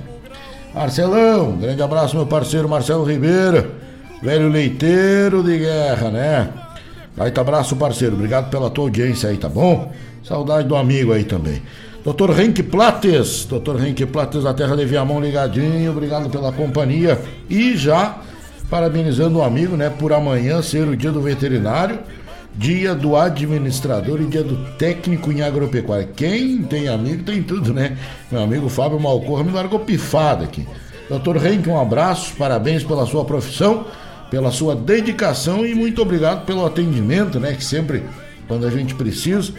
Marcelão, 0.72 1.56
grande 1.56 1.82
abraço, 1.82 2.14
meu 2.14 2.24
parceiro 2.24 2.68
Marcelo 2.68 3.02
Ribeiro, 3.02 3.72
velho 4.22 4.48
leiteiro 4.48 5.42
de 5.42 5.58
guerra, 5.58 6.08
né? 6.08 6.48
Baita 7.16 7.40
abraço, 7.40 7.74
parceiro, 7.74 8.14
obrigado 8.14 8.48
pela 8.48 8.70
tua 8.70 8.84
audiência 8.84 9.28
aí, 9.28 9.36
tá 9.36 9.48
bom? 9.48 9.90
Saudade 10.22 10.68
do 10.68 10.76
amigo 10.76 11.12
aí 11.12 11.24
também. 11.24 11.60
Doutor 12.04 12.38
Henk 12.38 12.62
Plates, 12.62 13.44
doutor 13.44 13.84
Henk 13.84 14.06
Plates 14.06 14.44
da 14.44 14.54
Terra 14.54 14.76
de 14.76 14.84
Viamão 14.84 15.20
ligadinho, 15.20 15.90
obrigado 15.90 16.30
pela 16.30 16.52
companhia 16.52 17.20
e 17.48 17.76
já 17.76 18.18
parabenizando 18.70 19.38
o 19.38 19.42
amigo, 19.42 19.76
né, 19.76 19.90
por 19.90 20.12
amanhã 20.12 20.62
ser 20.62 20.86
o 20.86 20.96
dia 20.96 21.10
do 21.10 21.20
veterinário, 21.20 21.98
dia 22.54 22.94
do 22.94 23.16
administrador 23.16 24.20
e 24.20 24.26
dia 24.26 24.42
do 24.42 24.56
técnico 24.76 25.30
em 25.32 25.42
agropecuária. 25.42 26.08
Quem 26.16 26.62
tem 26.62 26.88
amigo 26.88 27.22
tem 27.22 27.42
tudo, 27.42 27.72
né? 27.72 27.96
Meu 28.30 28.42
amigo 28.42 28.68
Fábio 28.68 29.00
Malcorra 29.00 29.44
me 29.44 29.52
largou 29.52 29.80
pifada 29.80 30.44
aqui. 30.44 30.66
Doutor 31.08 31.44
Henk, 31.44 31.68
um 31.68 31.80
abraço, 31.80 32.34
parabéns 32.36 32.84
pela 32.84 33.06
sua 33.06 33.24
profissão, 33.24 33.86
pela 34.30 34.50
sua 34.50 34.76
dedicação 34.76 35.66
e 35.66 35.74
muito 35.74 36.00
obrigado 36.00 36.44
pelo 36.44 36.64
atendimento, 36.64 37.40
né, 37.40 37.54
que 37.54 37.64
sempre 37.64 38.04
quando 38.46 38.66
a 38.66 38.70
gente 38.70 38.94
precisa 38.94 39.52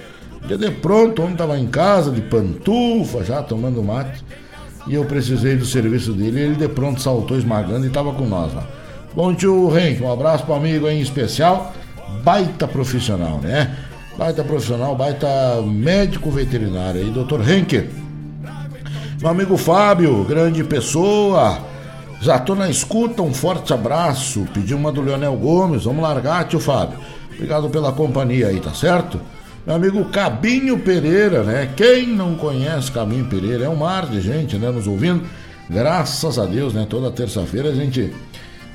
dia 0.48 0.58
de 0.58 0.72
pronto, 0.72 1.20
o 1.20 1.24
homem 1.24 1.36
estava 1.36 1.58
em 1.58 1.68
casa, 1.68 2.12
de 2.12 2.22
pantufa, 2.22 3.24
já 3.24 3.42
tomando 3.42 3.84
mate. 3.84 4.24
E 4.88 4.96
eu 4.96 5.06
precisei 5.06 5.56
do 5.56 5.66
serviço 5.66 6.14
dele. 6.14 6.40
Ele 6.40 6.56
de 6.56 6.68
pronto 6.68 7.02
saltou 7.02 7.38
esmagando 7.38 7.86
e 7.86 7.88
estava 7.88 8.12
com 8.14 8.26
nós 8.26 8.54
lá. 8.54 8.68
Bom, 9.14 9.34
tio 9.34 9.78
Henk, 9.78 10.02
um 10.02 10.12
abraço 10.12 10.46
para 10.46 10.56
amigo 10.56 10.88
em 10.88 11.02
especial. 11.02 11.74
Baita 12.24 12.68
profissional, 12.68 13.40
né? 13.40 13.76
Baita 14.18 14.44
profissional, 14.44 14.96
baita 14.96 15.28
médico 15.66 16.30
veterinário 16.30 17.02
aí, 17.02 17.10
doutor 17.10 17.48
Henk. 17.48 17.90
Meu 19.20 19.30
amigo 19.30 19.58
Fábio, 19.58 20.24
grande 20.24 20.64
pessoa. 20.64 21.60
Já 22.22 22.38
tô 22.38 22.54
na 22.54 22.70
escuta, 22.70 23.22
um 23.22 23.34
forte 23.34 23.74
abraço. 23.74 24.46
Pedi 24.54 24.76
uma 24.76 24.92
do 24.92 25.02
Leonel 25.02 25.36
Gomes. 25.36 25.86
Vamos 25.86 26.04
largar, 26.04 26.48
tio 26.48 26.60
Fábio. 26.60 27.00
Obrigado 27.34 27.70
pela 27.70 27.92
companhia 27.92 28.48
aí, 28.48 28.60
tá 28.60 28.74
certo? 28.74 29.20
Meu 29.66 29.76
amigo 29.76 30.06
Cabinho 30.06 30.78
Pereira, 30.80 31.44
né? 31.44 31.70
Quem 31.76 32.08
não 32.08 32.36
conhece 32.36 32.92
Cabinho 32.92 33.26
Pereira? 33.26 33.66
É 33.66 33.70
um 33.70 33.76
mar 33.76 34.08
de 34.08 34.22
gente, 34.22 34.58
né? 34.58 34.70
Nos 34.70 34.88
ouvindo. 34.88 35.24
Graças 35.70 36.38
a 36.38 36.46
Deus, 36.46 36.74
né? 36.74 36.86
Toda 36.90 37.10
terça-feira 37.10 37.70
a 37.70 37.74
gente 37.74 38.14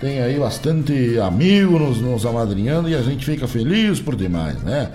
tem 0.00 0.20
aí 0.20 0.38
bastante 0.38 1.18
amigo 1.18 1.78
nos, 1.78 2.00
nos 2.00 2.26
amadrinhando 2.26 2.88
e 2.88 2.94
a 2.94 3.02
gente 3.02 3.24
fica 3.24 3.48
feliz 3.48 4.00
por 4.00 4.14
demais, 4.14 4.62
né? 4.62 4.90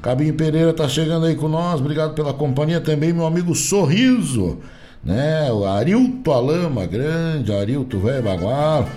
Cabinho 0.00 0.34
Pereira 0.34 0.72
tá 0.72 0.88
chegando 0.88 1.26
aí 1.26 1.34
com 1.34 1.48
nós, 1.48 1.80
obrigado 1.80 2.14
pela 2.14 2.32
companhia 2.32 2.80
também, 2.80 3.12
meu 3.12 3.26
amigo 3.26 3.54
Sorriso, 3.56 4.58
né? 5.02 5.50
O 5.50 5.64
Arilto 5.64 6.30
Alama, 6.30 6.86
grande 6.86 7.52
Arilto 7.52 7.98
Velho 7.98 8.22
Bagual, 8.22 8.88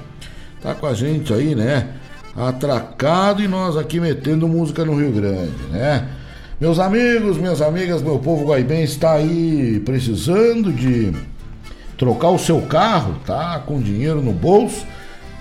tá 0.62 0.76
com 0.76 0.86
a 0.86 0.93
gente 0.93 1.34
aí, 1.34 1.56
né? 1.56 1.95
Atracado 2.36 3.41
e 3.41 3.47
nós 3.47 3.76
aqui 3.76 4.00
metendo 4.00 4.47
música 4.47 4.86
no 4.86 4.95
Rio 4.95 5.12
Grande, 5.12 5.64
né? 5.72 6.08
Meus 6.62 6.78
amigos, 6.78 7.38
minhas 7.38 7.62
amigas, 7.62 8.04
meu 8.04 8.20
povo 8.20 8.45
guaibem 8.45 8.84
está 8.84 9.14
aí 9.14 9.82
precisando 9.84 10.72
de 10.72 11.12
trocar 11.97 12.30
o 12.30 12.38
seu 12.38 12.62
carro, 12.62 13.16
tá? 13.26 13.64
Com 13.66 13.82
dinheiro 13.82 14.22
no 14.22 14.32
bolso 14.32 14.86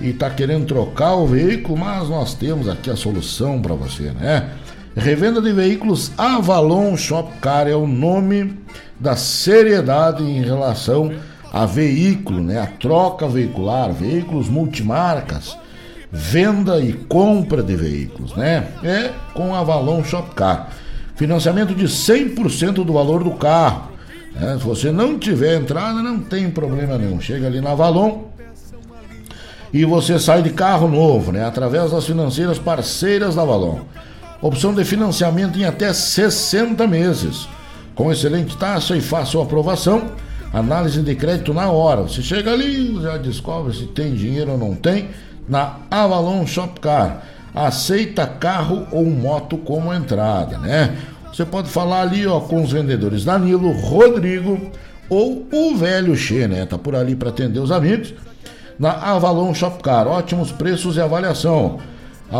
e 0.00 0.12
tá 0.12 0.30
querendo 0.30 0.66
trocar 0.66 1.14
o 1.14 1.26
veículo, 1.26 1.78
mas 1.78 2.08
nós 2.08 2.34
temos 2.34 2.68
aqui 2.68 2.90
a 2.90 2.96
solução 2.96 3.60
para 3.60 3.74
você, 3.74 4.10
né? 4.12 4.50
Revenda 4.96 5.40
de 5.40 5.52
veículos 5.52 6.12
Avalon 6.16 6.96
Shop 6.96 7.38
Car 7.40 7.68
é 7.68 7.74
o 7.74 7.86
nome 7.86 8.58
da 8.98 9.16
seriedade 9.16 10.24
em 10.24 10.42
relação 10.42 11.12
a 11.52 11.66
veículo, 11.66 12.42
né? 12.42 12.60
A 12.60 12.66
troca 12.66 13.28
veicular, 13.28 13.92
veículos 13.92 14.48
multimarcas, 14.48 15.56
venda 16.10 16.80
e 16.80 16.92
compra 16.92 17.62
de 17.62 17.76
veículos, 17.76 18.34
né? 18.36 18.68
É 18.82 19.12
com 19.34 19.54
Avalon 19.54 20.02
Shop 20.04 20.34
Car. 20.34 20.70
Financiamento 21.16 21.74
de 21.74 21.86
100% 21.86 22.84
do 22.84 22.92
valor 22.92 23.24
do 23.24 23.32
carro. 23.32 23.90
Né? 24.34 24.56
Se 24.58 24.64
você 24.64 24.92
não 24.92 25.18
tiver 25.18 25.56
entrada, 25.56 26.00
não 26.00 26.20
tem 26.20 26.48
problema 26.50 26.96
nenhum. 26.96 27.20
Chega 27.20 27.46
ali 27.46 27.60
na 27.60 27.72
Avalon, 27.72 28.27
e 29.72 29.84
você 29.84 30.18
sai 30.18 30.42
de 30.42 30.50
carro 30.50 30.88
novo, 30.88 31.32
né? 31.32 31.44
Através 31.44 31.90
das 31.90 32.06
financeiras 32.06 32.58
parceiras 32.58 33.34
da 33.34 33.44
Valon. 33.44 33.80
Opção 34.40 34.72
de 34.72 34.84
financiamento 34.84 35.58
em 35.58 35.64
até 35.64 35.92
60 35.92 36.86
meses. 36.86 37.48
Com 37.94 38.10
excelente 38.12 38.56
taxa 38.56 38.96
e 38.96 39.00
fácil 39.00 39.42
aprovação. 39.42 40.12
Análise 40.52 41.02
de 41.02 41.14
crédito 41.14 41.52
na 41.52 41.70
hora. 41.70 42.02
Você 42.02 42.22
chega 42.22 42.52
ali, 42.52 42.98
já 43.02 43.18
descobre 43.18 43.74
se 43.74 43.86
tem 43.86 44.14
dinheiro 44.14 44.52
ou 44.52 44.58
não 44.58 44.74
tem. 44.74 45.08
Na 45.48 45.76
Avalon 45.90 46.46
Shopcar. 46.46 47.24
Aceita 47.54 48.26
carro 48.26 48.86
ou 48.92 49.04
moto 49.04 49.58
como 49.58 49.92
entrada, 49.92 50.58
né? 50.58 50.96
Você 51.32 51.44
pode 51.44 51.68
falar 51.68 52.02
ali 52.02 52.26
ó, 52.26 52.40
com 52.40 52.62
os 52.62 52.72
vendedores 52.72 53.24
Danilo, 53.24 53.72
Rodrigo 53.72 54.70
ou 55.10 55.46
o 55.52 55.76
velho 55.76 56.16
Xê, 56.16 56.46
né? 56.46 56.64
Tá 56.64 56.78
por 56.78 56.94
ali 56.94 57.16
para 57.16 57.30
atender 57.30 57.58
os 57.58 57.72
amigos 57.72 58.14
na 58.78 58.92
Avalon 58.92 59.52
Shopcar. 59.52 60.06
Ótimos 60.06 60.52
preços 60.52 60.96
e 60.96 61.00
avaliação. 61.00 61.80
A 62.30 62.38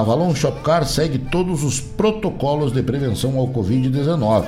Avalon 0.00 0.34
Shopcar 0.34 0.86
segue 0.86 1.18
todos 1.18 1.62
os 1.64 1.80
protocolos 1.80 2.72
de 2.72 2.82
prevenção 2.82 3.36
ao 3.36 3.48
Covid-19. 3.48 4.46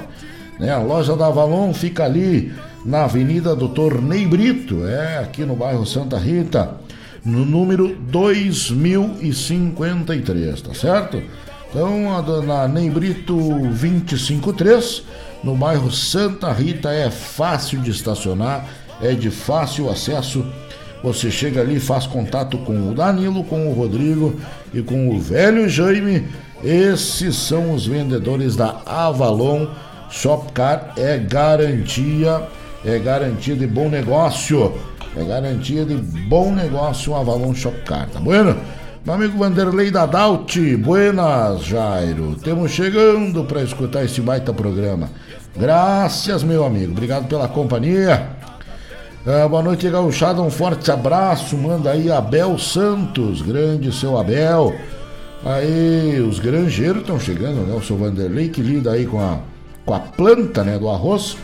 Né? 0.60 0.70
A 0.70 0.78
loja 0.78 1.16
da 1.16 1.26
Avalon 1.26 1.74
fica 1.74 2.04
ali 2.04 2.54
na 2.84 3.02
Avenida 3.04 3.56
Doutor 3.56 4.00
Ney 4.00 4.24
Brito, 4.26 4.86
é 4.86 5.18
aqui 5.18 5.44
no 5.44 5.56
bairro 5.56 5.84
Santa 5.84 6.16
Rita, 6.16 6.76
no 7.24 7.44
número 7.44 7.96
2053, 7.96 10.62
tá 10.62 10.72
certo? 10.72 11.20
Então, 11.68 12.22
na 12.44 12.68
Ney 12.68 12.88
Brito 12.88 13.34
253, 13.34 15.02
no 15.42 15.56
bairro 15.56 15.90
Santa 15.90 16.52
Rita, 16.52 16.92
é 16.92 17.10
fácil 17.10 17.80
de 17.80 17.90
estacionar, 17.90 18.64
é 19.02 19.12
de 19.12 19.32
fácil 19.32 19.90
acesso 19.90 20.46
você 21.02 21.30
chega 21.30 21.60
ali, 21.60 21.78
faz 21.78 22.06
contato 22.06 22.58
com 22.58 22.90
o 22.90 22.94
Danilo, 22.94 23.44
com 23.44 23.68
o 23.68 23.72
Rodrigo 23.72 24.34
e 24.72 24.82
com 24.82 25.08
o 25.08 25.20
velho 25.20 25.68
Jaime. 25.68 26.26
Esses 26.64 27.36
são 27.36 27.72
os 27.72 27.86
vendedores 27.86 28.56
da 28.56 28.80
Avalon 28.86 29.66
Shopcar. 30.10 30.94
É 30.96 31.18
garantia, 31.18 32.42
é 32.84 32.98
garantia 32.98 33.54
de 33.54 33.66
bom 33.66 33.88
negócio. 33.88 34.72
É 35.16 35.24
garantia 35.24 35.84
de 35.84 35.94
bom 35.94 36.52
negócio 36.52 37.12
o 37.12 37.16
Avalon 37.16 37.54
Shopcar, 37.54 38.08
tá 38.10 38.20
bueno? 38.20 38.56
Meu 39.04 39.14
amigo 39.14 39.38
Vanderlei 39.38 39.90
da 39.90 40.04
Daut, 40.04 40.76
buenas, 40.78 41.62
Jairo. 41.64 42.34
Temos 42.42 42.72
chegando 42.72 43.44
para 43.44 43.62
escutar 43.62 44.04
esse 44.04 44.20
baita 44.20 44.52
programa. 44.52 45.08
Graças, 45.56 46.42
meu 46.42 46.66
amigo. 46.66 46.92
Obrigado 46.92 47.28
pela 47.28 47.46
companhia. 47.46 48.35
Ah, 49.28 49.48
boa 49.48 49.60
noite, 49.60 49.90
gauchada, 49.90 50.40
um 50.40 50.48
forte 50.48 50.88
abraço, 50.88 51.56
manda 51.56 51.90
aí 51.90 52.12
Abel 52.12 52.56
Santos, 52.58 53.42
grande 53.42 53.92
seu 53.92 54.16
Abel. 54.16 54.72
Aí, 55.44 56.20
os 56.20 56.38
granjeiros 56.38 57.00
estão 57.00 57.18
chegando, 57.18 57.66
né? 57.66 57.74
O 57.74 57.82
seu 57.82 57.96
Vanderlei 57.96 58.50
que 58.50 58.62
lida 58.62 58.92
aí 58.92 59.04
com 59.04 59.18
a, 59.18 59.40
com 59.84 59.94
a 59.94 59.98
planta, 59.98 60.62
né, 60.62 60.78
do 60.78 60.88
arroz. 60.88 61.36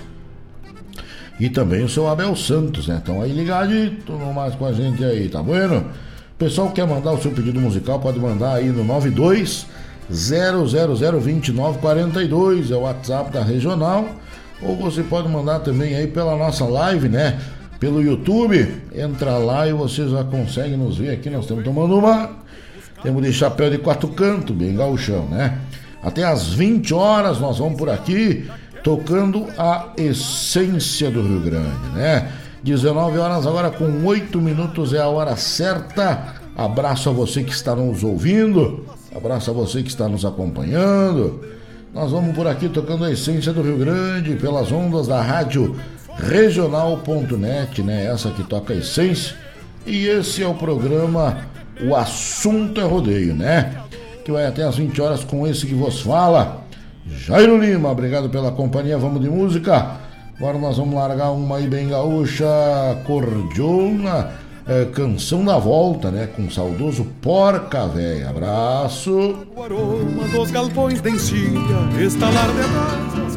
E 1.40 1.50
também 1.50 1.82
o 1.82 1.88
seu 1.88 2.06
Abel 2.06 2.36
Santos, 2.36 2.86
né? 2.86 2.98
Estão 2.98 3.20
aí 3.20 3.32
ligadito 3.32 4.12
mais 4.32 4.54
com 4.54 4.64
a 4.64 4.72
gente 4.72 5.04
aí, 5.04 5.28
tá 5.28 5.42
bueno? 5.42 5.86
Pessoal 6.38 6.70
quer 6.70 6.86
mandar 6.86 7.10
o 7.10 7.20
seu 7.20 7.32
pedido 7.32 7.58
musical, 7.58 7.98
pode 7.98 8.20
mandar 8.20 8.54
aí 8.54 8.68
no 8.68 8.84
92 8.84 9.66
0002942, 10.08 12.70
é 12.70 12.76
o 12.76 12.82
WhatsApp 12.82 13.32
da 13.32 13.42
regional. 13.42 14.06
Ou 14.62 14.76
você 14.76 15.02
pode 15.02 15.28
mandar 15.28 15.58
também 15.58 15.96
aí 15.96 16.06
pela 16.06 16.36
nossa 16.36 16.64
live, 16.64 17.08
né? 17.08 17.40
Pelo 17.82 18.00
YouTube. 18.00 18.76
Entra 18.94 19.38
lá 19.38 19.66
e 19.66 19.72
você 19.72 20.08
já 20.08 20.22
consegue 20.22 20.76
nos 20.76 20.98
ver 20.98 21.10
aqui. 21.10 21.28
Nós 21.28 21.42
estamos 21.42 21.64
tomando 21.64 21.98
uma. 21.98 22.30
Temos 23.02 23.20
de 23.24 23.32
chapéu 23.32 23.68
de 23.68 23.78
quatro 23.78 24.06
cantos, 24.10 24.54
bem 24.54 24.76
gauchão, 24.76 25.26
né? 25.26 25.58
Até 26.00 26.22
às 26.22 26.52
20 26.52 26.94
horas 26.94 27.40
nós 27.40 27.58
vamos 27.58 27.76
por 27.76 27.90
aqui 27.90 28.48
tocando 28.84 29.48
a 29.58 29.88
essência 29.96 31.10
do 31.10 31.22
Rio 31.22 31.40
Grande, 31.40 31.88
né? 31.92 32.30
19 32.62 33.18
horas 33.18 33.48
agora 33.48 33.68
com 33.68 34.06
8 34.06 34.40
minutos 34.40 34.94
é 34.94 35.00
a 35.00 35.08
hora 35.08 35.34
certa. 35.34 36.36
Abraço 36.56 37.08
a 37.08 37.12
você 37.12 37.42
que 37.42 37.52
está 37.52 37.74
nos 37.74 38.04
ouvindo, 38.04 38.86
abraço 39.12 39.50
a 39.50 39.54
você 39.54 39.82
que 39.82 39.88
está 39.88 40.08
nos 40.08 40.24
acompanhando. 40.24 41.44
Nós 41.92 42.12
vamos 42.12 42.32
por 42.36 42.46
aqui 42.46 42.68
tocando 42.68 43.04
a 43.04 43.10
essência 43.10 43.52
do 43.52 43.60
Rio 43.60 43.78
Grande 43.78 44.36
pelas 44.36 44.70
ondas 44.70 45.08
da 45.08 45.20
rádio 45.20 45.74
regional.net, 46.16 47.82
né? 47.82 48.06
Essa 48.06 48.30
que 48.30 48.42
toca 48.42 48.72
a 48.72 48.76
essência. 48.76 49.36
E 49.86 50.06
esse 50.06 50.42
é 50.42 50.46
o 50.46 50.54
programa 50.54 51.38
O 51.80 51.94
Assunto 51.96 52.80
é 52.80 52.84
Rodeio, 52.84 53.34
né? 53.34 53.82
Que 54.24 54.30
vai 54.30 54.46
até 54.46 54.62
às 54.62 54.76
20 54.76 55.00
horas 55.00 55.24
com 55.24 55.46
esse 55.46 55.66
que 55.66 55.74
vos 55.74 56.00
fala. 56.00 56.62
Jairo 57.06 57.58
Lima, 57.58 57.90
obrigado 57.90 58.28
pela 58.30 58.52
companhia, 58.52 58.96
vamos 58.96 59.20
de 59.20 59.28
música. 59.28 59.98
Agora 60.38 60.58
nós 60.58 60.76
vamos 60.76 60.94
largar 60.94 61.30
uma 61.30 61.56
aí 61.56 61.66
bem 61.66 61.88
gaúcha, 61.88 62.46
cordiona, 63.04 64.30
é, 64.66 64.84
canção 64.86 65.44
da 65.44 65.58
volta, 65.58 66.10
né? 66.10 66.28
Com 66.34 66.46
o 66.46 66.50
saudoso 66.50 67.04
Porca 67.20 67.86
Véia. 67.88 68.30
Abraço. 68.30 69.46
O 69.54 69.62
aroma 69.62 70.28
dos 70.32 70.50
galpões 70.50 71.00
de 71.00 71.10
encilha, 71.10 71.60
estalar 72.00 72.48
de 72.48 72.68
brasas 72.68 73.31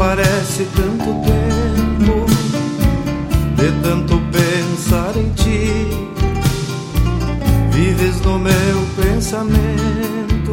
parece 0.00 0.64
tanto 0.74 1.04
tempo 1.28 2.24
de 3.54 3.70
tanto 3.82 4.18
pensar 4.32 5.14
em 5.14 5.28
ti. 5.34 5.86
Vives 7.70 8.18
no 8.22 8.38
meu 8.38 8.78
pensamento, 8.96 10.52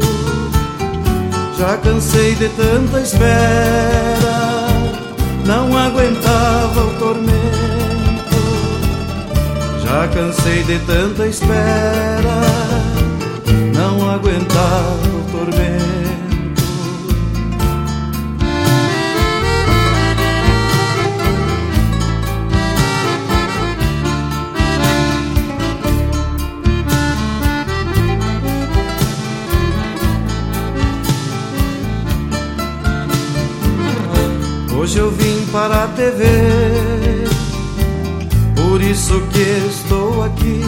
já 1.57 1.77
cansei 1.77 2.35
de 2.35 2.49
tanta 2.49 2.99
espera, 2.99 4.67
não 5.45 5.77
aguentava 5.77 6.81
o 6.81 6.93
tormento. 6.99 7.37
Já 9.81 10.09
cansei 10.09 10.63
de 10.63 10.77
tanta 10.79 11.25
espera 11.25 12.67
aguentar 14.17 14.97
o 15.13 15.16
para 35.67 35.83
a 35.83 35.87
TV, 35.87 36.23
por 38.55 38.81
isso 38.81 39.21
que 39.33 39.67
estou 39.69 40.23
aqui. 40.23 40.61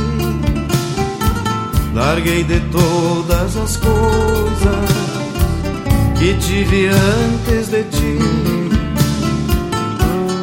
Larguei 1.94 2.44
de 2.44 2.60
todas 2.72 3.56
as 3.56 3.78
coisas 3.78 4.90
que 6.18 6.34
tive 6.36 6.88
antes 6.88 7.70
de 7.70 7.84
ti. 7.84 8.20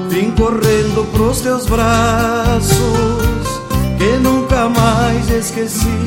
Vim 0.09 0.31
correndo 0.31 1.07
pros 1.13 1.41
teus 1.43 1.67
braços 1.67 2.79
que 3.99 4.17
nunca 4.23 4.71
mais 4.71 5.29
esqueci. 5.29 6.01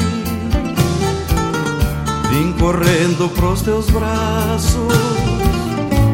Vim 2.31 2.51
correndo 2.53 3.29
pros 3.29 3.61
teus 3.61 3.85
braços 3.91 5.19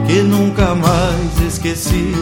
que 0.08 0.22
nunca 0.22 0.76
mais 0.76 1.42
esqueci. 1.66 2.14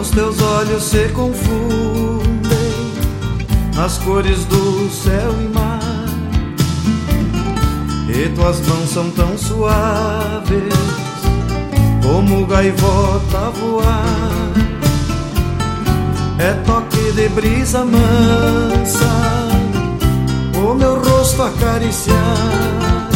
Os 0.00 0.10
teus 0.10 0.40
olhos 0.40 0.82
se 0.82 1.08
confundem 1.10 2.40
nas 3.76 3.98
cores 3.98 4.44
do 4.46 4.90
céu 4.90 5.32
e 5.40 5.48
mar 5.54 5.59
e 8.22 8.28
tuas 8.30 8.60
mãos 8.60 8.90
são 8.90 9.10
tão 9.12 9.38
suaves 9.38 10.74
como 12.02 12.46
gaivota 12.46 13.50
voar. 13.58 14.52
É 16.38 16.52
toque 16.66 17.12
de 17.12 17.28
brisa 17.30 17.84
mansa, 17.84 19.48
o 20.54 20.74
meu 20.74 21.02
rosto 21.02 21.42
acariciar. 21.42 23.08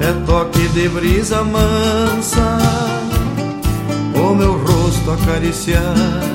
É 0.00 0.12
toque 0.26 0.68
de 0.68 0.88
brisa 0.88 1.44
mansa, 1.44 2.58
o 4.14 4.34
meu 4.34 4.52
rosto 4.64 5.12
acariciar. 5.12 6.33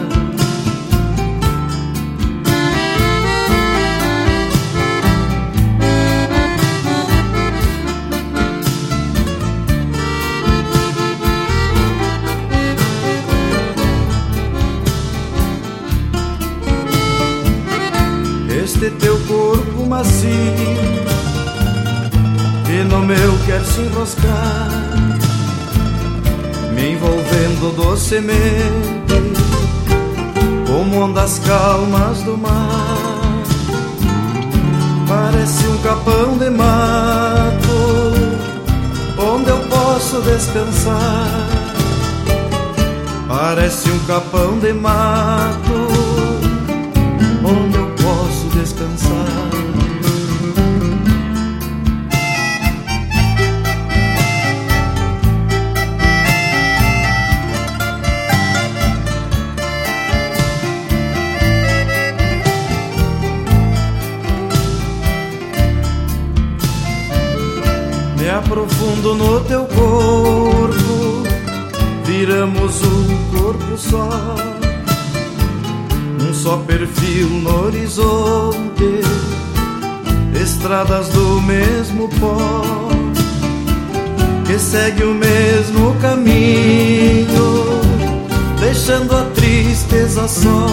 Macio 19.99 20.30
que 22.65 22.84
no 22.84 22.99
meu 22.99 23.38
quer 23.45 23.61
se 23.65 23.81
enroscar, 23.81 24.69
me 26.73 26.93
envolvendo 26.93 27.76
docemente 27.76 29.19
como 30.67 31.01
ondas 31.01 31.39
calmas 31.39 32.21
do 32.23 32.38
mar. 32.38 33.43
Parece 35.07 35.67
um 35.67 35.77
capão 35.80 36.38
de 36.38 36.49
mato 36.49 37.80
onde 39.17 39.49
eu 39.49 39.59
posso 39.69 40.21
descansar. 40.21 41.49
Parece 43.27 43.89
um 43.89 43.99
capão 44.05 44.59
de 44.59 44.71
mato 44.73 45.69
aprofundo 68.80 69.14
no 69.15 69.39
teu 69.41 69.65
corpo, 69.65 71.23
viramos 72.06 72.81
um 72.81 73.38
corpo 73.38 73.77
só, 73.77 74.10
um 76.22 76.34
só 76.34 76.57
perfil 76.65 77.27
no 77.27 77.65
horizonte, 77.65 79.01
estradas 80.41 81.10
do 81.10 81.41
mesmo 81.41 82.07
pó, 82.22 82.61
que 84.47 84.57
segue 84.57 85.03
o 85.03 85.14
mesmo 85.14 85.93
caminho, 86.01 87.27
deixando 88.61 89.14
a 89.14 89.26
tristeza 89.35 90.26
só, 90.26 90.68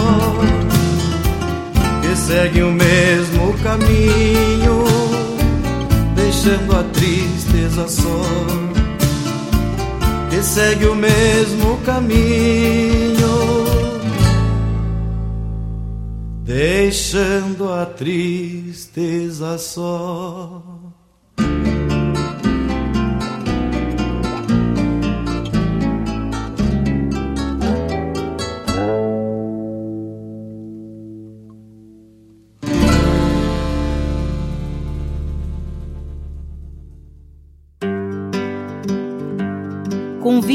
que 2.01 2.15
segue 2.15 2.63
o 2.63 2.71
mesmo 2.71 3.53
caminho 3.61 4.96
deixando 6.27 6.75
a 6.75 6.83
tristeza 6.83 7.87
só, 7.87 8.21
que 10.29 10.43
segue 10.43 10.85
o 10.87 10.93
mesmo 10.93 11.77
caminho, 11.85 13.63
deixando 16.43 17.71
a 17.71 17.85
tristeza 17.85 19.57
só. 19.57 20.76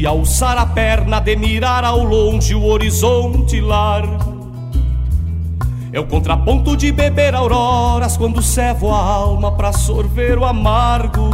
De 0.00 0.06
alçar 0.06 0.58
a 0.58 0.66
perna, 0.66 1.20
de 1.20 1.34
mirar 1.36 1.82
ao 1.82 2.04
longe 2.04 2.54
o 2.54 2.64
horizonte 2.64 3.62
largo. 3.62 4.52
É 5.90 5.98
o 5.98 6.04
contraponto 6.04 6.76
de 6.76 6.92
beber 6.92 7.34
auroras 7.34 8.14
quando 8.14 8.42
cevo 8.42 8.92
a 8.92 8.98
alma 8.98 9.52
pra 9.52 9.72
sorver 9.72 10.36
o 10.36 10.44
amargo. 10.44 11.30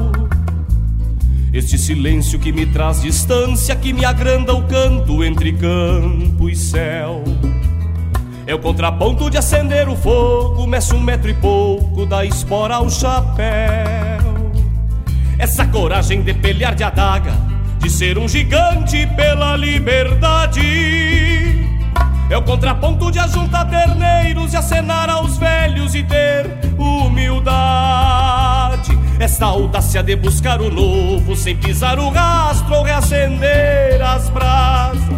Este 1.52 1.76
silêncio 1.76 2.38
que 2.38 2.52
me 2.52 2.64
traz 2.64 3.02
distância, 3.02 3.74
que 3.74 3.92
me 3.92 4.04
agranda 4.04 4.54
o 4.54 4.62
canto 4.68 5.24
entre 5.24 5.52
campo 5.54 6.48
e 6.48 6.54
céu. 6.54 7.24
É 8.46 8.54
o 8.54 8.60
contraponto 8.60 9.28
de 9.28 9.38
acender 9.38 9.88
o 9.88 9.96
fogo, 9.96 10.68
meço 10.68 10.94
um 10.94 11.00
metro 11.00 11.28
e 11.28 11.34
pouco 11.34 12.06
da 12.06 12.24
espora 12.24 12.76
ao 12.76 12.88
chapéu. 12.88 14.22
Essa 15.36 15.66
coragem 15.66 16.22
de 16.22 16.32
pelear 16.32 16.76
de 16.76 16.84
adaga, 16.84 17.51
de 17.82 17.90
ser 17.90 18.16
um 18.16 18.28
gigante 18.28 19.06
pela 19.16 19.56
liberdade. 19.56 20.60
É 22.30 22.36
o 22.36 22.42
contraponto 22.42 23.10
de 23.10 23.18
ajuntar 23.18 23.68
terneiros 23.68 24.52
e 24.52 24.56
acenar 24.56 25.10
aos 25.10 25.36
velhos 25.36 25.94
e 25.94 26.04
ter 26.04 26.46
humildade. 26.78 27.36
Essa 29.18 29.46
audácia 29.46 30.02
de 30.02 30.16
buscar 30.16 30.60
o 30.60 30.70
novo 30.70 31.34
sem 31.36 31.56
pisar 31.56 31.98
o 31.98 32.08
rastro 32.10 32.76
ou 32.76 32.84
reacender 32.84 34.00
as 34.00 34.30
brasas. 34.30 35.11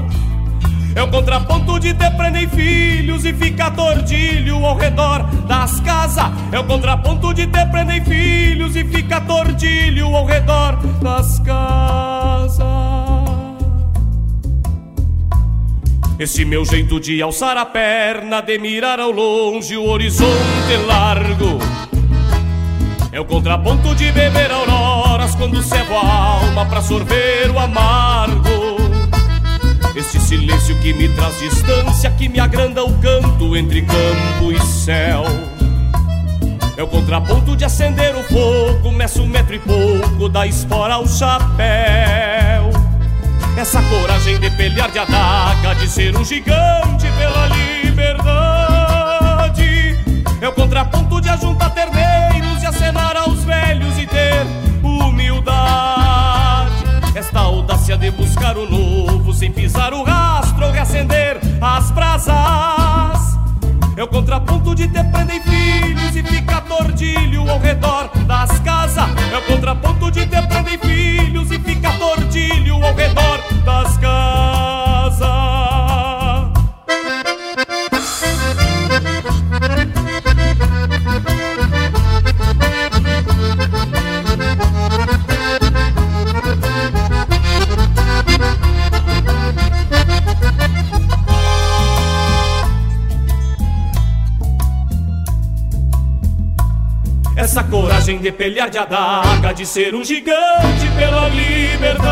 É 0.95 1.03
o 1.03 1.09
contraponto 1.09 1.81
de 1.81 1.93
ter 1.93 2.11
prender 2.13 2.49
filhos 2.51 3.25
e 3.25 3.33
ficar 3.33 3.73
tordilho 3.73 4.65
ao 4.65 4.77
redor 4.77 5.25
das 5.47 5.81
casas. 5.81 6.31
É 6.53 6.59
o 6.59 6.65
contraponto 6.65 7.35
de 7.35 7.47
ter 7.49 7.67
prender 7.71 8.05
filhos 8.05 8.77
e 8.77 8.85
ficar 8.85 9.23
tordilho 9.23 10.15
ao 10.15 10.25
redor 10.25 10.77
das 11.03 11.41
casas. 11.41 12.65
Esse 16.17 16.45
meu 16.45 16.65
jeito 16.65 17.01
de 17.01 17.21
alçar 17.21 17.57
a 17.57 17.67
perna, 17.67 18.41
de 18.41 18.57
mirar 18.57 19.01
ao 19.01 19.11
longe 19.11 19.77
o 19.77 19.85
horizonte 19.85 20.77
largo. 20.87 21.59
É 23.11 23.19
o 23.19 23.25
contraponto 23.25 23.95
de 23.97 24.13
beber 24.13 24.51
auroras 24.53 25.35
quando 25.35 25.61
cego 25.61 25.95
a 25.95 26.07
alma 26.07 26.67
pra 26.67 26.81
sorver 26.81 27.51
o 27.51 27.59
amargo. 27.59 28.54
Este 29.97 30.19
silêncio 30.21 30.77
que 30.81 30.93
me 30.93 31.09
traz 31.09 31.39
distância, 31.39 32.11
que 32.11 32.29
me 32.29 32.41
agranda 32.41 32.83
o 32.85 32.93
canto 32.99 33.57
entre 33.57 33.83
campo 33.83 34.51
e 34.51 34.61
céu. 34.61 35.23
É 36.77 36.83
o 36.83 36.89
contraponto 36.89 37.57
de 37.57 37.65
acender 37.65 38.17
o 38.17 38.23
fogo, 38.25 38.91
meço 38.91 39.23
um 39.23 39.27
metro 39.29 39.55
e 39.55 39.61
pouco, 39.61 40.29
da 40.29 40.49
espora 40.49 40.95
ao 40.95 41.07
chapéu. 41.07 42.73
Essa 43.57 43.81
coragem 43.83 44.41
de 44.41 44.51
pelear 44.51 44.91
de 44.91 44.99
adaga, 44.99 45.77
de 45.77 45.89
ser 45.89 46.17
um 46.17 46.25
gigante 46.25 47.07
pela 47.17 47.47
liberdade. 47.47 48.37
É 50.41 50.49
o 50.49 50.53
contraponto 50.53 51.21
de 51.21 51.29
ajuntar 51.29 51.73
terneiros 51.73 52.61
e 52.65 52.67
acenar 52.67 53.17
aos 53.17 53.45
velhos 53.45 53.97
e 53.97 54.09
ter 54.09 54.45
humildade. 54.83 56.14
Audácia 57.65 57.97
de 57.97 58.11
buscar 58.11 58.59
o 58.59 58.69
novo 58.69 59.33
sem 59.33 59.51
pisar 59.51 59.95
o 59.95 60.03
rastro 60.03 60.67
ou 60.67 60.71
reacender 60.71 61.41
as 61.63 61.91
brasas. 61.93 63.39
É 63.97 64.05
o 64.05 64.07
contraponto 64.07 64.75
de 64.75 64.87
ter 64.87 65.03
prender 65.05 65.43
filhos 65.43 66.15
e 66.15 66.23
ficar 66.23 66.61
tordilho 66.61 67.51
ao 67.51 67.59
redor 67.59 68.11
das 68.27 68.59
casas. 68.59 69.09
É 69.33 69.39
o 69.39 69.43
contraponto 69.47 70.11
de 70.11 70.27
ter 70.27 70.47
prender 70.47 70.79
filhos 70.79 71.51
e 71.51 71.59
ficar 71.59 71.99
tordilho 71.99 72.85
ao 72.85 72.95
redor 72.95 73.41
das 73.65 73.97
casas. 73.97 74.64
Coragem 98.05 98.19
de 98.19 98.31
pelear 98.31 98.69
de 98.69 98.77
adaga, 98.77 99.55
de 99.55 99.65
ser 99.65 99.95
um 99.95 100.05
gigante 100.05 100.87
pela 100.97 101.27
liberdade. 101.31 102.05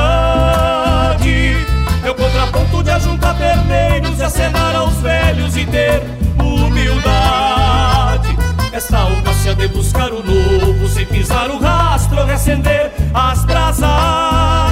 O 2.08 2.14
contraponto 2.14 2.82
de 2.82 2.90
ajuntar 2.90 3.36
terneiros 3.36 4.18
e 4.18 4.22
acenar 4.22 4.74
aos 4.74 4.94
velhos 5.00 5.54
e 5.54 5.66
ter 5.66 6.02
humildade. 6.38 8.34
Essa 8.72 9.00
audácia 9.00 9.54
de 9.54 9.68
buscar 9.68 10.10
o 10.12 10.22
novo, 10.24 10.88
sem 10.88 11.04
pisar 11.04 11.50
o 11.50 11.58
rastro, 11.58 12.24
reacender 12.24 12.90
as 13.12 13.44
brasas. 13.44 14.71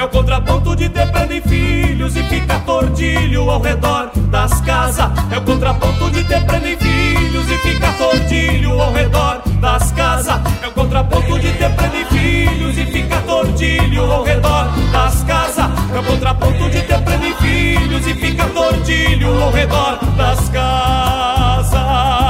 É 0.00 0.02
o 0.02 0.08
contraponto 0.08 0.74
de 0.74 0.88
ter 0.88 1.12
prender 1.12 1.42
filhos 1.42 2.16
e 2.16 2.22
ficar 2.22 2.64
tordilho 2.64 3.50
ao 3.50 3.60
redor 3.60 4.10
das 4.30 4.58
casas. 4.62 5.10
É 5.30 5.36
o 5.36 5.42
contraponto 5.42 6.10
de 6.10 6.24
ter 6.24 6.40
prender 6.46 6.78
filhos 6.78 7.50
e 7.50 7.58
ficar 7.58 7.92
tordilho 7.98 8.80
ao 8.80 8.94
redor 8.94 9.42
das 9.60 9.92
casas. 9.92 10.40
É 10.62 10.68
o 10.68 10.72
contraponto 10.72 11.38
de 11.38 11.52
ter 11.52 11.68
prender 11.76 12.06
filhos 12.06 12.78
e 12.78 12.86
ficar 12.86 13.20
tordilho 13.24 14.10
ao 14.10 14.24
redor 14.24 14.70
das 14.90 15.22
casas. 15.24 15.70
É 15.94 15.98
o 15.98 16.02
contraponto 16.02 16.70
de 16.70 16.80
ter 16.80 17.02
prender 17.02 17.36
filhos 17.36 18.06
e 18.06 18.14
ficar 18.14 18.48
tordilho 18.48 19.42
ao 19.42 19.50
redor 19.50 19.98
das 20.16 20.48
casas. 20.48 22.29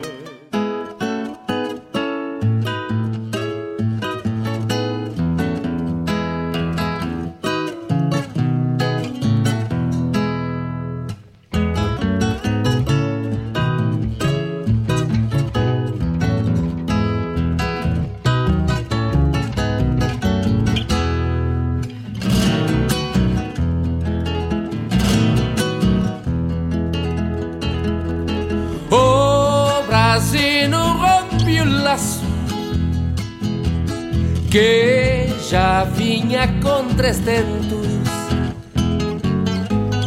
Com 36.63 36.93
três 36.95 37.19
tentos. 37.19 37.87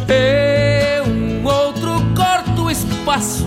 E 0.09 1.01
um 1.07 1.45
outro 1.45 1.91
corta 2.15 2.61
o 2.61 2.71
espaço 2.71 3.45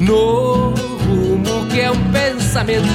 no 0.00 0.72
rumo 1.04 1.66
que 1.70 1.80
é 1.80 1.90
um 1.90 2.12
pensamento 2.12 2.86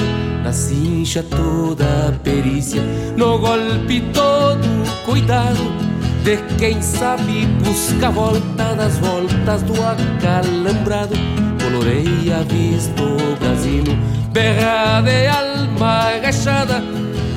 na 0.44 0.54
cincha 0.54 1.24
toda 1.24 1.84
a 2.08 2.12
perícia, 2.24 2.82
no 3.18 3.38
golpe 3.38 4.02
todo 4.14 4.68
cuidado. 5.06 5.88
De 6.24 6.38
quem 6.58 6.82
sabe 6.82 7.46
busca 7.64 8.08
a 8.08 8.12
volta 8.12 8.76
das 8.76 8.98
voltas 8.98 9.62
do 9.64 9.74
acalambrado. 9.74 11.16
Coloreia 11.62 12.44
visto 12.44 13.04
o 13.04 13.36
brasino, 13.38 13.98
berra 14.32 15.02
de 15.02 15.28
alma 15.28 16.16
agachada, 16.16 16.82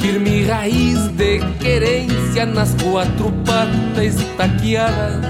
firme 0.01 0.45
raiz 0.45 1.09
de 1.09 1.41
querência 1.61 2.47
nas 2.47 2.75
quatro 2.83 3.31
patas 3.45 4.17
taqueada. 4.37 5.21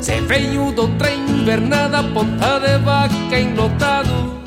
Se 0.00 0.20
veio 0.22 0.72
do 0.72 0.88
trem 0.98 1.20
invernada, 1.20 2.02
ponta 2.02 2.58
de 2.58 2.78
vaca 2.78 3.38
enlotado 3.38 4.42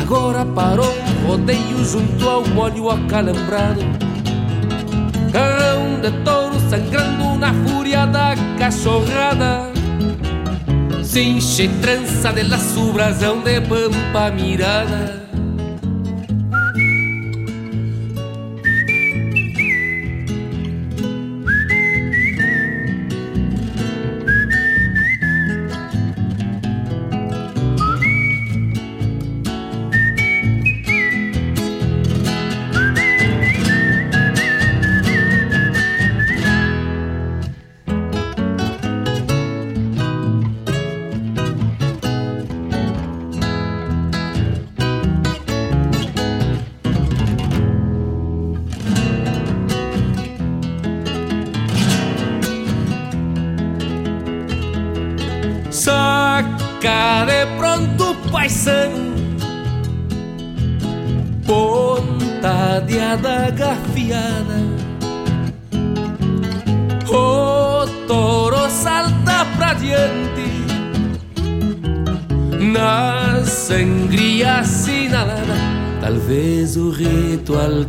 Agora 0.00 0.44
parou 0.44 0.94
rodeio 1.26 1.84
junto 1.84 2.28
ao 2.28 2.46
molho 2.48 2.90
acalambrado. 2.90 3.80
Carrão 5.30 6.00
de 6.00 6.10
touro 6.24 6.58
sangrando 6.70 7.38
na 7.38 7.52
fúria 7.52 8.06
da 8.06 8.34
cachorrada. 8.58 9.70
Cinche 11.04 11.68
trança 11.82 12.32
de 12.32 12.42
laço, 12.42 12.92
brasão 12.92 13.40
de 13.42 13.60
pampa 13.60 14.30
mirada 14.30 15.27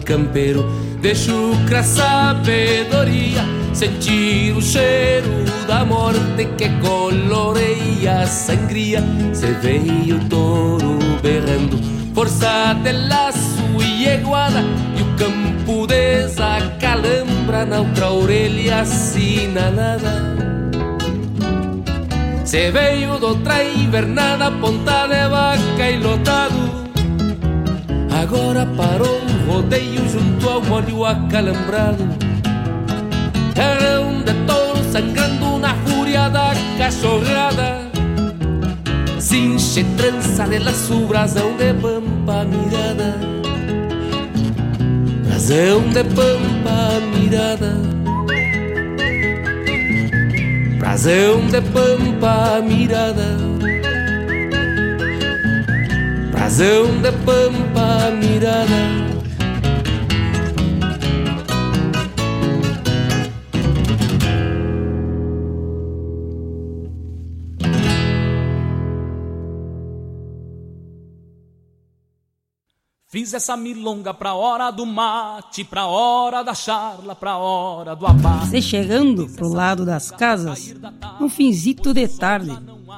campeiro 0.06 0.64
de 1.02 1.14
chucra 1.14 1.84
sabedoria 1.84 3.44
sentir 3.74 4.56
o 4.56 4.62
cheiro 4.62 5.28
da 5.68 5.84
morte 5.84 6.46
que 6.58 6.70
coloreia 6.80 8.22
a 8.22 8.26
sangria 8.26 9.04
se 9.34 9.48
veio 9.62 10.16
o 10.16 10.30
touro 10.30 10.98
berrando 11.22 11.78
força 12.14 12.74
de 12.82 12.94
laço 12.94 13.60
e 13.82 14.08
eguada 14.08 14.64
e 14.98 15.02
o 15.02 15.06
campo 15.18 15.86
desacalambra 15.86 17.66
na 17.66 17.80
outra 17.80 18.12
orelha 18.12 18.82
assinalada 18.82 20.40
se 22.46 22.72
veio 22.72 23.20
do 23.20 23.28
outra 23.28 23.62
invernada 23.62 24.50
ponta 24.52 25.06
de 25.08 25.28
vaca 25.28 25.90
e 25.90 25.98
lotado 26.00 26.69
Agora 28.32 28.64
parou 28.78 29.22
o 29.24 29.52
rodeio 29.52 30.08
junto 30.08 30.48
ao 30.48 30.62
molho 30.62 31.04
acalambrado. 31.04 32.08
Carrão 33.56 34.22
de 34.22 34.34
touro 34.46 34.84
sangrando 34.92 35.58
na 35.58 35.74
fúria 35.74 36.30
da 36.30 36.52
cachorrada. 36.78 37.90
Cinche 39.20 39.84
trança 39.98 40.46
de 40.46 40.60
laço, 40.60 41.08
brasão 41.08 41.58
de 41.58 41.74
pampa 41.74 42.46
mirada. 42.46 43.16
Brasão 45.26 45.90
de 45.90 46.04
pampa 46.04 47.00
mirada. 47.12 47.78
Brasão 50.78 51.48
de 51.48 51.62
pampa 51.62 52.62
mirada 52.62 53.49
razão 56.50 57.00
da 57.00 57.12
pampa 57.12 58.10
mirada 58.20 59.20
Fiz 73.12 73.34
essa 73.34 73.56
milonga 73.58 74.14
pra 74.14 74.34
hora 74.34 74.72
do 74.72 74.86
mate, 74.86 75.64
pra 75.64 75.88
hora 75.88 76.44
da 76.44 76.54
charla, 76.54 77.16
pra 77.16 77.38
hora 77.38 77.96
do 77.96 78.06
abate. 78.06 78.50
Você 78.50 78.62
chegando 78.62 79.28
pro 79.30 79.50
lado 79.50 79.84
das 79.84 80.12
casas, 80.12 80.76
um 81.20 81.28
finzito 81.28 81.92
de 81.92 82.08
tarde, 82.08 82.56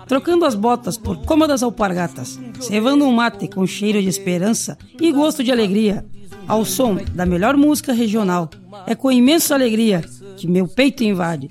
trocando 0.07 0.45
as 0.45 0.55
botas 0.55 0.97
por 0.97 1.17
cômodas 1.25 1.63
alpargatas, 1.63 2.39
cevando 2.59 3.05
um 3.05 3.11
mate 3.11 3.47
com 3.47 3.65
cheiro 3.65 4.01
de 4.01 4.07
esperança 4.07 4.77
e 4.99 5.11
gosto 5.11 5.43
de 5.43 5.51
alegria, 5.51 6.05
ao 6.47 6.65
som 6.65 6.97
da 7.13 7.25
melhor 7.25 7.55
música 7.55 7.93
regional. 7.93 8.49
É 8.85 8.95
com 8.95 9.11
imensa 9.11 9.53
alegria 9.53 10.03
que 10.37 10.47
meu 10.47 10.67
peito 10.67 11.03
invade 11.03 11.49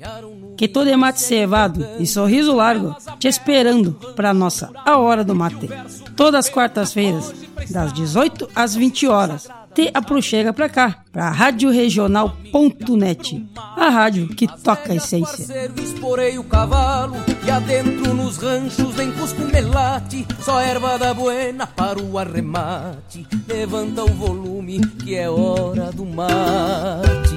que 0.60 0.68
todo 0.68 0.90
é 0.90 0.94
mate 0.94 1.22
cevado 1.22 1.86
e 1.98 2.06
sorriso 2.06 2.54
largo, 2.54 2.94
te 3.18 3.26
esperando 3.26 3.92
para 4.14 4.34
nossa 4.34 4.70
A 4.84 4.98
Hora 4.98 5.24
do 5.24 5.34
Mate. 5.34 5.70
Todas 6.14 6.44
as 6.44 6.50
quartas-feiras, 6.50 7.32
das 7.70 7.94
18 7.94 8.46
às 8.54 8.74
20 8.74 9.06
horas. 9.06 9.48
Te 9.74 9.90
aproxega 9.94 10.52
pra 10.52 10.68
cá, 10.68 11.02
pra 11.12 11.30
radioregional.net, 11.30 13.48
a 13.56 13.88
rádio 13.88 14.28
que 14.28 14.46
toca 14.62 14.92
a 14.92 14.96
essência. 14.96 15.70
Esporei 15.76 16.38
o 16.38 16.44
cavalo 16.44 17.16
e 17.46 17.50
adentro 17.50 18.12
nos 18.12 18.36
ranchos 18.36 18.94
vem 18.94 19.10
cusco 19.12 19.40
melate, 19.42 20.26
só 20.40 20.60
erva 20.60 20.98
da 20.98 21.14
buena 21.14 21.66
para 21.66 22.02
o 22.02 22.18
arremate. 22.18 23.26
Levanta 23.46 24.04
o 24.04 24.12
volume 24.12 24.80
que 24.98 25.14
é 25.14 25.30
hora 25.30 25.90
do 25.92 26.04
mate. 26.04 27.29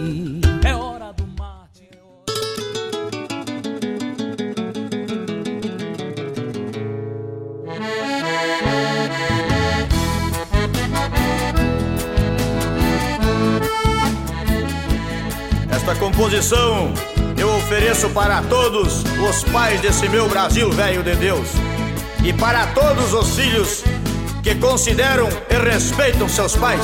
Esta 15.94 16.06
composição 16.06 16.92
eu 17.38 17.56
ofereço 17.56 18.10
para 18.10 18.42
todos 18.42 19.04
os 19.30 19.44
pais 19.52 19.80
desse 19.80 20.10
meu 20.10 20.28
Brasil 20.28 20.72
velho 20.72 21.04
de 21.04 21.16
Deus 21.16 21.48
e 22.24 22.34
para 22.34 22.66
todos 22.68 23.14
os 23.14 23.36
filhos 23.36 23.84
que 24.42 24.56
consideram 24.56 25.30
e 25.52 25.70
respeitam 25.70 26.28
seus 26.28 26.56
pais. 26.56 26.82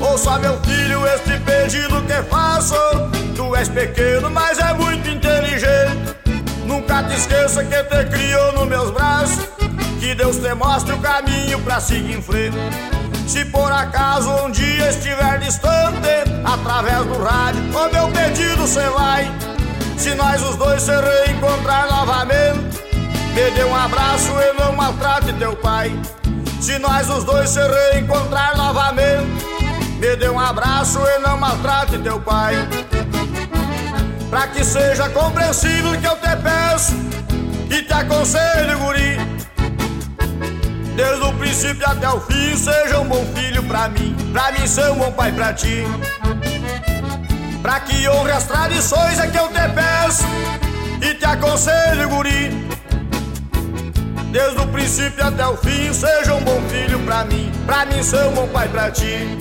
Ouça, 0.00 0.38
meu 0.38 0.58
filho, 0.62 1.06
este 1.06 1.38
pedido 1.40 2.02
que 2.06 2.30
faço. 2.30 2.76
Tu 3.36 3.56
és 3.56 3.68
pequeno, 3.68 4.30
mas 4.30 4.58
é 4.58 4.72
muito 4.72 5.06
inteligente. 5.06 6.16
Nunca 6.64 7.02
te 7.02 7.14
esqueça 7.14 7.62
que 7.62 7.82
te 7.84 8.04
criou 8.06 8.52
nos 8.52 8.66
meus 8.66 8.90
braços 8.90 9.57
que 10.08 10.14
Deus 10.14 10.38
te 10.38 10.54
mostre 10.54 10.94
o 10.94 10.98
caminho 11.00 11.60
pra 11.60 11.78
seguir 11.78 12.16
em 12.16 12.22
frente. 12.22 12.56
Se 13.26 13.44
por 13.44 13.70
acaso 13.70 14.30
um 14.42 14.50
dia 14.50 14.88
estiver 14.88 15.38
distante, 15.38 16.08
através 16.46 17.04
do 17.04 17.22
rádio, 17.22 17.60
o 17.76 17.92
meu 17.92 18.08
pedido 18.08 18.66
cê 18.66 18.88
vai. 18.88 19.30
Se 19.98 20.14
nós 20.14 20.42
os 20.42 20.56
dois 20.56 20.80
se 20.80 20.92
reencontrar 20.92 21.90
novamente, 21.90 22.80
me 23.34 23.50
dê 23.50 23.64
um 23.64 23.76
abraço 23.76 24.30
e 24.30 24.58
não 24.58 24.72
maltrate 24.72 25.30
teu 25.34 25.54
pai. 25.56 25.92
Se 26.58 26.78
nós 26.78 27.10
os 27.10 27.24
dois 27.24 27.50
se 27.50 27.60
reencontrar 27.60 28.56
novamente, 28.56 29.44
me 30.00 30.16
dê 30.16 30.30
um 30.30 30.40
abraço 30.40 31.00
e 31.00 31.18
não 31.18 31.36
maltrate 31.36 31.98
teu 31.98 32.18
pai. 32.18 32.54
Pra 34.30 34.46
que 34.46 34.64
seja 34.64 35.10
compreensível 35.10 36.00
que 36.00 36.06
eu 36.06 36.16
te 36.16 36.34
peço 36.42 36.94
e 37.68 37.82
te 37.82 37.92
aconselho, 37.92 38.78
guri. 38.78 39.37
Desde 40.98 41.24
o 41.24 41.32
princípio 41.34 41.88
até 41.88 42.08
o 42.08 42.20
fim, 42.20 42.56
seja 42.56 42.98
um 42.98 43.06
bom 43.06 43.24
filho 43.32 43.62
pra 43.62 43.88
mim, 43.88 44.16
pra 44.32 44.50
mim 44.50 44.66
ser 44.66 44.90
um 44.90 44.96
bom 44.96 45.12
pai 45.12 45.30
pra 45.30 45.52
ti. 45.52 45.84
Pra 47.62 47.78
que 47.78 48.08
honre 48.08 48.32
as 48.32 48.42
tradições 48.48 49.16
é 49.20 49.28
que 49.28 49.38
eu 49.38 49.46
te 49.46 49.60
peço 49.76 50.24
e 51.00 51.14
te 51.14 51.24
aconselho, 51.24 52.08
guri. 52.08 52.50
Desde 54.32 54.58
o 54.58 54.66
princípio 54.66 55.24
até 55.24 55.46
o 55.46 55.56
fim, 55.56 55.92
seja 55.92 56.34
um 56.34 56.42
bom 56.42 56.60
filho 56.62 56.98
pra 57.04 57.24
mim, 57.24 57.52
pra 57.64 57.86
mim 57.86 58.02
ser 58.02 58.24
um 58.24 58.32
bom 58.32 58.48
pai 58.48 58.68
pra 58.68 58.90
ti. 58.90 59.38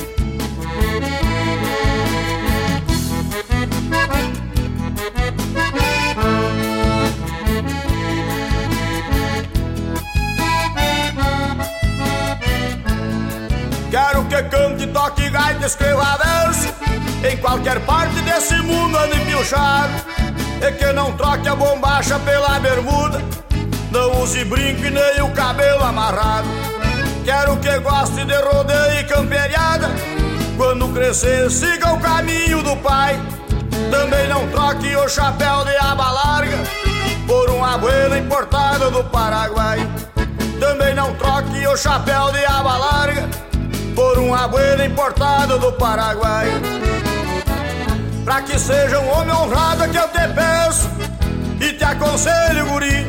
Que 14.47 14.55
cante, 14.55 14.87
toque 14.87 15.29
gaita, 15.29 15.67
verso 15.67 16.73
Em 17.29 17.35
qualquer 17.37 17.79
parte 17.81 18.15
desse 18.21 18.55
mundo 18.61 18.97
ande 18.97 19.19
piochado 19.25 19.93
E 20.61 20.71
que 20.71 20.93
não 20.93 21.11
troque 21.17 21.49
a 21.49 21.55
bombacha 21.55 22.17
pela 22.19 22.59
bermuda. 22.59 23.21
Não 23.91 24.21
use 24.21 24.43
brinco 24.45 24.85
e 24.85 24.89
nem 24.89 25.21
o 25.21 25.29
cabelo 25.31 25.83
amarrado. 25.83 26.47
Quero 27.23 27.57
que 27.57 27.79
goste 27.79 28.25
de 28.25 28.35
rodeio 28.35 28.99
e 28.99 29.03
camperiada. 29.03 29.89
Quando 30.55 30.93
crescer 30.93 31.49
siga 31.51 31.93
o 31.93 31.99
caminho 31.99 32.63
do 32.63 32.75
pai. 32.77 33.19
Também 33.91 34.27
não 34.27 34.47
troque 34.49 34.95
o 34.95 35.07
chapéu 35.07 35.63
de 35.63 35.77
aba 35.77 36.11
larga 36.11 36.57
Por 37.27 37.49
um 37.51 37.63
abuelo 37.63 38.17
importado 38.17 38.91
do 38.91 39.03
Paraguai. 39.05 39.79
Também 40.59 40.95
não 40.95 41.13
troque 41.15 41.67
o 41.67 41.77
chapéu 41.77 42.31
de 42.31 42.43
aba 42.45 42.77
larga 42.77 43.46
por 43.97 44.19
um 44.19 44.31
abuelo 44.31 44.83
importado 44.85 45.57
do 45.57 45.71
Paraguai. 45.73 46.45
Pra 48.23 48.43
que 48.43 48.59
seja 48.59 48.99
um 48.99 49.09
homem 49.09 49.33
honrado 49.33 49.89
que 49.89 49.97
eu 49.97 50.07
te 50.09 50.27
peço 50.35 50.87
e 51.59 51.73
te 51.73 51.83
aconselho, 51.83 52.67
guri. 52.67 53.07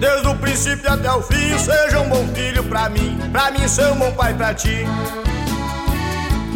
Desde 0.00 0.26
o 0.26 0.34
princípio 0.36 0.90
até 0.90 1.12
o 1.12 1.20
fim, 1.20 1.58
seja 1.58 2.00
um 2.00 2.08
bom 2.08 2.26
filho 2.34 2.64
pra 2.64 2.88
mim, 2.88 3.20
pra 3.30 3.50
mim 3.50 3.68
ser 3.68 3.92
um 3.92 3.96
bom 3.96 4.10
pai 4.12 4.32
pra 4.32 4.54
ti. 4.54 4.86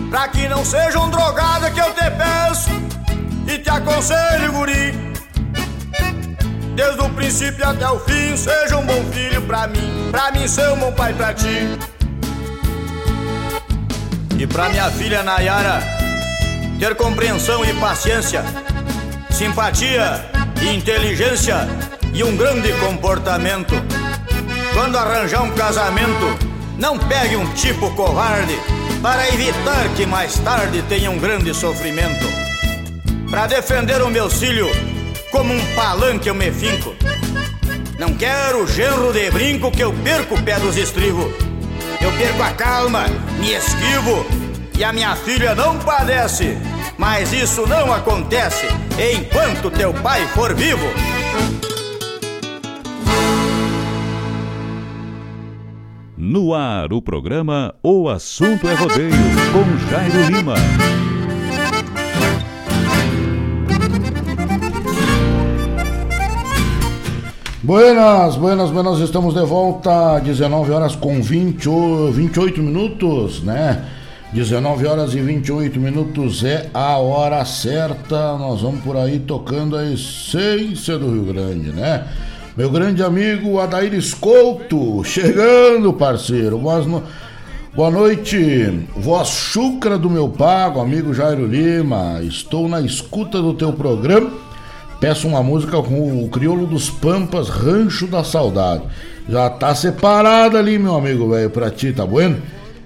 Pra 0.08 0.28
que 0.28 0.48
não 0.48 0.64
seja 0.64 0.98
um 1.00 1.10
drogado 1.10 1.70
que 1.70 1.80
eu 1.80 1.92
te 1.92 2.10
peço 2.12 2.70
e 3.46 3.58
te 3.58 3.68
aconselho, 3.68 4.52
guri. 4.52 5.14
Desde 6.74 7.00
o 7.02 7.10
princípio 7.10 7.68
até 7.68 7.90
o 7.90 8.00
fim, 8.00 8.34
seja 8.38 8.78
um 8.78 8.86
bom 8.86 9.04
filho 9.12 9.42
pra 9.42 9.66
mim, 9.66 10.08
pra 10.10 10.32
mim 10.32 10.48
ser 10.48 10.70
um 10.70 10.78
bom 10.78 10.92
pai 10.92 11.12
pra 11.12 11.34
ti. 11.34 11.78
E 14.38 14.46
pra 14.46 14.68
minha 14.68 14.88
filha 14.92 15.24
Nayara 15.24 15.82
ter 16.78 16.94
compreensão 16.94 17.64
e 17.64 17.74
paciência, 17.74 18.44
simpatia 19.30 20.24
e 20.62 20.76
inteligência 20.76 21.66
e 22.14 22.22
um 22.22 22.36
grande 22.36 22.72
comportamento. 22.74 23.74
Quando 24.72 24.96
arranjar 24.96 25.42
um 25.42 25.50
casamento, 25.50 26.38
não 26.78 26.96
pegue 26.96 27.34
um 27.34 27.52
tipo 27.54 27.90
covarde 27.96 28.56
para 29.02 29.28
evitar 29.28 29.88
que 29.96 30.06
mais 30.06 30.38
tarde 30.38 30.82
tenha 30.88 31.10
um 31.10 31.18
grande 31.18 31.52
sofrimento. 31.52 32.26
Para 33.28 33.48
defender 33.48 34.00
o 34.02 34.08
meu 34.08 34.30
filho 34.30 34.68
como 35.32 35.52
um 35.52 35.74
palanque 35.74 36.28
eu 36.28 36.34
me 36.34 36.52
finco. 36.52 36.94
Não 37.98 38.14
quero 38.14 38.68
genro 38.68 39.12
de 39.12 39.28
brinco 39.32 39.72
que 39.72 39.82
eu 39.82 39.92
perco 39.92 40.36
o 40.36 40.42
pé 40.44 40.60
dos 40.60 40.76
estribos. 40.76 41.47
Eu 42.00 42.12
perco 42.12 42.42
a 42.42 42.52
calma, 42.52 43.06
me 43.40 43.52
esquivo 43.52 44.24
e 44.78 44.84
a 44.84 44.92
minha 44.92 45.16
filha 45.16 45.54
não 45.54 45.78
padece. 45.78 46.56
Mas 46.96 47.32
isso 47.32 47.66
não 47.66 47.92
acontece 47.92 48.66
enquanto 48.96 49.70
teu 49.70 49.92
pai 49.92 50.26
for 50.28 50.54
vivo. 50.54 50.86
No 56.16 56.54
ar, 56.54 56.92
o 56.92 57.00
programa 57.00 57.74
O 57.82 58.08
Assunto 58.08 58.68
é 58.68 58.74
Rodeio, 58.74 59.10
com 59.52 59.88
Jairo 59.88 60.22
Lima. 60.30 60.54
Buenas, 67.68 68.34
buenas, 68.36 68.70
buenas, 68.70 68.98
estamos 68.98 69.34
de 69.34 69.44
volta, 69.44 70.18
19 70.20 70.72
horas 70.72 70.96
com 70.96 71.20
20, 71.20 71.68
28 72.14 72.62
minutos, 72.62 73.42
né? 73.42 73.84
19 74.32 74.86
horas 74.86 75.12
e 75.12 75.20
28 75.20 75.78
minutos 75.78 76.42
é 76.44 76.70
a 76.72 76.96
hora 76.96 77.44
certa. 77.44 78.38
Nós 78.38 78.62
vamos 78.62 78.80
por 78.80 78.96
aí 78.96 79.18
tocando 79.18 79.76
a 79.76 79.84
essência 79.84 80.96
do 80.96 81.12
Rio 81.12 81.24
Grande, 81.24 81.68
né? 81.70 82.06
Meu 82.56 82.70
grande 82.70 83.02
amigo 83.02 83.60
Adair 83.60 83.92
Escolto, 83.92 85.04
chegando, 85.04 85.92
parceiro. 85.92 86.58
No... 86.86 87.02
Boa 87.76 87.90
noite, 87.90 88.88
voz 88.96 89.28
chucra 89.28 89.98
do 89.98 90.08
meu 90.08 90.30
pago, 90.30 90.80
amigo 90.80 91.12
Jairo 91.12 91.46
Lima. 91.46 92.22
Estou 92.22 92.66
na 92.66 92.80
escuta 92.80 93.42
do 93.42 93.52
teu 93.52 93.74
programa 93.74 94.47
Peço 95.00 95.28
uma 95.28 95.42
música 95.42 95.80
com 95.80 96.24
o 96.24 96.28
Crioulo 96.28 96.66
dos 96.66 96.90
Pampas, 96.90 97.48
Rancho 97.48 98.08
da 98.08 98.24
Saudade. 98.24 98.82
Já 99.28 99.48
tá 99.48 99.72
separada 99.72 100.58
ali, 100.58 100.76
meu 100.76 100.96
amigo 100.96 101.30
velho, 101.30 101.50
pra 101.50 101.70
ti, 101.70 101.92
tá 101.92 102.04
bueno? 102.04 102.42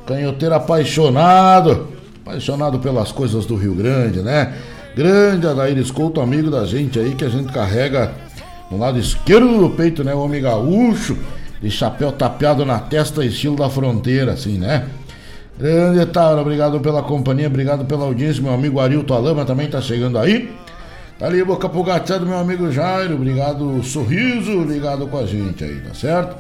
Canhoteiro 0.07 0.55
apaixonado, 0.55 1.89
apaixonado 2.21 2.79
pelas 2.81 3.13
coisas 3.13 3.47
do 3.47 3.57
Rio 3.57 3.75
Grande, 3.75 4.21
né? 4.21 4.53
Grande 4.95 5.47
Adair 5.47 5.79
Escolto, 5.79 6.21
amigo 6.21 6.51
da 6.51 6.67
gente 6.67 6.99
aí, 6.99 7.15
que 7.15 7.25
a 7.25 7.31
gente 7.31 7.51
carrega 7.51 8.13
no 8.71 8.79
lado 8.79 8.99
esquerdo 8.99 9.59
do 9.59 9.71
peito, 9.71 10.05
né? 10.05 10.15
O 10.15 10.19
homem 10.19 10.43
gaúcho, 10.43 11.17
de 11.63 11.71
chapéu 11.71 12.13
tapeado 12.13 12.67
na 12.67 12.79
testa, 12.79 13.25
estilo 13.25 13.57
da 13.57 13.71
fronteira, 13.71 14.33
assim, 14.33 14.59
né? 14.59 14.85
Grande 15.59 16.05
Taura, 16.07 16.43
obrigado 16.43 16.79
pela 16.81 17.03
companhia, 17.03 17.47
obrigado 17.47 17.87
pela 17.87 18.05
audiência, 18.05 18.43
meu 18.43 18.53
amigo 18.53 18.81
Arilto 18.81 19.15
Alama 19.15 19.47
também 19.47 19.69
tá 19.69 19.81
chegando 19.81 20.19
aí. 20.19 20.51
Tá 21.19 21.27
ali, 21.27 21.45
boca 21.45 21.69
pro 21.69 21.83
gateado, 21.83 22.27
meu 22.27 22.39
amigo 22.39 22.71
Jairo. 22.73 23.15
Obrigado, 23.15 23.83
sorriso, 23.83 24.63
ligado 24.63 25.07
com 25.07 25.19
a 25.19 25.27
gente 25.27 25.63
aí, 25.63 25.81
tá 25.81 25.95
certo? 25.95 26.37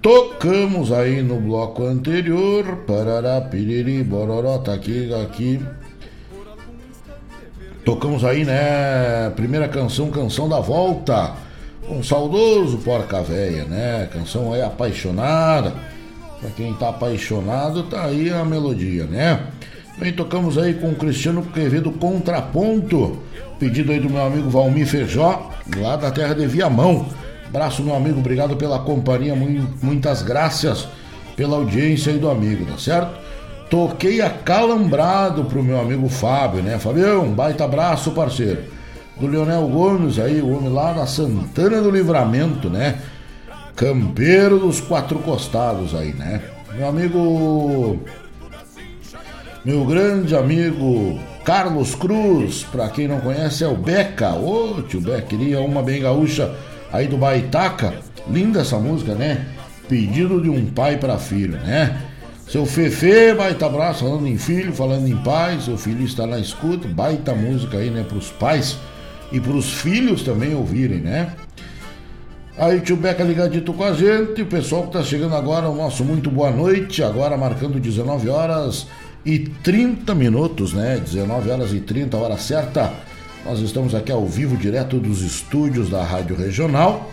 Tocamos 0.00 0.92
aí 0.92 1.22
no 1.22 1.40
bloco 1.40 1.84
anterior. 1.84 2.84
Parará, 2.86 3.40
piriri, 3.40 4.04
bororó, 4.04 4.58
tá 4.58 4.72
aqui, 4.72 5.12
aqui. 5.12 5.60
Tocamos 7.84 8.24
aí, 8.24 8.44
né? 8.44 9.30
Primeira 9.34 9.66
canção, 9.66 10.10
Canção 10.10 10.48
da 10.48 10.60
Volta. 10.60 11.32
Um 11.88 12.02
saudoso 12.02 12.78
Porca 12.78 13.22
Véia, 13.22 13.64
né? 13.64 14.08
Canção 14.12 14.52
aí 14.52 14.62
apaixonada. 14.62 15.72
Pra 16.40 16.50
quem 16.50 16.72
tá 16.74 16.90
apaixonado, 16.90 17.84
tá 17.84 18.04
aí 18.04 18.30
a 18.30 18.44
melodia, 18.44 19.04
né? 19.04 19.46
Também 19.94 20.12
tocamos 20.12 20.56
aí 20.58 20.74
com 20.74 20.90
o 20.90 20.94
Cristiano 20.94 21.42
Quevedo 21.42 21.90
Contraponto. 21.90 23.18
Pedido 23.58 23.90
aí 23.92 23.98
do 23.98 24.08
meu 24.08 24.24
amigo 24.24 24.48
Valmir 24.48 24.86
Feijó, 24.86 25.50
lá 25.76 25.96
da 25.96 26.10
terra 26.10 26.34
de 26.34 26.46
Viamão. 26.46 27.06
Abraço, 27.48 27.82
meu 27.82 27.94
amigo, 27.94 28.20
obrigado 28.20 28.56
pela 28.56 28.78
companhia, 28.78 29.34
muitas 29.82 30.22
graças 30.22 30.86
pela 31.34 31.56
audiência 31.56 32.12
aí 32.12 32.18
do 32.18 32.30
amigo, 32.30 32.66
tá 32.66 32.78
certo? 32.78 33.18
Toquei 33.70 34.20
acalambrado 34.20 35.44
pro 35.44 35.62
meu 35.62 35.80
amigo 35.80 36.08
Fábio, 36.08 36.62
né? 36.62 36.78
Fabião, 36.78 37.24
um 37.24 37.32
baita 37.32 37.64
abraço, 37.64 38.12
parceiro. 38.12 38.62
Do 39.18 39.26
Leonel 39.26 39.66
Gomes 39.68 40.18
aí, 40.18 40.40
o 40.40 40.56
homem 40.56 40.72
lá 40.72 40.92
da 40.92 41.06
Santana 41.06 41.82
do 41.82 41.90
Livramento, 41.90 42.70
né? 42.70 43.00
Campeiro 43.74 44.58
dos 44.58 44.80
quatro 44.80 45.18
costados 45.18 45.94
aí, 45.94 46.12
né? 46.14 46.40
Meu 46.74 46.88
amigo. 46.88 48.00
Meu 49.64 49.84
grande 49.84 50.34
amigo 50.36 51.18
Carlos 51.48 51.94
Cruz, 51.94 52.66
para 52.70 52.90
quem 52.90 53.08
não 53.08 53.20
conhece, 53.20 53.64
é 53.64 53.66
o 53.66 53.74
Beca. 53.74 54.34
Ô, 54.34 54.76
oh, 54.76 54.82
tio 54.82 55.00
Beca, 55.00 55.22
queria 55.22 55.62
uma 55.62 55.82
bem 55.82 56.02
gaúcha 56.02 56.54
aí 56.92 57.06
do 57.06 57.16
Baitaca. 57.16 57.94
Linda 58.30 58.60
essa 58.60 58.76
música, 58.76 59.14
né? 59.14 59.46
Pedido 59.88 60.42
de 60.42 60.50
um 60.50 60.66
pai 60.66 60.98
para 60.98 61.16
filho, 61.16 61.56
né? 61.56 62.02
Seu 62.46 62.66
Fefe, 62.66 63.32
baita 63.32 63.64
abraço, 63.64 64.04
falando 64.04 64.26
em 64.26 64.36
filho, 64.36 64.74
falando 64.74 65.08
em 65.08 65.16
pai, 65.16 65.58
seu 65.58 65.78
filho 65.78 66.04
está 66.04 66.26
na 66.26 66.38
escuta, 66.38 66.86
baita 66.86 67.34
música 67.34 67.78
aí, 67.78 67.88
né, 67.88 68.04
pros 68.06 68.30
pais 68.30 68.76
e 69.32 69.40
pros 69.40 69.72
filhos 69.72 70.22
também 70.22 70.54
ouvirem, 70.54 70.98
né? 70.98 71.32
Aí 72.58 72.78
tio 72.82 72.96
Beca 72.96 73.24
ligadito 73.24 73.72
com 73.72 73.84
a 73.84 73.94
gente, 73.94 74.42
o 74.42 74.46
pessoal 74.46 74.82
que 74.82 74.92
tá 74.92 75.02
chegando 75.02 75.34
agora, 75.34 75.66
o 75.66 75.74
nosso 75.74 76.04
muito 76.04 76.30
boa 76.30 76.50
noite, 76.50 77.02
agora 77.02 77.38
marcando 77.38 77.80
19 77.80 78.28
horas 78.28 78.86
e 79.28 79.40
30 79.40 80.14
minutos, 80.14 80.72
né? 80.72 80.98
19 81.04 81.50
horas 81.50 81.74
e 81.74 81.80
30, 81.80 82.16
hora 82.16 82.38
certa. 82.38 82.90
Nós 83.44 83.60
estamos 83.60 83.94
aqui 83.94 84.10
ao 84.10 84.24
vivo, 84.24 84.56
direto 84.56 84.98
dos 84.98 85.20
estúdios 85.20 85.90
da 85.90 86.02
Rádio 86.02 86.34
Regional, 86.34 87.12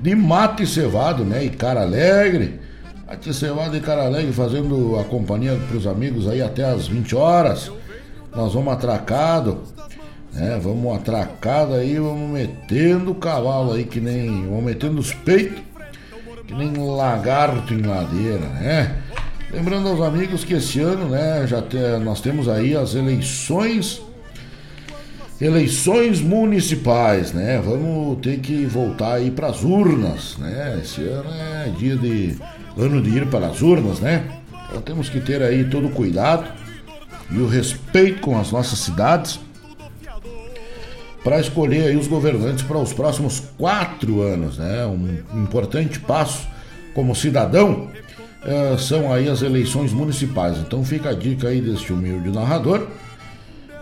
de 0.00 0.16
Mate 0.16 0.66
Cevado, 0.66 1.24
né? 1.24 1.44
E 1.44 1.50
Cara 1.50 1.82
Alegre. 1.82 2.58
Mate 3.06 3.32
Cevado 3.32 3.76
e 3.76 3.80
Cara 3.80 4.04
Alegre 4.04 4.32
fazendo 4.32 4.98
a 4.98 5.04
companhia 5.04 5.56
para 5.68 5.76
os 5.76 5.86
amigos 5.86 6.26
aí 6.26 6.42
até 6.42 6.64
as 6.64 6.88
20 6.88 7.14
horas. 7.14 7.70
Nós 8.34 8.52
vamos 8.52 8.72
atracado, 8.72 9.60
né? 10.32 10.58
Vamos 10.60 10.96
atracado 10.96 11.74
aí, 11.74 11.96
vamos 12.00 12.30
metendo 12.30 13.12
o 13.12 13.14
cavalo 13.14 13.74
aí 13.74 13.84
que 13.84 14.00
nem. 14.00 14.48
Vamos 14.48 14.64
metendo 14.64 14.98
os 14.98 15.14
peitos, 15.14 15.62
que 16.48 16.52
nem 16.52 16.72
lagarto 16.76 17.72
em 17.72 17.82
ladeira, 17.82 18.44
né? 18.48 19.03
Lembrando 19.54 19.88
aos 19.88 20.00
amigos 20.00 20.42
que 20.42 20.54
esse 20.54 20.80
ano, 20.80 21.08
né, 21.08 21.46
já 21.46 21.62
te, 21.62 21.76
nós 22.02 22.20
temos 22.20 22.48
aí 22.48 22.76
as 22.76 22.96
eleições 22.96 24.02
eleições 25.40 26.20
municipais, 26.20 27.32
né? 27.32 27.62
Vamos 27.64 28.18
ter 28.20 28.40
que 28.40 28.66
voltar 28.66 29.14
aí 29.14 29.30
para 29.30 29.46
as 29.46 29.62
urnas, 29.62 30.36
né? 30.38 30.80
Esse 30.82 31.02
ano 31.02 31.30
é 31.30 31.68
dia 31.78 31.96
de 31.96 32.36
ano 32.76 33.00
de 33.00 33.10
ir 33.10 33.26
para 33.26 33.46
as 33.46 33.62
urnas, 33.62 34.00
né? 34.00 34.24
Então 34.68 34.82
temos 34.82 35.08
que 35.08 35.20
ter 35.20 35.40
aí 35.40 35.64
todo 35.64 35.86
o 35.86 35.90
cuidado 35.90 36.50
e 37.30 37.38
o 37.38 37.46
respeito 37.46 38.20
com 38.20 38.36
as 38.36 38.50
nossas 38.50 38.80
cidades 38.80 39.38
para 41.22 41.38
escolher 41.38 41.88
aí 41.88 41.96
os 41.96 42.08
governantes 42.08 42.64
para 42.64 42.78
os 42.78 42.92
próximos 42.92 43.40
quatro 43.56 44.20
anos, 44.20 44.58
né? 44.58 44.84
Um 44.86 45.42
importante 45.42 46.00
passo 46.00 46.44
como 46.92 47.14
cidadão 47.14 47.88
uh, 48.44 48.78
são 48.78 49.12
aí 49.12 49.28
as 49.28 49.42
eleições 49.42 49.92
municipais. 49.92 50.58
Então 50.58 50.84
fica 50.84 51.10
a 51.10 51.14
dica 51.14 51.48
aí 51.48 51.60
deste 51.60 51.92
humilde 51.92 52.30
narrador 52.30 52.86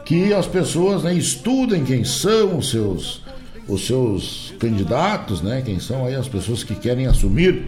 que 0.05 0.33
as 0.33 0.47
pessoas 0.47 1.03
né, 1.03 1.15
estudem 1.15 1.85
quem 1.85 2.05
são 2.05 2.59
os 2.59 2.71
seus, 2.71 3.23
os 3.69 3.87
seus 3.87 4.53
candidatos, 4.59 5.41
né, 5.41 5.63
quem 5.65 5.79
são 5.79 6.05
aí 6.05 6.15
as 6.15 6.29
pessoas 6.29 6.65
que 6.65 6.75
querem 6.75 7.07
assumir 7.07 7.63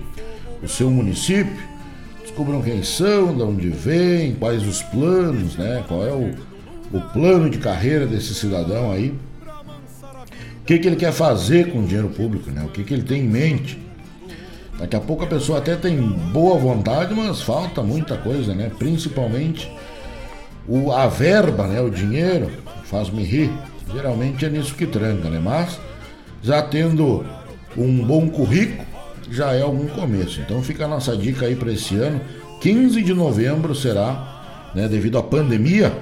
o 0.62 0.69
seu 0.69 0.91
município, 0.91 1.57
descubram 2.23 2.61
quem 2.62 2.83
são, 2.83 3.35
de 3.35 3.43
onde 3.43 3.69
vêm, 3.69 4.35
quais 4.35 4.66
os 4.66 4.83
planos, 4.83 5.57
né, 5.57 5.85
qual 5.87 6.07
é 6.07 6.12
o, 6.12 6.33
o 6.93 7.01
plano 7.12 7.49
de 7.49 7.59
carreira 7.59 8.07
desse 8.07 8.35
cidadão 8.35 8.91
aí, 8.91 9.15
o 10.61 10.65
que, 10.66 10.79
que 10.79 10.89
ele 10.89 10.97
quer 10.97 11.12
fazer 11.12 11.71
com 11.71 11.81
o 11.81 11.87
dinheiro 11.87 12.09
público, 12.09 12.51
né, 12.51 12.62
o 12.65 12.69
que, 12.69 12.83
que 12.83 12.95
ele 12.95 13.03
tem 13.03 13.23
em 13.23 13.29
mente. 13.29 13.84
Daqui 14.78 14.96
a 14.96 15.01
pouco 15.01 15.24
a 15.24 15.26
pessoa 15.26 15.59
até 15.59 15.76
tem 15.76 15.96
boa 16.01 16.59
vontade, 16.59 17.14
mas 17.14 17.42
falta 17.42 17.82
muita 17.82 18.16
coisa, 18.16 18.55
né? 18.55 18.70
Principalmente 18.78 19.70
o, 20.66 20.90
a 20.90 21.06
verba, 21.06 21.66
né? 21.66 21.80
O 21.80 21.90
dinheiro 21.90 22.51
faz-me 22.84 23.22
rir. 23.22 23.51
Geralmente 23.92 24.44
é 24.44 24.48
nisso 24.48 24.74
que 24.74 24.86
tranca, 24.86 25.28
né? 25.28 25.40
Mas 25.42 25.78
já 26.42 26.60
tendo 26.62 27.24
um 27.76 28.05
bom 28.05 28.28
currículo, 28.28 28.86
já 29.30 29.52
é 29.52 29.62
algum 29.62 29.86
começo. 29.88 30.40
Então 30.40 30.62
fica 30.62 30.84
a 30.84 30.88
nossa 30.88 31.16
dica 31.16 31.46
aí 31.46 31.55
para 31.55 31.72
esse 31.72 31.96
ano. 31.96 32.20
15 32.60 33.02
de 33.02 33.14
novembro 33.14 33.74
será, 33.74 34.70
né, 34.74 34.88
devido 34.88 35.18
à 35.18 35.22
pandemia, 35.22 35.92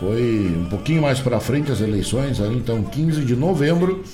foi 0.00 0.54
um 0.56 0.66
pouquinho 0.66 1.02
mais 1.02 1.18
para 1.18 1.40
frente 1.40 1.72
as 1.72 1.80
eleições, 1.80 2.40
aí 2.40 2.54
então 2.54 2.82
15 2.82 3.24
de 3.24 3.34
novembro 3.34 4.04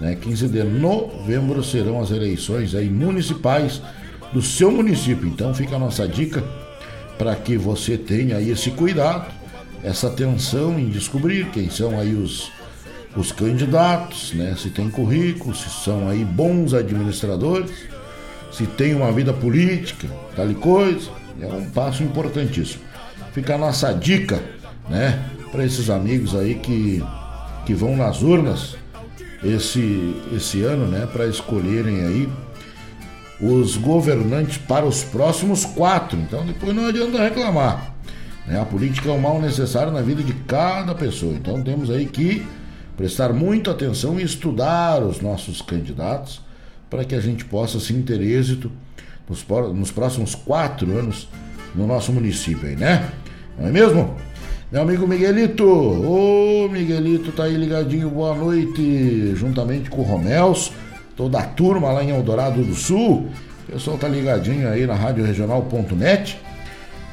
né? 0.00 0.16
15 0.20 0.48
de 0.48 0.62
novembro 0.62 1.62
serão 1.62 2.00
as 2.00 2.10
eleições 2.10 2.74
aí 2.74 2.88
municipais 2.88 3.80
do 4.32 4.42
seu 4.42 4.70
município. 4.70 5.28
Então 5.28 5.54
fica 5.54 5.76
a 5.76 5.78
nossa 5.78 6.06
dica 6.06 6.42
para 7.16 7.34
que 7.36 7.56
você 7.56 7.96
tenha 7.96 8.36
aí 8.36 8.50
esse 8.50 8.70
cuidado, 8.70 9.30
essa 9.82 10.08
atenção 10.08 10.78
em 10.78 10.88
descobrir 10.88 11.46
quem 11.50 11.70
são 11.70 11.98
aí 11.98 12.14
os, 12.14 12.50
os 13.16 13.30
candidatos, 13.30 14.32
né? 14.32 14.54
Se 14.58 14.70
tem 14.70 14.90
currículo, 14.90 15.54
se 15.54 15.70
são 15.70 16.08
aí 16.08 16.24
bons 16.24 16.74
administradores, 16.74 17.70
se 18.50 18.66
tem 18.66 18.94
uma 18.94 19.12
vida 19.12 19.32
política, 19.32 20.08
tal 20.34 20.50
e 20.50 20.54
coisa. 20.54 21.10
É 21.40 21.46
um 21.46 21.68
passo 21.70 22.02
importantíssimo. 22.02 22.82
Fica 23.32 23.56
a 23.56 23.58
nossa 23.58 23.92
dica, 23.92 24.42
né? 24.88 25.22
Para 25.50 25.64
esses 25.64 25.90
amigos 25.90 26.34
aí 26.34 26.54
que, 26.54 27.02
que 27.66 27.74
vão 27.74 27.96
nas 27.96 28.22
urnas 28.22 28.76
esse, 29.44 30.16
esse 30.34 30.62
ano, 30.62 30.86
né, 30.86 31.06
para 31.12 31.26
escolherem 31.26 32.06
aí 32.06 32.28
os 33.40 33.76
governantes 33.76 34.56
para 34.56 34.86
os 34.86 35.04
próximos 35.04 35.64
quatro. 35.64 36.18
Então 36.18 36.44
depois 36.46 36.74
não 36.74 36.86
adianta 36.86 37.22
reclamar. 37.22 37.94
Né? 38.46 38.60
A 38.60 38.64
política 38.64 39.10
é 39.10 39.12
um 39.12 39.20
mal 39.20 39.40
necessário 39.40 39.92
na 39.92 40.02
vida 40.02 40.22
de 40.22 40.32
cada 40.32 40.94
pessoa. 40.94 41.34
Então 41.34 41.62
temos 41.62 41.90
aí 41.90 42.06
que 42.06 42.46
prestar 42.96 43.32
muita 43.32 43.72
atenção 43.72 44.18
e 44.18 44.22
estudar 44.22 45.02
os 45.02 45.20
nossos 45.20 45.60
candidatos 45.60 46.40
para 46.88 47.04
que 47.04 47.14
a 47.14 47.20
gente 47.20 47.44
possa 47.44 47.80
sim 47.80 48.02
ter 48.02 48.20
êxito 48.20 48.70
nos, 49.28 49.44
nos 49.74 49.90
próximos 49.90 50.34
quatro 50.34 50.96
anos 50.96 51.28
no 51.74 51.86
nosso 51.86 52.12
município 52.12 52.68
aí, 52.68 52.76
né? 52.76 53.10
Não 53.58 53.66
é 53.66 53.70
mesmo? 53.70 54.16
Meu 54.74 54.82
amigo 54.82 55.06
Miguelito, 55.06 55.64
ô 55.64 56.68
Miguelito 56.68 57.30
tá 57.30 57.44
aí 57.44 57.56
ligadinho, 57.56 58.10
boa 58.10 58.34
noite, 58.34 59.32
juntamente 59.36 59.88
com 59.88 60.00
o 60.00 60.04
Romels, 60.04 60.72
toda 61.16 61.38
a 61.38 61.44
turma 61.44 61.92
lá 61.92 62.02
em 62.02 62.10
Eldorado 62.10 62.60
do 62.60 62.74
Sul. 62.74 63.28
O 63.68 63.72
pessoal 63.72 63.96
tá 63.96 64.08
ligadinho 64.08 64.68
aí 64.68 64.84
na 64.84 64.96
Rádio 64.96 65.24
Regional.net. 65.24 66.40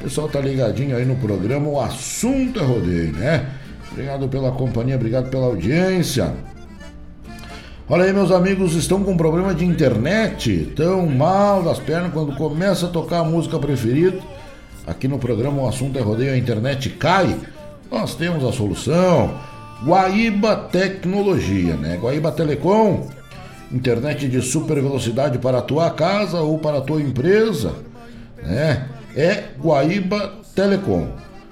O 0.00 0.02
pessoal 0.02 0.28
tá 0.28 0.40
ligadinho 0.40 0.96
aí 0.96 1.04
no 1.04 1.14
programa 1.14 1.68
O 1.68 1.80
Assunto 1.80 2.58
é 2.58 2.64
Rodeio, 2.64 3.12
né? 3.12 3.46
Obrigado 3.92 4.26
pela 4.26 4.50
companhia, 4.50 4.96
obrigado 4.96 5.30
pela 5.30 5.46
audiência. 5.46 6.34
Olha 7.88 8.06
aí, 8.06 8.12
meus 8.12 8.32
amigos, 8.32 8.74
estão 8.74 9.04
com 9.04 9.16
problema 9.16 9.54
de 9.54 9.64
internet, 9.64 10.72
tão 10.74 11.06
mal 11.06 11.62
das 11.62 11.78
pernas 11.78 12.12
quando 12.12 12.34
começa 12.34 12.86
a 12.86 12.88
tocar 12.88 13.20
a 13.20 13.24
música 13.24 13.56
preferida 13.56 14.18
Aqui 14.86 15.06
no 15.06 15.18
programa 15.18 15.62
O 15.62 15.68
Assunto 15.68 15.98
é 15.98 16.02
Rodeio, 16.02 16.32
a 16.32 16.36
internet 16.36 16.90
cai. 16.90 17.36
Nós 17.92 18.14
temos 18.14 18.42
a 18.42 18.50
solução. 18.50 19.34
Guaíba 19.84 20.56
Tecnologia, 20.56 21.76
né? 21.76 21.98
Guaíba 22.00 22.32
Telecom, 22.32 23.06
internet 23.70 24.26
de 24.28 24.40
super 24.40 24.80
velocidade 24.80 25.38
para 25.38 25.58
a 25.58 25.62
tua 25.62 25.90
casa 25.90 26.40
ou 26.40 26.58
para 26.58 26.78
a 26.78 26.80
tua 26.80 27.02
empresa, 27.02 27.74
né? 28.42 28.88
É 29.14 29.44
Guaíba 29.60 30.32
Telecom. 30.54 31.08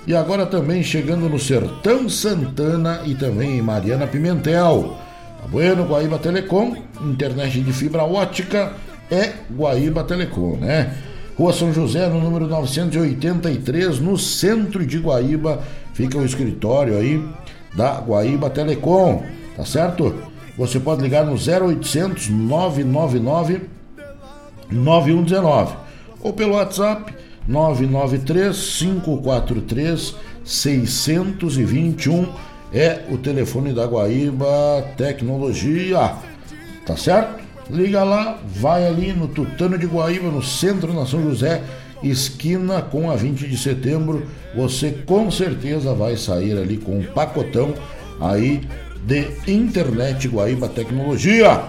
E 0.07 0.17
agora 0.17 0.47
também 0.47 0.83
chegando 0.83 1.29
no 1.29 1.39
Sertão 1.39 2.09
Santana 2.09 3.03
e 3.05 3.15
também 3.15 3.59
em 3.59 3.63
Mariana 3.63 4.07
Pimentel. 4.07 4.97
Tá 5.43 5.47
bueno, 5.47 5.85
Guaíba 5.85 6.19
Telecom, 6.19 6.75
internet 7.03 7.61
de 7.61 7.73
fibra 7.73 8.05
ótica 8.05 8.73
é 9.11 9.33
Guaíba 9.55 10.05
Telecom, 10.05 10.57
né? 10.57 10.95
Rua 11.37 11.53
São 11.53 11.73
José, 11.73 12.07
no 12.07 12.21
número 12.21 12.47
983, 12.47 13.99
no 13.99 14.19
centro 14.19 14.85
de 14.85 14.99
Guaíba, 14.99 15.63
fica 16.01 16.17
o 16.17 16.25
escritório 16.25 16.97
aí 16.97 17.23
da 17.75 18.01
Guaíba 18.01 18.49
Telecom, 18.49 19.23
tá 19.55 19.67
certo? 19.67 20.15
Você 20.57 20.81
pode 20.81 21.03
ligar 21.03 21.27
no 21.27 21.33
0800 21.35 22.31
999 22.31 23.69
9119 24.71 25.75
ou 26.23 26.33
pelo 26.33 26.55
WhatsApp 26.55 27.15
993 27.47 28.57
543 28.79 30.15
621 30.43 32.29
é 32.73 33.03
o 33.11 33.19
telefone 33.19 33.75
da 33.75 33.85
Guaíba 33.85 34.47
Tecnologia, 34.97 36.15
tá 36.87 36.97
certo? 36.97 37.41
Liga 37.69 38.03
lá, 38.05 38.39
vai 38.47 38.87
ali 38.87 39.13
no 39.13 39.29
Tutano 39.29 39.77
de 39.77 39.87
Guaíba, 39.87 40.31
no 40.31 40.43
centro 40.43 40.93
da 40.95 41.05
São 41.05 41.23
José, 41.23 41.63
esquina 42.03 42.83
com 42.83 43.11
a 43.11 43.17
20 43.17 43.47
de 43.47 43.57
setembro. 43.57 44.27
Você 44.55 44.91
com 45.07 45.31
certeza 45.31 45.95
vai 45.95 46.17
sair 46.17 46.59
ali 46.59 46.77
com 46.77 46.99
um 46.99 47.05
pacotão 47.05 47.75
aí 48.21 48.61
de 49.05 49.29
internet 49.47 50.29
Guaíba 50.29 50.69
Tecnologia. 50.69 51.63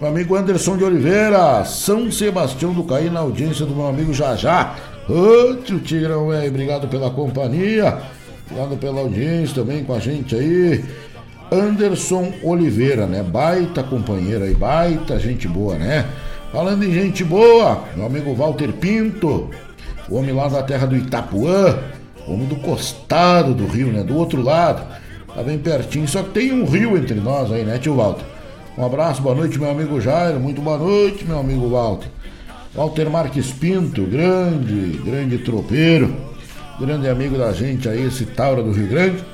Meu 0.00 0.10
amigo 0.10 0.36
Anderson 0.36 0.76
de 0.76 0.84
Oliveira, 0.84 1.64
São 1.64 2.10
Sebastião 2.10 2.72
do 2.72 2.84
Caí, 2.84 3.10
na 3.10 3.20
audiência 3.20 3.66
do 3.66 3.74
meu 3.74 3.88
amigo 3.88 4.14
Jajá. 4.14 4.76
Ô, 5.08 5.56
tio 5.56 5.80
Tigrão, 5.80 6.32
é, 6.32 6.46
obrigado 6.46 6.86
pela 6.86 7.10
companhia, 7.10 7.98
obrigado 8.46 8.76
pela 8.76 9.00
audiência 9.00 9.56
também 9.56 9.82
com 9.82 9.94
a 9.94 9.98
gente 9.98 10.36
aí. 10.36 10.84
Anderson 11.50 12.32
Oliveira, 12.44 13.06
né? 13.06 13.22
Baita 13.22 13.82
companheiro 13.82 14.44
aí, 14.44 14.54
baita 14.54 15.18
gente 15.18 15.48
boa, 15.48 15.76
né? 15.76 16.06
Falando 16.52 16.84
em 16.84 16.92
gente 16.92 17.24
boa, 17.24 17.84
meu 17.96 18.06
amigo 18.06 18.34
Walter 18.34 18.72
Pinto, 18.74 19.50
o 20.10 20.16
homem 20.16 20.34
lá 20.34 20.48
da 20.48 20.62
terra 20.62 20.86
do 20.86 20.96
Itapuã, 20.96 21.78
homem 22.26 22.46
do 22.46 22.56
costado 22.56 23.54
do 23.54 23.66
rio, 23.66 23.88
né? 23.88 24.02
Do 24.02 24.16
outro 24.16 24.42
lado, 24.42 24.82
tá 25.34 25.42
bem 25.42 25.58
pertinho, 25.58 26.06
só 26.08 26.22
que 26.22 26.30
tem 26.30 26.52
um 26.52 26.64
rio 26.64 26.96
entre 26.96 27.14
nós 27.14 27.50
aí, 27.52 27.64
né, 27.64 27.78
tio 27.78 27.96
Walter? 27.96 28.24
Um 28.76 28.84
abraço, 28.84 29.20
boa 29.22 29.34
noite, 29.34 29.58
meu 29.58 29.70
amigo 29.70 30.00
Jairo, 30.00 30.38
muito 30.38 30.60
boa 30.60 30.78
noite, 30.78 31.24
meu 31.24 31.40
amigo 31.40 31.68
Walter. 31.68 32.08
Walter 32.74 33.10
Marques 33.10 33.50
Pinto, 33.50 34.02
grande, 34.02 35.00
grande 35.04 35.38
tropeiro, 35.38 36.14
grande 36.78 37.08
amigo 37.08 37.36
da 37.36 37.52
gente 37.52 37.88
aí, 37.88 38.06
esse 38.06 38.24
Taura 38.24 38.62
do 38.62 38.70
Rio 38.70 38.86
Grande 38.86 39.24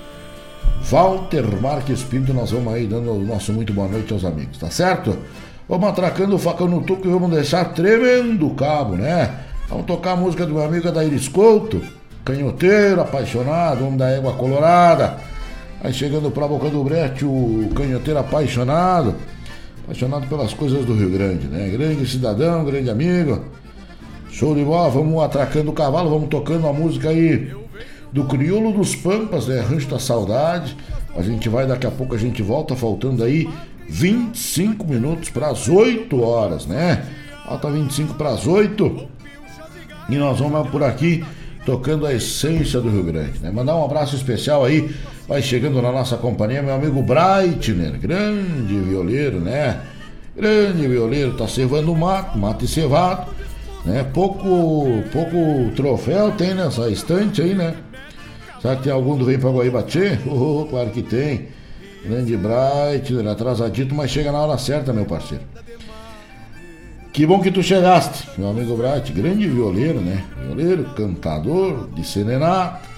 Walter 0.91 1.45
Marques 1.61 2.03
Pinto, 2.03 2.35
nós 2.35 2.51
vamos 2.51 2.73
aí 2.73 2.87
dando 2.87 3.13
o 3.13 3.25
nosso 3.25 3.53
muito 3.53 3.73
boa 3.73 3.89
noite 3.89 4.13
aos 4.13 4.25
amigos, 4.25 4.59
tá 4.59 4.71
certo? 4.71 5.17
Vamos 5.67 5.89
atracando 5.89 6.37
o 6.37 6.39
facão 6.39 6.69
no 6.69 6.83
tuco 6.83 7.09
e 7.09 7.11
vamos 7.11 7.31
deixar 7.31 7.65
tremendo 7.73 8.47
o 8.47 8.55
cabo, 8.55 8.95
né? 8.95 9.35
Vamos 9.75 9.89
tocar 9.89 10.13
a 10.13 10.17
música 10.17 10.47
do 10.47 10.55
meu 10.55 10.63
amigo 10.63 10.87
Adair 10.87 11.31
Couto, 11.33 11.83
canhoteiro, 12.25 13.01
apaixonado, 13.01 13.85
homem 13.85 13.97
da 13.97 14.09
égua 14.09 14.33
colorada. 14.35 15.17
Aí 15.83 15.93
chegando 15.93 16.31
pra 16.31 16.47
boca 16.47 16.71
do 16.71 16.85
brete, 16.85 17.25
o 17.25 17.69
canhoteiro 17.75 18.21
apaixonado, 18.21 19.17
apaixonado 19.83 20.29
pelas 20.29 20.55
coisas 20.55 20.85
do 20.85 20.95
Rio 20.95 21.11
Grande, 21.11 21.49
né? 21.49 21.69
Grande 21.71 22.09
cidadão, 22.09 22.65
grande 22.65 22.89
amigo. 22.89 23.47
Show 24.31 24.55
de 24.55 24.63
bola, 24.63 24.89
vamos 24.91 25.21
atracando 25.21 25.73
o 25.73 25.75
cavalo, 25.75 26.09
vamos 26.09 26.29
tocando 26.29 26.69
a 26.69 26.73
música 26.73 27.09
aí 27.09 27.53
do 28.13 28.27
Crioulo 28.27 28.75
dos 28.75 28.95
Pampas, 28.95 29.49
né? 29.49 29.59
Rancho 29.59 29.89
da 29.89 29.99
Saudade. 29.99 30.77
A 31.17 31.21
gente 31.21 31.49
vai, 31.49 31.67
daqui 31.67 31.89
a 31.89 31.91
pouco 31.91 32.15
a 32.15 32.19
gente 32.19 32.41
volta, 32.45 32.77
faltando 32.77 33.25
aí 33.25 33.51
25 33.89 34.87
minutos 34.87 35.31
para 35.31 35.49
as 35.49 35.69
8 35.69 36.23
horas, 36.23 36.65
né? 36.65 37.05
Falta 37.45 37.69
25 37.73 38.15
para 38.15 38.29
as 38.29 38.47
8. 38.47 39.24
E 40.09 40.17
nós 40.17 40.39
vamos 40.39 40.69
por 40.71 40.83
aqui 40.83 41.25
tocando 41.65 42.07
a 42.07 42.13
essência 42.13 42.81
do 42.81 42.91
Rio 42.91 43.05
Grande, 43.05 43.39
né? 43.41 43.51
Mandar 43.51 43.77
um 43.77 43.85
abraço 43.85 44.15
especial 44.15 44.65
aí, 44.65 44.95
vai 45.27 45.41
chegando 45.41 45.81
na 45.81 45.91
nossa 45.91 46.17
companhia, 46.17 46.63
meu 46.63 46.75
amigo 46.75 47.03
Breitner, 47.03 47.99
grande 47.99 48.75
violeiro, 48.81 49.41
né? 49.41 49.81
Grande 50.37 50.87
violeiro, 50.87 51.35
tá 51.35 51.49
cevando 51.49 51.95
mato, 51.95 52.37
mato 52.37 52.65
e 52.65 52.69
cevado, 52.69 53.33
né? 53.85 54.05
Pouco, 54.13 55.03
pouco 55.13 55.71
troféu 55.75 56.33
tem 56.33 56.55
nessa 56.55 56.91
estante 56.91 57.41
aí, 57.41 57.55
né? 57.55 57.75
Será 58.61 58.77
que 58.77 58.85
tem 58.85 58.93
algum 58.93 59.17
do 59.17 59.25
Vem 59.25 59.39
pra 59.39 59.51
Guaíba 59.51 59.85
Oh, 60.27 60.67
claro 60.69 60.91
que 60.91 61.03
tem. 61.03 61.49
Grande 62.05 62.37
Breitner, 62.37 63.27
atrasadito, 63.29 63.95
mas 63.95 64.11
chega 64.11 64.31
na 64.31 64.39
hora 64.39 64.59
certa, 64.59 64.93
meu 64.93 65.07
parceiro. 65.07 65.45
Que 67.15 67.25
bom 67.25 67.41
que 67.41 67.49
tu 67.49 67.63
chegaste, 67.63 68.29
meu 68.37 68.49
amigo 68.49 68.77
Bright, 68.77 69.13
grande 69.13 69.47
violeiro, 69.47 70.01
né? 70.01 70.25
Violeiro, 70.43 70.83
cantador, 70.97 71.89
de 71.95 72.05
serenato, 72.05 72.89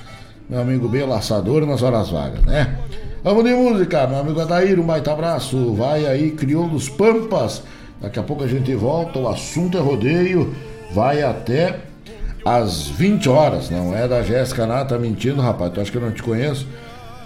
meu 0.48 0.59
amigo 0.59 0.88
bem 0.88 1.06
laçador 1.06 1.66
nas 1.66 1.82
horas 1.82 2.09
vagas, 2.09 2.43
né? 2.47 2.78
Vamos 3.22 3.44
de 3.44 3.51
música, 3.51 4.06
meu 4.06 4.20
amigo 4.20 4.40
Adair, 4.40 4.80
um 4.80 4.86
baita 4.86 5.12
abraço. 5.12 5.74
Vai 5.74 6.06
aí, 6.06 6.30
criou 6.30 6.66
dos 6.66 6.88
Pampas. 6.88 7.62
Daqui 8.01 8.18
a 8.18 8.22
pouco 8.22 8.43
a 8.43 8.47
gente 8.47 8.74
volta, 8.74 9.18
o 9.18 9.28
assunto 9.28 9.76
é 9.76 9.80
rodeio, 9.82 10.55
vai 10.94 11.22
até 11.22 11.80
às 12.43 12.88
20 12.88 13.28
horas, 13.28 13.68
não 13.68 13.94
é 13.94 14.09
da 14.09 14.22
Jéssica 14.22 14.66
Nata, 14.66 14.94
tá 14.94 14.98
mentindo, 14.98 15.43
rapaz, 15.43 15.70
tu 15.74 15.80
acha 15.82 15.90
que 15.90 15.98
eu 15.98 16.02
não 16.02 16.12
te 16.12 16.22
conheço? 16.22 16.66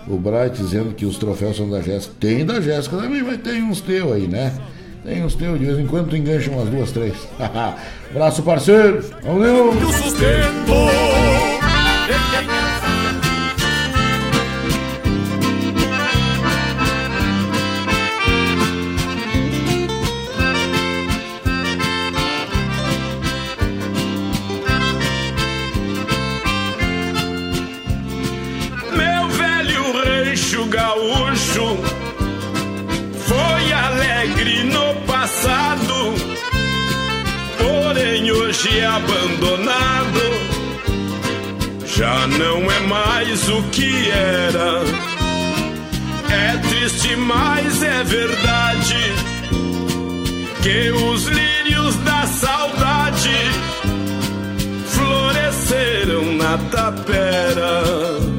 O 0.08 0.16
Bright 0.16 0.60
dizendo 0.60 0.92
que 0.92 1.06
os 1.06 1.18
troféus 1.18 1.56
são 1.56 1.70
da 1.70 1.80
Jéssica. 1.80 2.14
Tem 2.18 2.44
da 2.44 2.60
Jéssica 2.60 2.96
também, 2.96 3.22
mas 3.22 3.36
tem 3.36 3.62
uns 3.62 3.80
teus 3.80 4.10
aí, 4.10 4.26
né? 4.26 4.52
Tem 5.04 5.24
uns 5.24 5.34
teus, 5.34 5.58
de 5.58 5.64
vez 5.64 5.78
em 5.78 5.86
quando 5.86 6.10
tu 6.10 6.16
engancha 6.16 6.50
umas 6.50 6.68
duas, 6.68 6.92
três. 6.92 7.14
Abraço, 8.10 8.42
parceiro. 8.42 9.04
Valeu! 9.22 9.72
hoje 12.30 12.39
abandonado 39.00 40.50
já 41.86 42.26
não 42.26 42.70
é 42.70 42.80
mais 42.80 43.48
o 43.48 43.62
que 43.70 44.10
era. 44.10 44.82
É 46.30 46.56
triste, 46.68 47.16
mas 47.16 47.82
é 47.82 48.04
verdade 48.04 49.14
que 50.62 50.90
os 50.90 51.26
lírios 51.26 51.96
da 51.96 52.26
saudade 52.26 53.36
floresceram 54.86 56.32
na 56.36 56.58
tapera. 56.70 58.29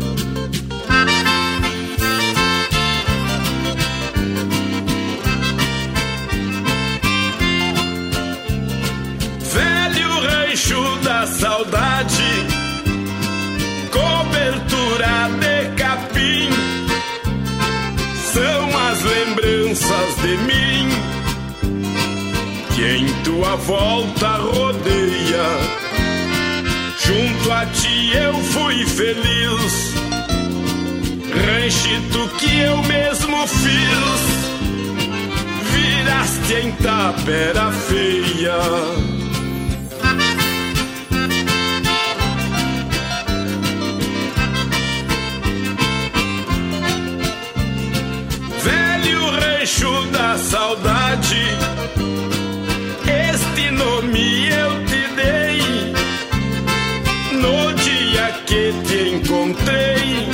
Tua 23.52 23.56
volta 23.56 24.28
rodeia. 24.38 25.44
Junto 27.03 27.52
a 27.52 27.65
ti 27.65 28.11
eu 28.14 28.34
fui 28.34 28.86
feliz, 28.86 29.94
ranchito 31.45 32.30
que 32.38 32.60
eu 32.60 32.78
mesmo 32.84 33.48
fiz, 33.48 34.22
viraste 35.73 36.53
em 36.53 36.72
tapera 36.73 37.72
feia. 37.72 38.57
rancho 49.41 50.07
da 50.11 50.38
saudade. 50.38 52.11
Nome 53.84 54.48
eu 54.48 54.86
te 54.86 55.08
dei 55.16 55.94
no 57.41 57.74
dia 57.74 58.32
que 58.45 58.74
te 58.86 59.10
encontrei. 59.16 60.30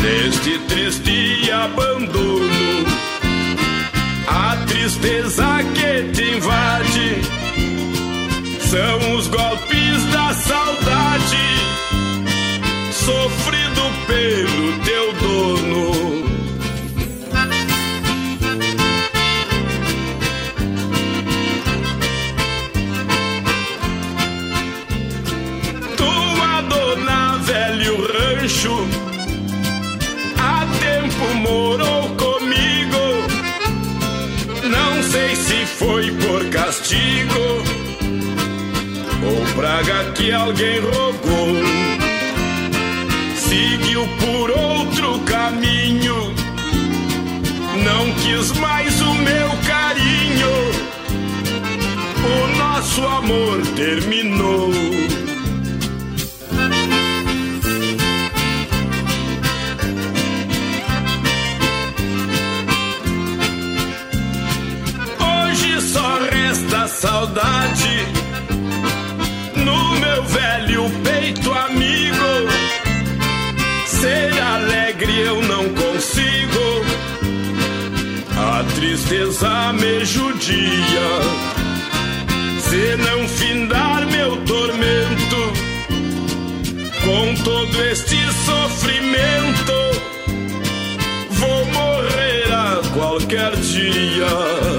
Neste 0.00 0.58
triste 0.68 1.50
abandono, 1.50 2.86
a 4.28 4.56
tristeza 4.68 5.64
que 5.74 6.12
te 6.12 6.36
invade 6.36 7.22
são 8.70 9.16
os 9.16 9.26
golpes 9.26 10.04
da 10.12 10.32
saudade, 10.32 11.48
sofrido 12.92 13.82
pelo 14.06 14.78
teu 14.84 15.12
dono. 15.14 16.25
Rancho. 28.46 28.86
Há 30.38 30.66
tempo 30.78 31.34
morou 31.34 32.02
comigo. 32.10 32.96
Não 34.70 35.02
sei 35.02 35.34
se 35.34 35.66
foi 35.66 36.12
por 36.12 36.44
castigo 36.50 37.64
ou 39.24 39.54
praga 39.56 40.12
que 40.12 40.30
alguém 40.32 40.80
rogou. 40.80 41.56
Seguiu 43.34 44.06
por 44.20 44.50
outro 44.50 45.18
caminho. 45.20 46.34
Não 47.84 48.12
quis 48.14 48.52
mais 48.58 49.00
o 49.02 49.14
meu 49.14 49.48
carinho. 49.66 50.86
O 52.24 52.58
nosso 52.58 53.06
amor 53.06 53.60
terminou. 53.74 55.05
jeito, 71.26 71.52
amigo. 71.52 72.16
Ser 73.86 74.40
alegre 74.40 75.20
eu 75.20 75.42
não 75.42 75.64
consigo. 75.74 76.84
A 78.36 78.64
tristeza 78.74 79.72
me 79.72 80.04
judia. 80.04 81.08
Se 82.60 82.96
não 82.96 83.28
findar 83.28 84.06
meu 84.06 84.36
tormento, 84.44 85.52
com 87.04 87.42
todo 87.42 87.82
este 87.84 88.16
sofrimento, 88.44 89.72
vou 91.30 91.64
morrer 91.66 92.52
a 92.52 92.82
qualquer 92.94 93.56
dia. 93.56 94.75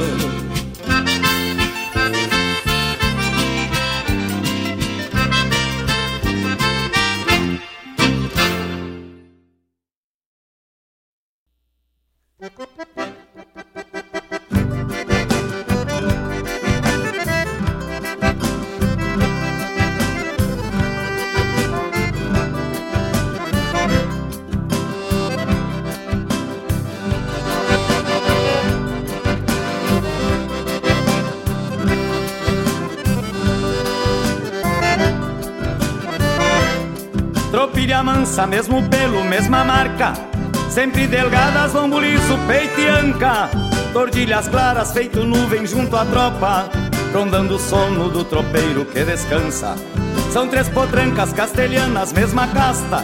Mesmo 38.46 38.88
pelo, 38.88 39.24
mesma 39.24 39.64
marca. 39.64 40.14
Sempre 40.70 41.08
delgadas, 41.08 41.74
lombo 41.74 42.00
liso, 42.00 42.38
peito 42.46 42.80
e 42.80 42.88
anca. 42.88 43.50
Tordilhas 43.92 44.48
claras, 44.48 44.92
feito 44.92 45.24
nuvem 45.24 45.66
junto 45.66 45.96
à 45.96 46.06
tropa. 46.06 46.70
Rondando 47.14 47.56
o 47.56 47.60
sono 47.60 48.10
do 48.10 48.24
tropeiro 48.24 48.86
que 48.86 49.04
descansa. 49.04 49.76
São 50.32 50.48
três 50.48 50.70
potrancas 50.70 51.34
castelhanas, 51.34 52.14
mesma 52.14 52.48
casta. 52.48 53.04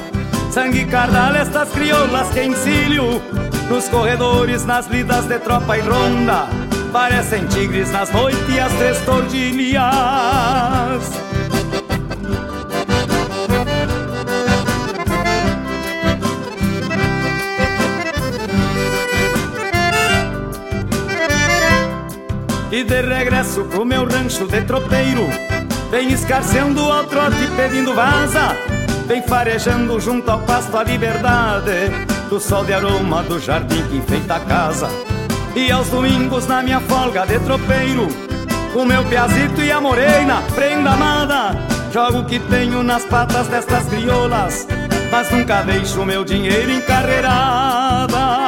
Sangue 0.52 0.86
cardal, 0.86 1.36
estas 1.36 1.70
crioulas 1.70 2.30
que 2.30 2.44
encilho. 2.44 3.22
Nos 3.70 3.90
corredores, 3.90 4.66
nas 4.66 4.88
lidas 4.88 5.26
de 5.26 5.40
tropa 5.40 5.78
e 5.78 5.82
ronda. 5.82 6.48
Parecem 6.92 7.48
tigres 7.48 7.92
nas 7.92 8.12
noites 8.12 8.60
as 8.60 8.72
três 8.74 9.00
tordilhas 9.00 9.84
E 22.74 22.84
de 22.84 23.02
regresso 23.04 23.66
pro 23.66 23.86
meu 23.86 24.04
rancho 24.04 24.48
de 24.48 24.60
tropeiro. 24.64 25.28
Vem 25.92 26.12
escarceando 26.12 26.82
ao 26.82 27.04
trote 27.04 27.48
pedindo 27.56 27.94
vaza. 27.94 28.58
Vem 29.06 29.22
farejando 29.22 30.00
junto 30.00 30.32
ao 30.32 30.40
pasto 30.40 30.76
a 30.76 30.84
liberdade. 30.84 31.92
Do 32.32 32.40
sol 32.40 32.66
de 32.66 32.74
aroma 32.74 33.22
do 33.22 33.40
jardim 33.40 33.84
que 33.84 33.98
enfeita 33.98 34.38
a 34.38 34.40
casa. 34.40 34.90
E 35.56 35.72
aos 35.72 35.88
domingos 35.90 36.48
na 36.48 36.64
minha 36.64 36.80
folga 36.80 37.28
de 37.28 37.38
tropeiro 37.42 38.08
O 38.74 38.84
meu 38.84 39.06
piazito 39.06 39.62
e 39.62 39.72
a 39.72 39.80
morena, 39.80 40.42
prenda 40.56 40.94
amada. 40.94 41.56
Jogo 41.94 42.22
o 42.22 42.26
que 42.26 42.40
tenho 42.40 42.82
nas 42.82 43.06
patas 43.06 43.48
destas 43.50 43.86
crioulas 43.86 44.68
Mas 45.12 45.30
nunca 45.30 45.62
deixo 45.62 46.04
meu 46.04 46.26
dinheiro 46.26 46.72
encarreirada 46.72 48.43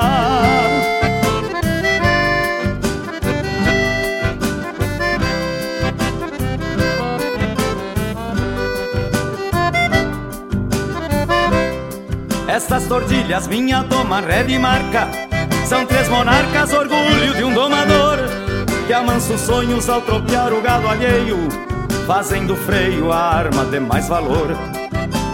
Estas 12.66 12.88
tordilhas, 12.88 13.48
minha 13.48 13.84
doma, 13.84 14.22
ré 14.22 14.42
de 14.42 14.58
marca. 14.58 15.08
São 15.68 15.86
três 15.86 16.10
monarcas, 16.10 16.74
orgulho 16.74 17.36
de 17.36 17.44
um 17.44 17.54
domador 17.54 18.18
Que 18.88 18.94
amansa 18.94 19.34
os 19.34 19.42
sonhos 19.42 19.88
ao 19.88 20.02
tropear 20.02 20.52
o 20.52 20.64
gado 20.64 20.88
alheio 20.88 21.48
Fazendo 22.08 22.56
freio 22.56 23.12
a 23.12 23.36
arma 23.36 23.66
de 23.66 23.80
mais 23.80 24.08
valor. 24.08 24.58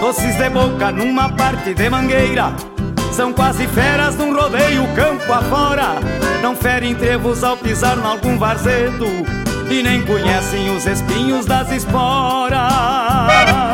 Doces 0.01 0.35
de 0.35 0.49
boca 0.49 0.91
numa 0.91 1.29
parte 1.29 1.73
de 1.73 1.89
mangueira 1.89 2.51
São 3.13 3.31
quase 3.31 3.65
feras 3.65 4.17
num 4.17 4.35
rodeio 4.35 4.85
campo 4.93 5.31
afora. 5.31 6.01
Não 6.43 6.53
ferem 6.53 6.93
trevos 6.95 7.45
ao 7.45 7.55
pisar 7.55 7.97
em 7.97 8.03
algum 8.03 8.37
varzedo 8.37 9.07
E 9.69 9.81
nem 9.81 10.05
conhecem 10.05 10.75
os 10.75 10.85
espinhos 10.85 11.45
das 11.45 11.71
esporas 11.71 13.70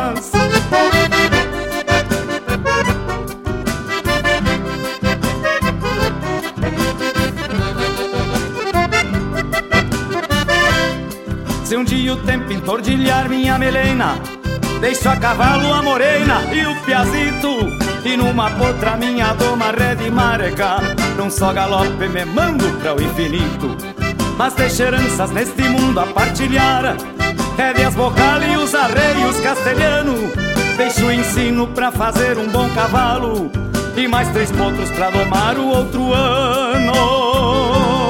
O 12.10 12.16
tempo 12.16 12.50
entordilhar 12.50 13.28
minha 13.28 13.58
melena. 13.58 14.18
Deixo 14.80 15.10
a 15.10 15.16
cavalo 15.16 15.74
a 15.74 15.82
morena 15.82 16.42
e 16.50 16.64
o 16.64 16.74
piazito. 16.82 17.68
E 18.02 18.16
numa 18.16 18.50
potra 18.50 18.96
minha 18.96 19.34
doma 19.34 19.72
ré 19.72 19.94
de 19.94 20.10
marca 20.10 20.78
Num 21.18 21.28
só 21.28 21.52
galope 21.52 22.08
me 22.08 22.24
mando 22.24 22.64
para 22.78 22.94
o 22.94 23.02
infinito. 23.02 23.76
Mas 24.38 24.54
deixo 24.54 24.84
heranças 24.84 25.30
neste 25.32 25.62
mundo 25.64 26.00
a 26.00 26.06
partilhar. 26.06 26.96
Rédeas 27.58 27.94
vocal 27.94 28.42
e 28.42 28.56
os 28.56 28.74
arreios 28.74 29.38
castelhano. 29.40 30.14
Deixo 30.78 31.04
o 31.04 31.12
ensino 31.12 31.66
pra 31.66 31.92
fazer 31.92 32.38
um 32.38 32.48
bom 32.48 32.70
cavalo. 32.70 33.50
E 33.94 34.08
mais 34.08 34.28
três 34.30 34.50
potros 34.52 34.90
pra 34.92 35.10
domar 35.10 35.58
o 35.58 35.68
outro 35.68 36.14
ano 36.14 38.07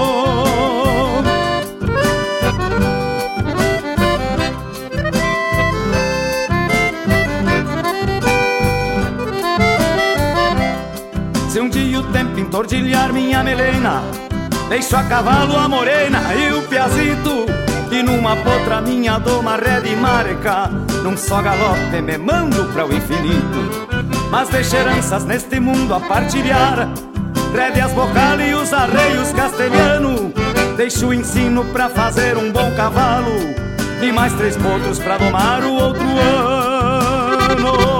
entordilhar 12.48 13.12
minha 13.12 13.44
melena. 13.44 14.02
Deixo 14.70 14.96
a 14.96 15.02
cavalo 15.04 15.56
a 15.56 15.68
morena 15.68 16.34
e 16.34 16.52
o 16.54 16.62
piazito. 16.62 17.44
E 17.90 18.02
numa 18.02 18.36
potra 18.36 18.80
minha 18.80 19.18
doma 19.18 19.56
ré 19.56 19.80
de 19.80 19.94
marca. 19.94 20.68
Num 21.04 21.16
só 21.16 21.42
galope 21.42 22.00
me 22.02 22.16
mando 22.16 22.64
para 22.72 22.86
o 22.86 22.92
infinito. 22.92 23.88
Mas 24.30 24.48
deixo 24.48 24.76
heranças 24.76 25.24
neste 25.26 25.60
mundo 25.60 25.94
a 25.94 26.00
partilhar. 26.00 26.88
Rédeas 27.54 27.92
vocal 27.92 28.40
e 28.40 28.54
os 28.54 28.72
arreios 28.72 29.30
castelhano. 29.32 30.32
Deixo 30.76 31.08
o 31.08 31.14
ensino 31.14 31.66
pra 31.66 31.90
fazer 31.90 32.38
um 32.38 32.50
bom 32.50 32.70
cavalo. 32.74 33.32
E 34.02 34.10
mais 34.10 34.32
três 34.34 34.56
potros 34.56 34.98
pra 34.98 35.18
domar 35.18 35.62
o 35.64 35.74
outro 35.74 36.06
ano 36.18 37.97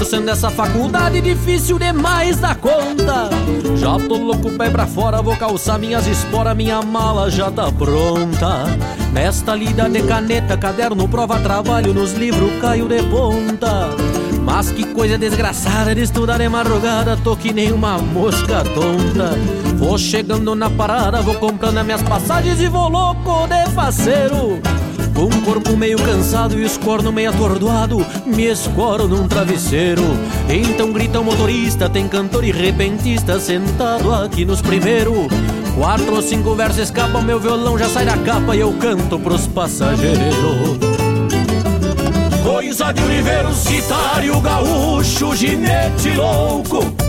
cursando 0.00 0.30
essa 0.30 0.48
faculdade 0.48 1.20
difícil 1.20 1.78
demais 1.78 2.38
da 2.38 2.54
conta. 2.54 3.28
Já 3.76 3.98
tô 4.08 4.16
louco, 4.16 4.50
pé 4.52 4.70
pra 4.70 4.86
fora, 4.86 5.20
vou 5.20 5.36
calçar 5.36 5.78
minhas 5.78 6.06
esporas, 6.06 6.56
minha 6.56 6.80
mala 6.80 7.30
já 7.30 7.50
tá 7.50 7.70
pronta. 7.70 8.64
Nesta 9.12 9.54
lida 9.54 9.90
de 9.90 10.02
caneta, 10.02 10.56
caderno, 10.56 11.06
prova, 11.06 11.38
trabalho, 11.40 11.92
nos 11.92 12.14
livros 12.14 12.50
caio 12.62 12.88
de 12.88 13.02
ponta. 13.02 13.90
Mas 14.42 14.70
que 14.70 14.86
coisa 14.86 15.18
desgraçada 15.18 15.94
de 15.94 16.00
estudar 16.00 16.38
de 16.38 16.48
madrugada, 16.48 17.18
tô 17.22 17.36
que 17.36 17.52
nem 17.52 17.70
uma 17.70 17.98
mosca 17.98 18.64
tonta. 18.64 19.36
Vou 19.76 19.98
chegando 19.98 20.54
na 20.54 20.70
parada, 20.70 21.20
vou 21.20 21.34
comprando 21.34 21.76
as 21.76 21.84
minhas 21.84 22.02
passagens 22.02 22.58
e 22.58 22.68
vou 22.68 22.88
louco 22.88 23.46
de 23.48 23.70
faceiro. 23.72 24.62
Com 25.14 25.26
o 25.26 25.42
corpo 25.42 25.76
meio 25.76 25.98
cansado 25.98 26.58
e 26.58 26.64
os 26.64 26.76
cornos 26.76 27.12
meio 27.12 27.30
atordoado 27.30 28.04
Me 28.26 28.44
escoro 28.46 29.06
num 29.08 29.26
travesseiro. 29.28 30.02
Então 30.48 30.92
grita 30.92 31.20
o 31.20 31.24
motorista, 31.24 31.88
tem 31.88 32.08
cantor 32.08 32.44
e 32.44 32.52
repentista 32.52 33.38
Sentado 33.38 34.12
aqui 34.12 34.44
nos 34.44 34.60
primeiros. 34.60 35.28
Quatro 35.76 36.14
ou 36.14 36.22
cinco 36.22 36.54
versos 36.54 36.78
escapam, 36.78 37.22
meu 37.22 37.38
violão 37.38 37.78
já 37.78 37.88
sai 37.88 38.04
da 38.04 38.16
capa 38.18 38.54
E 38.54 38.60
eu 38.60 38.72
canto 38.74 39.18
pros 39.18 39.46
passageiros. 39.46 40.78
Coisa 42.42 42.92
de 42.92 43.02
universitário 43.02 44.40
gaúcho, 44.40 45.34
ginete 45.36 46.10
louco 46.16 46.99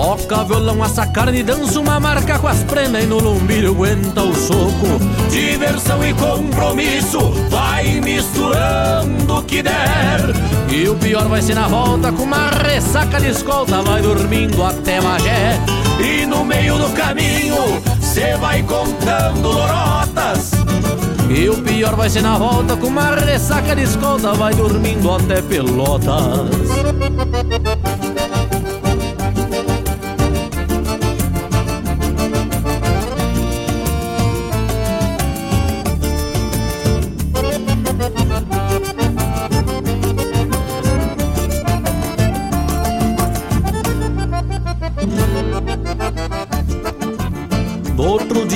Toca 0.00 0.44
violão, 0.44 0.82
assa 0.82 1.06
carne, 1.06 1.42
dança 1.42 1.78
uma 1.78 2.00
marca 2.00 2.38
com 2.38 2.48
as 2.48 2.64
prendas 2.64 3.04
e 3.04 3.06
no 3.06 3.20
lombilho 3.20 3.72
aguenta 3.72 4.22
o 4.22 4.34
soco. 4.34 4.98
Diversão 5.30 6.02
e 6.02 6.14
compromisso, 6.14 7.18
vai 7.50 8.00
misturando 8.00 9.36
o 9.36 9.42
que 9.42 9.62
der. 9.62 10.20
E 10.70 10.88
o 10.88 10.96
pior 10.96 11.28
vai 11.28 11.42
ser 11.42 11.54
na 11.54 11.68
volta 11.68 12.10
com 12.10 12.22
uma 12.22 12.48
ressaca 12.48 13.20
de 13.20 13.28
escolta, 13.28 13.82
vai 13.82 14.00
dormindo 14.00 14.64
até 14.64 15.02
Magé. 15.02 15.60
E 16.00 16.24
no 16.24 16.46
meio 16.46 16.78
do 16.78 16.88
caminho, 16.94 17.82
cê 18.00 18.38
vai 18.38 18.62
contando 18.62 19.52
lorotas. 19.52 20.52
E 21.28 21.50
o 21.50 21.58
pior 21.58 21.94
vai 21.94 22.08
ser 22.08 22.22
na 22.22 22.38
volta 22.38 22.74
com 22.74 22.86
uma 22.86 23.14
ressaca 23.16 23.76
de 23.76 23.82
escolta, 23.82 24.32
vai 24.32 24.54
dormindo 24.54 25.12
até 25.12 25.42
Pelotas. 25.42 26.48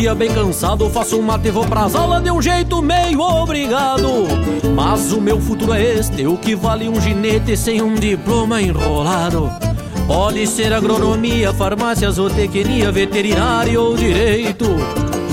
Dia 0.05 0.15
bem 0.15 0.31
cansado, 0.31 0.91
faço 0.91 1.19
um 1.19 1.23
mate 1.23 1.49
e 1.49 1.51
vou 1.51 1.65
pras 1.65 1.95
aulas 1.95 2.23
de 2.23 2.31
um 2.31 2.43
jeito 2.43 2.83
meio 2.83 3.21
obrigado. 3.21 4.27
Mas 4.75 5.11
o 5.13 5.19
meu 5.19 5.41
futuro 5.41 5.73
é 5.73 5.83
este, 5.83 6.27
o 6.27 6.37
que 6.37 6.55
vale 6.55 6.91
um 6.91 7.01
ginete 7.01 7.57
sem 7.57 7.81
um 7.81 7.95
diploma 7.95 8.61
enrolado. 8.61 9.51
Pode 10.07 10.47
ser 10.47 10.75
agronomia, 10.75 11.55
farmácia, 11.55 12.11
zootecnia, 12.11 12.93
veterinário 12.93 13.81
ou 13.81 13.97
direito. 13.97 14.67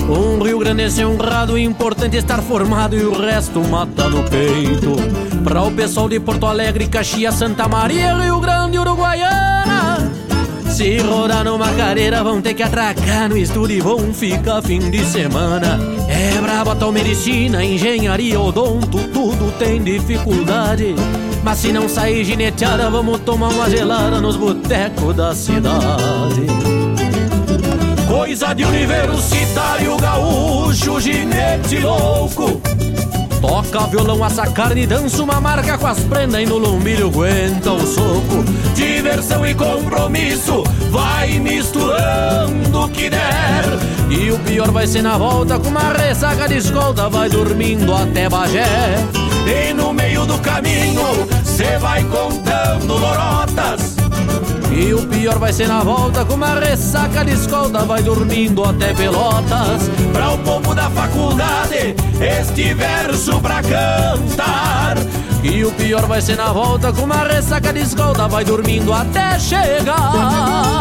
Um 0.08 0.42
Rio 0.42 0.58
Grande 0.58 1.02
é 1.02 1.06
honrado, 1.06 1.58
importante 1.58 2.16
estar 2.16 2.40
formado 2.40 2.96
e 2.96 3.04
o 3.04 3.12
resto 3.12 3.60
mata 3.60 4.08
no 4.08 4.22
peito. 4.22 4.96
Pra 5.44 5.64
o 5.64 5.70
pessoal 5.70 6.08
de 6.08 6.18
Porto 6.18 6.46
Alegre, 6.46 6.88
Caxias, 6.88 7.34
Santa 7.34 7.68
Maria, 7.68 8.14
Rio 8.14 8.40
Grande, 8.40 8.78
Uruguaiana. 8.78 9.61
Se 10.82 10.98
rodar 10.98 11.44
numa 11.44 11.72
careira, 11.74 12.24
vão 12.24 12.42
ter 12.42 12.54
que 12.54 12.62
atracar 12.62 13.28
no 13.28 13.38
estúdio 13.38 13.76
e 13.76 13.80
vão 13.80 14.12
ficar 14.12 14.60
fim 14.62 14.90
de 14.90 15.04
semana. 15.04 15.78
É 16.08 16.40
braba 16.40 16.74
tal 16.74 16.90
medicina, 16.90 17.64
engenharia, 17.64 18.40
odonto, 18.40 18.98
tudo 19.12 19.56
tem 19.60 19.80
dificuldade. 19.80 20.96
Mas 21.44 21.58
se 21.58 21.72
não 21.72 21.88
sair 21.88 22.24
gineteada, 22.24 22.90
vamos 22.90 23.20
tomar 23.20 23.50
uma 23.50 23.70
gelada 23.70 24.20
nos 24.20 24.34
botecos 24.34 25.14
da 25.14 25.32
cidade. 25.36 26.46
Coisa 28.08 28.52
de 28.52 28.64
universitário 28.64 29.96
gaúcho, 29.98 31.00
ginete 31.00 31.78
louco. 31.78 32.60
Toca 33.42 33.88
violão, 33.88 34.22
assa 34.22 34.46
carne, 34.46 34.86
dança 34.86 35.20
uma 35.20 35.40
marca 35.40 35.76
com 35.76 35.88
as 35.88 35.98
prendas 35.98 36.40
e 36.40 36.46
no 36.46 36.58
lombilho 36.58 37.08
aguenta 37.08 37.72
o 37.72 37.84
soco. 37.84 38.44
Diversão 38.72 39.44
e 39.44 39.52
compromisso, 39.52 40.62
vai 40.90 41.40
misturando 41.40 42.84
o 42.84 42.88
que 42.88 43.10
der. 43.10 43.64
E 44.08 44.30
o 44.30 44.38
pior 44.38 44.70
vai 44.70 44.86
ser 44.86 45.02
na 45.02 45.18
volta 45.18 45.58
com 45.58 45.68
uma 45.68 45.92
ressaca 45.92 46.46
de 46.48 46.58
escolta, 46.58 47.10
vai 47.10 47.28
dormindo 47.28 47.92
até 47.92 48.28
Bagé. 48.28 48.64
E 49.44 49.74
no 49.74 49.92
meio 49.92 50.24
do 50.24 50.38
caminho, 50.38 51.02
cê 51.44 51.78
vai 51.78 52.04
contando 52.04 52.96
lorotas. 52.96 53.91
E 54.74 54.94
o 54.94 55.06
pior 55.06 55.38
vai 55.38 55.52
ser 55.52 55.68
na 55.68 55.82
volta 55.82 56.24
com 56.24 56.34
uma 56.34 56.58
ressaca 56.58 57.24
de 57.24 57.32
escolta 57.32 57.84
Vai 57.84 58.02
dormindo 58.02 58.64
até 58.64 58.94
Pelotas. 58.94 59.90
Pra 60.12 60.30
o 60.30 60.38
povo 60.38 60.74
da 60.74 60.88
faculdade 60.90 61.94
Este 62.20 62.72
verso 62.74 63.40
pra 63.40 63.62
cantar. 63.62 64.96
E 65.42 65.64
o 65.64 65.72
pior 65.72 66.06
vai 66.06 66.22
ser 66.22 66.36
na 66.36 66.52
volta 66.52 66.92
com 66.92 67.02
uma 67.02 67.24
ressaca 67.24 67.72
de 67.72 67.80
escolta 67.80 68.26
Vai 68.28 68.44
dormindo 68.44 68.92
até 68.92 69.38
chegar 69.38 70.72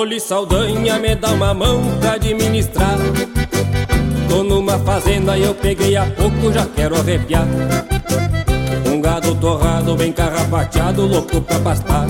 Olhe 0.00 0.18
Saldanha 0.18 0.98
me 0.98 1.14
dá 1.14 1.28
uma 1.28 1.52
mão 1.52 1.82
pra 2.00 2.12
administrar. 2.12 2.96
Tô 4.30 4.42
numa 4.42 4.78
fazenda 4.78 5.36
e 5.36 5.42
eu 5.42 5.54
peguei 5.54 5.94
há 5.94 6.06
pouco, 6.06 6.50
já 6.50 6.64
quero 6.74 6.98
arrepiar. 6.98 7.46
Um 8.86 8.98
gado 8.98 9.34
torrado, 9.34 9.94
bem 9.96 10.10
carrapateado, 10.10 11.06
louco 11.06 11.42
pra 11.42 11.58
pastar. 11.58 12.06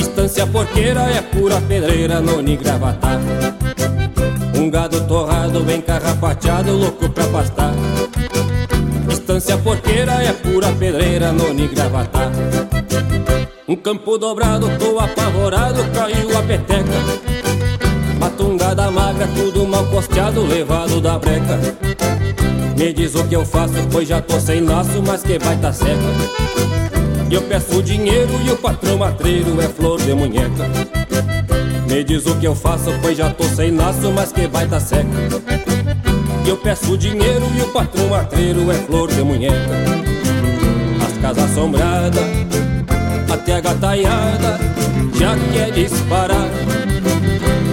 Estância 0.00 0.44
porqueira 0.48 1.02
é 1.02 1.22
pura 1.22 1.60
pedreira, 1.60 2.20
noni 2.20 2.56
gravatar 2.56 3.20
Um 4.56 4.68
gado 4.68 5.00
torrado, 5.06 5.60
bem 5.60 5.80
carrapateado, 5.80 6.72
louco 6.72 7.08
pra 7.08 7.24
pastar. 7.28 7.72
Estância 9.08 9.56
porqueira 9.58 10.14
é 10.24 10.32
pura 10.32 10.72
pedreira, 10.72 11.30
noni 11.30 11.68
gravatar 11.68 12.32
um 13.68 13.76
campo 13.76 14.16
dobrado, 14.16 14.66
tô 14.78 14.98
apavorado, 14.98 15.84
caiu 15.92 16.38
a 16.38 16.42
peteca. 16.42 16.88
Matungada 18.18 18.90
magra, 18.90 19.28
tudo 19.36 19.66
mal 19.66 19.84
costeado, 19.86 20.42
levado 20.42 21.02
da 21.02 21.18
breca. 21.18 21.60
Me 22.78 22.92
diz 22.94 23.14
o 23.14 23.24
que 23.24 23.36
eu 23.36 23.44
faço, 23.44 23.74
pois 23.92 24.08
já 24.08 24.22
tô 24.22 24.40
sem 24.40 24.62
laço, 24.62 25.02
mas 25.06 25.22
que 25.22 25.38
vai 25.38 25.58
tá 25.58 25.70
seca. 25.70 25.92
Eu 27.30 27.42
peço 27.42 27.82
dinheiro 27.82 28.32
e 28.42 28.50
o 28.50 28.56
patrão 28.56 28.96
matreiro 28.96 29.60
é 29.60 29.68
flor 29.68 30.00
de 30.00 30.14
munheca. 30.14 30.64
Me 31.86 32.02
diz 32.02 32.24
o 32.24 32.36
que 32.36 32.46
eu 32.46 32.54
faço, 32.54 32.90
pois 33.02 33.18
já 33.18 33.28
tô 33.28 33.44
sem 33.44 33.76
laço, 33.76 34.10
mas 34.12 34.32
que 34.32 34.46
vai 34.46 34.66
tá 34.66 34.80
seca. 34.80 35.08
Eu 36.46 36.56
peço 36.56 36.96
dinheiro 36.96 37.46
e 37.54 37.60
o 37.60 37.68
patrão 37.68 38.08
matreiro 38.08 38.70
é 38.70 38.74
flor 38.74 39.08
de 39.08 39.22
munheca. 39.22 39.68
As 41.06 41.18
casas 41.18 41.44
assombradas 41.50 42.57
até 43.48 43.54
a 43.54 43.60
gataiada 43.60 44.58
já 45.18 45.34
quer 45.52 45.72
disparar. 45.72 46.48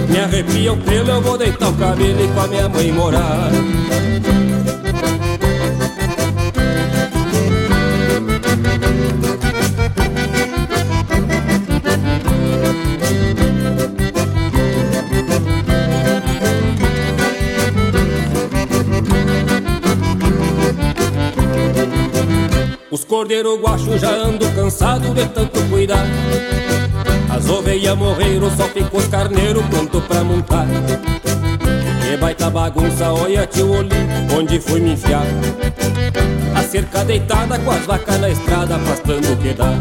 Me 0.08 0.18
arrepia 0.18 0.72
o 0.72 0.76
pelo, 0.78 1.10
eu 1.10 1.20
vou 1.20 1.36
deitar 1.36 1.68
o 1.68 1.74
cabelo 1.74 2.24
e 2.24 2.28
com 2.28 2.40
a 2.40 2.46
minha 2.46 2.68
mãe 2.68 2.92
morar. 2.92 3.50
Cordeiro 23.04 23.56
guacho 23.58 23.98
já 23.98 24.10
ando 24.10 24.48
cansado 24.52 25.12
de 25.14 25.26
tanto 25.26 25.60
cuidar. 25.68 26.06
As 27.28 27.48
ovelhas 27.48 27.96
morreram, 27.96 28.50
só 28.56 28.64
ficou 28.64 29.00
os 29.00 29.06
carneiros 29.08 29.64
pronto 29.66 30.00
pra 30.02 30.24
montar. 30.24 30.66
Que 32.02 32.16
baita 32.16 32.50
bagunça, 32.50 33.12
olha 33.12 33.46
tio 33.46 33.70
Oli, 33.70 33.90
onde 34.38 34.60
fui 34.60 34.80
me 34.80 34.92
enfiar. 34.92 35.26
A 36.54 36.62
cerca 36.62 37.04
deitada 37.04 37.58
com 37.58 37.70
as 37.70 37.84
vacas 37.84 38.20
na 38.20 38.30
estrada, 38.30 38.78
pastando 38.78 39.32
o 39.32 39.36
que 39.36 39.52
dá. 39.52 39.72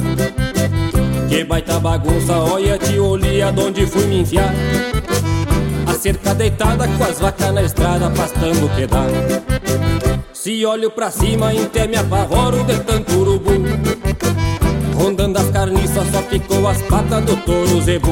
Que 1.29 1.43
baita 1.43 1.79
bagunça, 1.79 2.37
olha 2.37 2.77
tio 2.77 3.05
Oli, 3.05 3.41
aonde 3.41 3.85
fui 3.85 4.05
me 4.05 4.19
enfiar 4.21 4.53
cerca 5.95 6.35
deitada 6.35 6.87
com 6.87 7.03
as 7.03 7.19
vacas 7.19 7.53
na 7.53 7.63
estrada, 7.63 8.11
pastando 8.11 8.69
dá 8.87 9.55
se 10.45 10.63
olho 10.63 10.91
pra 10.91 11.09
cima, 11.09 11.49
até 11.49 11.87
me 11.87 11.95
apavoro 11.95 12.63
de 12.65 12.77
tanto 12.81 13.15
urubu. 13.15 13.49
Rondando 14.93 15.39
as 15.39 15.49
carniças, 15.49 16.07
só 16.11 16.21
ficou 16.21 16.67
as 16.67 16.79
patas 16.83 17.25
do 17.25 17.35
touro 17.37 17.81
zebu. 17.81 18.11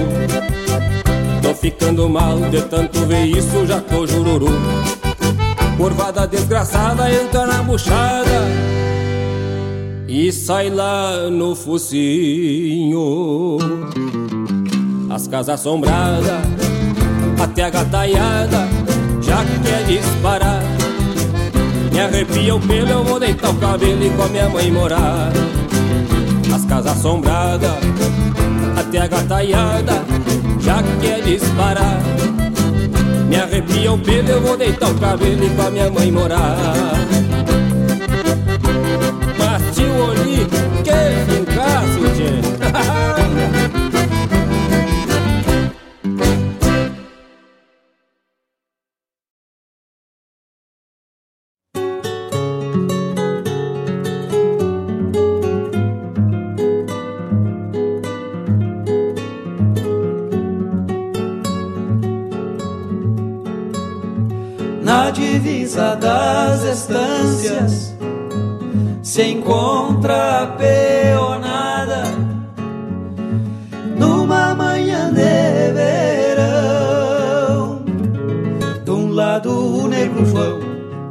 Tô 1.43 1.53
ficando 1.53 2.09
mal 2.09 2.39
de 2.49 2.63
tanto 2.63 3.05
ver 3.05 3.25
isso, 3.25 3.67
já 3.67 3.79
tô 3.81 4.07
jururu. 4.07 4.47
Curvada 5.77 6.25
desgraçada 6.25 7.11
entra 7.11 7.45
na 7.45 7.61
buchada 7.61 8.47
E 10.07 10.31
sai 10.31 10.71
lá 10.71 11.29
no 11.29 11.55
focinho. 11.55 13.59
As 15.11 15.27
casas 15.27 15.59
assombradas 15.59 16.72
até 17.41 17.63
a 17.63 17.69
gataiada 17.69 18.67
já 19.21 19.43
quer 19.63 19.83
disparar. 19.85 20.61
Me 21.91 21.99
arrepia 21.99 22.55
o 22.55 22.59
pelo, 22.59 22.89
eu 22.89 23.03
vou 23.03 23.19
deitar 23.19 23.51
o 23.51 23.55
cabelo 23.55 24.03
e 24.03 24.09
com 24.09 24.23
a 24.23 24.27
minha 24.27 24.49
mãe 24.49 24.71
morar. 24.71 25.31
As 26.53 26.65
casas 26.65 26.97
assombradas, 26.97 27.71
até 28.75 28.99
a 28.99 29.07
gataiada 29.07 30.03
já 30.59 30.81
quer 31.01 31.21
disparar. 31.21 32.01
Me 33.27 33.35
arrepia 33.35 33.91
o 33.91 33.97
pelo, 33.97 34.29
eu 34.29 34.41
vou 34.41 34.57
deitar 34.57 34.89
o 34.89 34.95
cabelo 34.95 35.45
e 35.45 35.49
com 35.49 35.61
a 35.61 35.71
minha 35.71 35.89
mãe 35.89 36.11
morar. 36.11 36.57
Mas 39.37 39.75
tio 39.75 39.95
Oli, 39.95 40.47
que 40.83 41.31
fincaço, 41.31 41.99
tchê! 42.15 43.03
estâncias 66.73 67.95
se 69.03 69.21
encontra 69.21 70.55
peonada 70.57 72.05
numa 73.95 74.55
manhã 74.55 75.13
de 75.13 75.71
verão. 75.73 77.85
De 78.83 78.91
um 78.91 79.13
lado 79.13 79.51
o 79.51 79.87
negro 79.87 80.25
João 80.25 80.59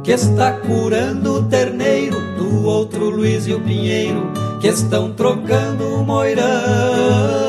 que 0.03 0.11
está 0.11 0.51
curando 0.51 1.35
o 1.35 1.43
terneiro, 1.43 2.19
do 2.37 2.65
outro 2.65 3.09
Luiz 3.09 3.47
e 3.47 3.53
o 3.53 3.61
Pinheiro 3.61 4.33
que 4.59 4.67
estão 4.67 5.13
trocando 5.13 5.95
o 5.95 6.03
moirão. 6.03 7.42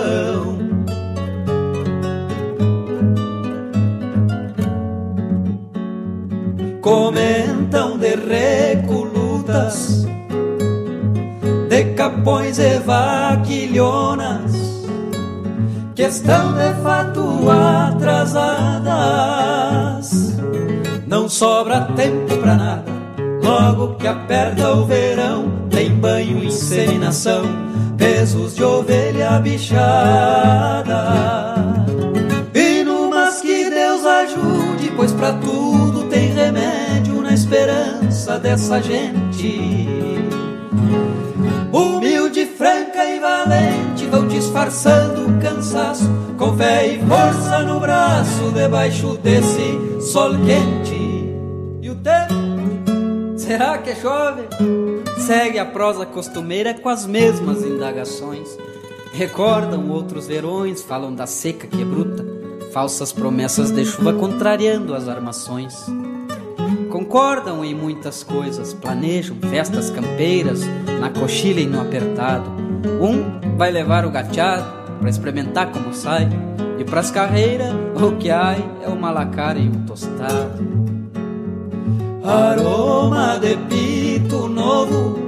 De 12.25 12.31
capões 12.31 12.59
e 12.59 12.79
vaquilhonas, 12.79 14.53
que 15.95 16.05
estão 16.05 16.55
de 16.55 16.73
fato 16.83 17.23
atrasadas. 17.51 19.05
Não 21.07 21.29
sobra 21.29 21.83
tempo 21.95 22.35
pra 22.39 22.55
nada, 22.55 22.91
logo 23.43 23.97
que 23.97 24.07
aperta 24.07 24.73
o 24.73 24.87
verão, 24.87 25.53
tem 25.69 25.91
banho, 25.91 26.43
inseminação, 26.43 27.45
pesos 27.99 28.55
de 28.55 28.65
ovelha 28.65 29.39
bichada. 29.41 29.85
E 32.55 32.83
no 32.85 33.11
mas 33.11 33.43
que 33.43 33.69
Deus 33.69 34.07
ajude, 34.07 34.91
pois 34.97 35.13
pra 35.13 35.35
tudo 35.35 36.05
tem 36.09 36.33
remédio 36.33 37.21
na 37.21 37.35
esperança 37.35 38.39
dessa 38.39 38.81
gente. 38.81 40.34
Vão 44.15 44.29
disfarçando 44.29 45.27
o 45.27 45.41
cansaço, 45.41 46.09
com 46.39 46.57
fé 46.57 46.87
e 46.87 46.99
força 47.05 47.59
no 47.65 47.81
braço, 47.81 48.53
debaixo 48.53 49.19
desse 49.19 50.01
sol 50.01 50.31
quente. 50.47 51.35
E 51.83 51.91
o 51.91 51.97
tempo? 51.97 53.37
Será 53.37 53.79
que 53.79 53.93
chove? 53.97 54.43
Segue 55.19 55.59
a 55.59 55.67
prosa 55.67 56.07
costumeira 56.07 56.75
com 56.75 56.89
as 56.89 57.05
mesmas 57.07 57.65
indagações. 57.65 58.57
Recordam 59.13 59.91
outros 59.91 60.29
verões, 60.29 60.81
falam 60.81 61.13
da 61.13 61.27
seca 61.27 61.67
que 61.67 61.83
é 61.83 61.85
bruta, 61.85 62.25
falsas 62.73 63.13
promessas 63.13 63.73
de 63.73 63.85
chuva 63.85 64.13
contrariando 64.13 64.95
as 64.95 65.09
armações. 65.09 65.75
Concordam 66.89 67.65
em 67.65 67.75
muitas 67.75 68.23
coisas, 68.23 68.73
planejam 68.73 69.37
festas 69.51 69.91
campeiras, 69.91 70.61
na 71.01 71.11
coxilha 71.11 71.61
e 71.61 71.67
no 71.67 71.81
apertado. 71.81 72.54
Um 72.87 73.57
vai 73.57 73.71
levar 73.71 74.05
o 74.05 74.11
gateado 74.11 74.65
para 75.01 75.11
experimentar 75.11 75.71
como 75.71 75.93
sai, 75.95 76.29
e 76.79 76.85
pras 76.85 77.11
carreiras 77.11 77.73
o 77.95 78.13
que 78.17 78.31
há 78.31 78.57
é 78.83 78.89
uma 78.89 79.11
lacara 79.11 79.59
e 79.59 79.69
um 79.69 79.85
tostado. 79.85 80.63
Aroma 82.25 83.39
de 83.39 83.57
pito 83.69 84.49
novo 84.49 85.19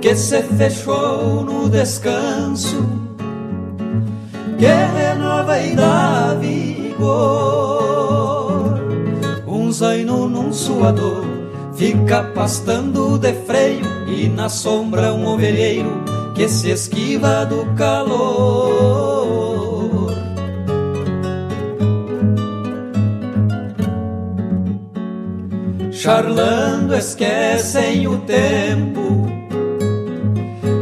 que 0.00 0.14
se 0.14 0.42
fechou 0.42 1.42
no 1.44 1.68
descanso, 1.68 2.84
que 4.58 4.66
renova 4.66 5.58
e 5.60 5.74
dá 5.74 6.36
vigor 6.40 7.56
zaino 9.76 10.26
num 10.26 10.52
suador 10.52 11.24
Fica 11.74 12.22
pastando 12.34 13.18
de 13.18 13.34
freio 13.44 13.95
E 14.06 14.28
na 14.28 14.48
sombra 14.48 15.12
um 15.12 15.26
ovelheiro 15.26 16.04
Que 16.34 16.48
se 16.48 16.70
esquiva 16.70 17.44
do 17.44 17.66
calor. 17.74 18.46
Charlando 25.90 26.94
esquecem 26.94 28.06
o 28.06 28.18
tempo 28.18 29.26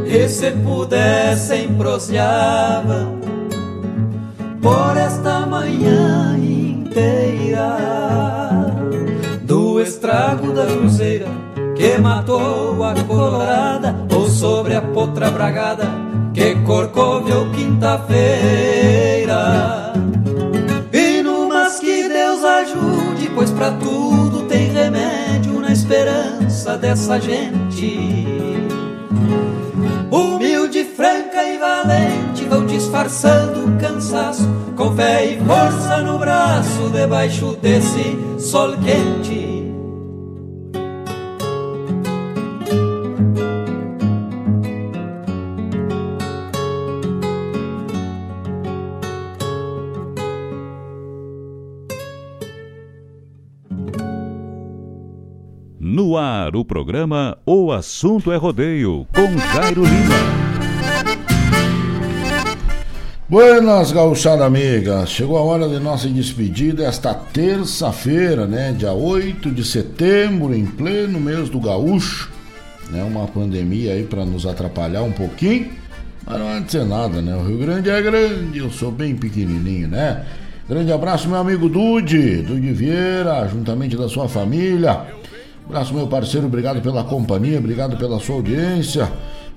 E 0.07 0.29
se 0.29 0.51
pudessem 0.51 1.75
proseavam 1.75 3.21
Por 4.61 4.97
esta 4.97 5.47
manhã 5.47 6.37
inteira. 6.39 7.75
Estrago 9.85 10.53
da 10.53 10.65
cruzeira 10.65 11.44
que 11.75 11.99
matou 11.99 12.83
a 12.85 12.95
colorada 13.05 13.95
ou 14.15 14.29
sobre 14.29 14.75
a 14.75 14.83
potra 14.83 15.31
bragada 15.31 15.89
que 16.33 16.55
corcoveu 16.57 17.51
quinta-feira. 17.53 19.35
E 20.93 21.23
no 21.23 21.49
mas 21.49 21.79
que 21.79 22.09
Deus 22.09 22.45
ajude, 22.45 23.31
pois 23.35 23.51
para 23.51 23.73
tudo 23.73 24.43
tem 24.49 24.73
remédio 24.73 25.61
na 25.61 25.73
esperança 25.73 26.77
dessa 26.77 27.21
gente. 27.21 28.27
Humilde, 30.11 30.85
franca 30.85 31.43
e 31.45 31.59
valente 31.59 32.45
vão 32.49 32.67
disfarçando 32.67 33.67
o 33.67 33.79
cansaço 33.79 34.49
com 34.77 34.95
fé 34.95 35.27
e 35.27 35.39
força 35.45 35.99
no 35.99 36.19
braço 36.19 36.89
debaixo 36.93 37.57
desse 37.61 38.17
sol 38.39 38.75
quente. 38.79 39.54
O 56.57 56.65
programa 56.65 57.37
O 57.45 57.73
Assunto 57.73 58.31
é 58.31 58.37
Rodeio, 58.37 59.07
com 59.15 59.39
Jairo 59.39 59.83
Lima. 59.83 60.45
Buenas, 63.29 63.91
gauchada 63.91 64.45
amiga. 64.45 65.05
Chegou 65.07 65.37
a 65.37 65.43
hora 65.43 65.69
de 65.69 65.81
nossa 65.81 66.09
despedida 66.09 66.85
esta 66.85 67.15
terça-feira, 67.15 68.47
né? 68.47 68.73
Dia 68.73 68.93
8 68.93 69.51
de 69.51 69.65
setembro, 69.65 70.55
em 70.55 70.67
pleno 70.67 71.19
mês 71.19 71.49
do 71.49 71.59
gaúcho. 71.59 72.31
Né? 72.91 73.03
Uma 73.03 73.27
pandemia 73.27 73.93
aí 73.93 74.05
para 74.05 74.25
nos 74.25 74.47
atrapalhar 74.47 75.03
um 75.03 75.13
pouquinho. 75.13 75.71
Mas 76.27 76.39
não 76.39 76.49
há 76.49 76.61
de 76.61 76.71
ser 76.71 76.85
nada, 76.85 77.21
né? 77.21 77.35
O 77.35 77.47
Rio 77.47 77.59
Grande 77.59 77.91
é 77.91 78.01
grande, 78.01 78.59
eu 78.59 78.71
sou 78.71 78.93
bem 78.93 79.17
pequenininho, 79.17 79.89
né? 79.89 80.25
Grande 80.69 80.91
abraço, 80.93 81.29
meu 81.29 81.37
amigo 81.37 81.69
Dude, 81.69 82.43
Dude 82.43 82.73
Vieira, 82.73 83.47
juntamente 83.49 83.97
da 83.97 84.09
sua 84.09 84.29
família. 84.29 85.14
Abraço, 85.67 85.95
meu 85.95 86.07
parceiro, 86.07 86.47
obrigado 86.47 86.81
pela 86.83 87.03
companhia, 87.03 87.59
obrigado 87.59 87.97
pela 87.97 88.21
sua 88.21 88.37
audiência. 88.37 89.11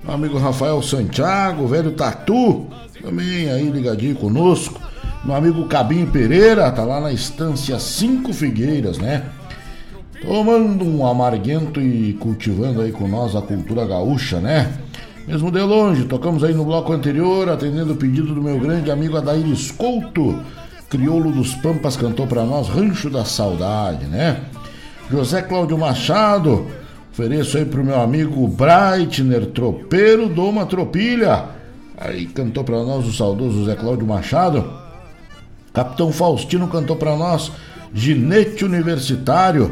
Meu 0.03 0.13
amigo 0.13 0.37
Rafael 0.37 0.81
Santiago, 0.81 1.67
velho 1.67 1.91
Tatu, 1.91 2.65
também 3.01 3.49
aí 3.49 3.69
ligadinho 3.69 4.15
conosco. 4.15 4.79
Meu 5.25 5.35
amigo 5.35 5.65
Cabinho 5.65 6.07
Pereira, 6.07 6.71
tá 6.71 6.83
lá 6.85 7.01
na 7.01 7.11
estância 7.11 7.77
Cinco 7.77 8.31
Figueiras, 8.31 8.97
né? 8.97 9.23
Tomando 10.21 10.85
um 10.85 11.05
amarguento 11.05 11.81
e 11.81 12.13
cultivando 12.13 12.81
aí 12.81 12.91
com 12.91 13.07
nós 13.07 13.35
a 13.35 13.41
cultura 13.41 13.85
gaúcha, 13.85 14.39
né? 14.39 14.77
Mesmo 15.27 15.51
de 15.51 15.59
longe, 15.59 16.05
tocamos 16.05 16.41
aí 16.41 16.53
no 16.53 16.63
bloco 16.63 16.93
anterior, 16.93 17.49
atendendo 17.49 17.91
o 17.91 17.97
pedido 17.97 18.33
do 18.33 18.41
meu 18.41 18.57
grande 18.57 18.89
amigo 18.89 19.17
Adair 19.17 19.45
Couto, 19.75 20.39
Crioulo 20.89 21.33
dos 21.33 21.53
Pampas 21.55 21.97
cantou 21.97 22.25
para 22.25 22.45
nós 22.45 22.69
Rancho 22.69 23.09
da 23.09 23.25
Saudade, 23.25 24.05
né? 24.05 24.39
José 25.09 25.41
Cláudio 25.41 25.77
Machado, 25.77 26.67
ofereço 27.11 27.57
aí 27.57 27.65
pro 27.65 27.83
meu 27.83 27.99
amigo 28.01 28.45
Breitner, 28.47 29.45
tropeiro 29.47 30.27
Doma 30.27 30.65
Tropilha. 30.65 31.45
Aí 31.97 32.25
cantou 32.25 32.63
para 32.63 32.83
nós 32.83 33.07
o 33.07 33.13
saudoso 33.13 33.59
José 33.59 33.75
Cláudio 33.75 34.05
Machado. 34.05 34.69
Capitão 35.73 36.11
Faustino 36.11 36.67
cantou 36.67 36.95
para 36.97 37.15
nós 37.15 37.51
Ginete 37.93 38.65
Universitário. 38.65 39.71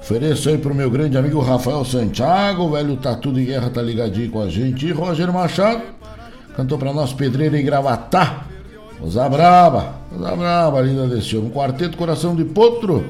Ofereço 0.00 0.48
aí 0.48 0.56
pro 0.56 0.74
meu 0.74 0.88
grande 0.88 1.18
amigo 1.18 1.40
Rafael 1.40 1.84
Santiago, 1.84 2.70
velho 2.70 2.96
Tatu 2.96 3.32
de 3.32 3.44
Guerra 3.44 3.70
tá 3.70 3.82
ligadinho 3.82 4.30
com 4.30 4.40
a 4.40 4.48
gente. 4.48 4.86
E 4.86 4.92
Roger 4.92 5.32
Machado 5.32 5.82
cantou 6.56 6.78
para 6.78 6.92
nós 6.92 7.12
Pedreira 7.12 7.58
e 7.58 7.62
Gravatá. 7.62 8.46
Osa 9.02 9.28
Braba, 9.28 9.94
Osa 10.14 10.36
Braba, 10.36 10.80
linda 10.80 11.08
desse 11.08 11.36
homem. 11.36 11.50
Quarteto 11.50 11.96
Coração 11.96 12.36
de 12.36 12.44
Potro, 12.44 13.04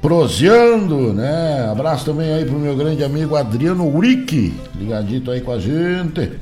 proseando, 0.00 1.12
né? 1.12 1.68
Abraço 1.70 2.04
também 2.04 2.32
aí 2.32 2.44
pro 2.44 2.58
meu 2.58 2.76
grande 2.76 3.02
amigo 3.02 3.36
Adriano 3.36 3.86
Urique, 3.86 4.54
ligadito 4.74 5.30
aí 5.30 5.40
com 5.40 5.52
a 5.52 5.58
gente. 5.58 6.32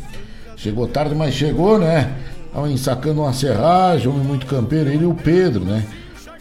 Chegou 0.56 0.86
tarde, 0.86 1.14
mas 1.14 1.34
chegou, 1.34 1.78
né? 1.78 2.12
Tava 2.52 2.70
ensacando 2.70 3.20
uma 3.20 3.32
serragem, 3.32 4.08
homem 4.08 4.22
muito 4.22 4.46
campeiro, 4.46 4.90
ele 4.90 5.04
e 5.04 5.06
o 5.06 5.14
Pedro, 5.14 5.64
né? 5.64 5.84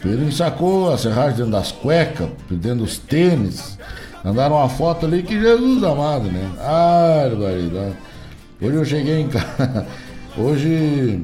Pedro 0.02 0.24
ensacou 0.24 0.92
a 0.92 0.98
serragem 0.98 1.36
dentro 1.36 1.52
das 1.52 1.72
cuecas, 1.72 2.28
dentro 2.50 2.78
dos 2.78 2.98
tênis. 2.98 3.78
Mandaram 4.24 4.56
uma 4.56 4.68
foto 4.68 5.06
ali 5.06 5.22
que 5.22 5.38
Jesus 5.38 5.82
amado, 5.82 6.24
né? 6.24 6.50
Ah, 6.60 7.26
barbaridade. 7.28 7.96
Hoje 8.60 8.76
eu 8.76 8.84
cheguei 8.84 9.20
em 9.20 9.28
casa. 9.28 9.86
Hoje 10.36 11.22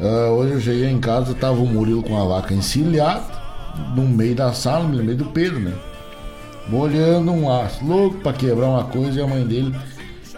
Uh, 0.00 0.32
hoje 0.32 0.54
eu 0.54 0.60
cheguei 0.60 0.90
em 0.90 0.98
casa, 0.98 1.32
tava 1.32 1.60
o 1.60 1.66
Murilo 1.66 2.02
com 2.02 2.20
a 2.20 2.24
vaca 2.24 2.52
encilhada, 2.52 3.22
no 3.94 4.02
meio 4.02 4.34
da 4.34 4.52
sala, 4.52 4.84
no 4.84 5.02
meio 5.02 5.16
do 5.16 5.26
Pedro, 5.26 5.60
né? 5.60 5.72
Molhando 6.68 7.32
um 7.32 7.50
aço, 7.50 7.84
louco 7.84 8.18
pra 8.18 8.32
quebrar 8.32 8.68
uma 8.68 8.84
coisa 8.84 9.20
e 9.20 9.22
a 9.22 9.26
mãe 9.26 9.44
dele 9.44 9.74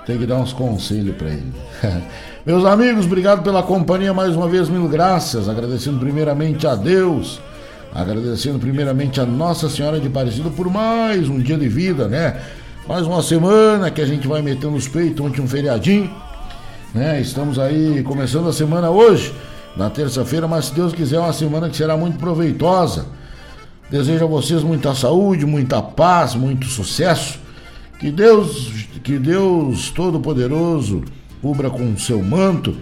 tem 0.07 0.19
que 0.19 0.27
dar 0.27 0.37
uns 0.37 0.53
conselhos 0.53 1.17
para 1.17 1.29
ele. 1.29 1.53
Meus 2.45 2.65
amigos, 2.65 3.07
obrigado 3.07 3.43
pela 3.43 3.63
companhia 3.63 4.13
mais 4.13 4.37
uma 4.37 4.49
vez, 4.49 4.69
mil 4.69 4.89
graças. 4.89 5.49
Agradecendo 5.49 5.99
primeiramente 5.99 6.67
a 6.67 6.75
Deus, 6.75 7.41
agradecendo 7.95 8.59
primeiramente 8.59 9.21
a 9.21 9.27
Nossa 9.27 9.69
Senhora 9.69 9.99
de 9.99 10.09
Aparecida 10.09 10.51
por 10.51 10.71
mais 10.71 11.29
um 11.29 11.39
dia 11.39 11.57
de 11.57 11.69
vida, 11.69 12.09
né? 12.09 12.41
Mais 12.87 13.07
uma 13.07 13.23
semana 13.23 13.91
que 13.91 14.03
a 14.03 14.07
gente 14.07 14.29
vai 14.29 14.43
metendo 14.43 14.77
os 14.77 14.87
peitos, 14.87 15.25
ontem 15.25 15.41
um 15.41 15.49
feriadinho, 15.49 16.11
né? 16.95 17.19
Estamos 17.21 17.59
aí 17.59 18.03
começando 18.03 18.49
a 18.49 18.53
semana 18.53 18.91
hoje 18.91 19.33
na 19.75 19.89
terça-feira, 19.89 20.47
mas 20.47 20.67
se 20.67 20.75
Deus 20.75 20.93
quiser, 20.93 21.17
é 21.17 21.21
uma 21.21 21.33
semana 21.33 21.69
que 21.69 21.77
será 21.77 21.97
muito 21.97 22.19
proveitosa. 22.19 23.07
Desejo 23.91 24.25
a 24.25 24.29
vocês 24.29 24.63
muita 24.63 24.95
saúde, 24.95 25.45
muita 25.45 25.83
paz, 25.83 26.35
muito 26.35 26.67
sucesso. 26.67 27.39
Que 27.99 28.11
Deus, 28.11 28.87
que 29.03 29.19
Deus 29.19 29.91
Todo-Poderoso 29.91 31.05
cubra 31.41 31.71
com 31.71 31.93
o 31.93 31.99
seu 31.99 32.23
manto 32.23 32.75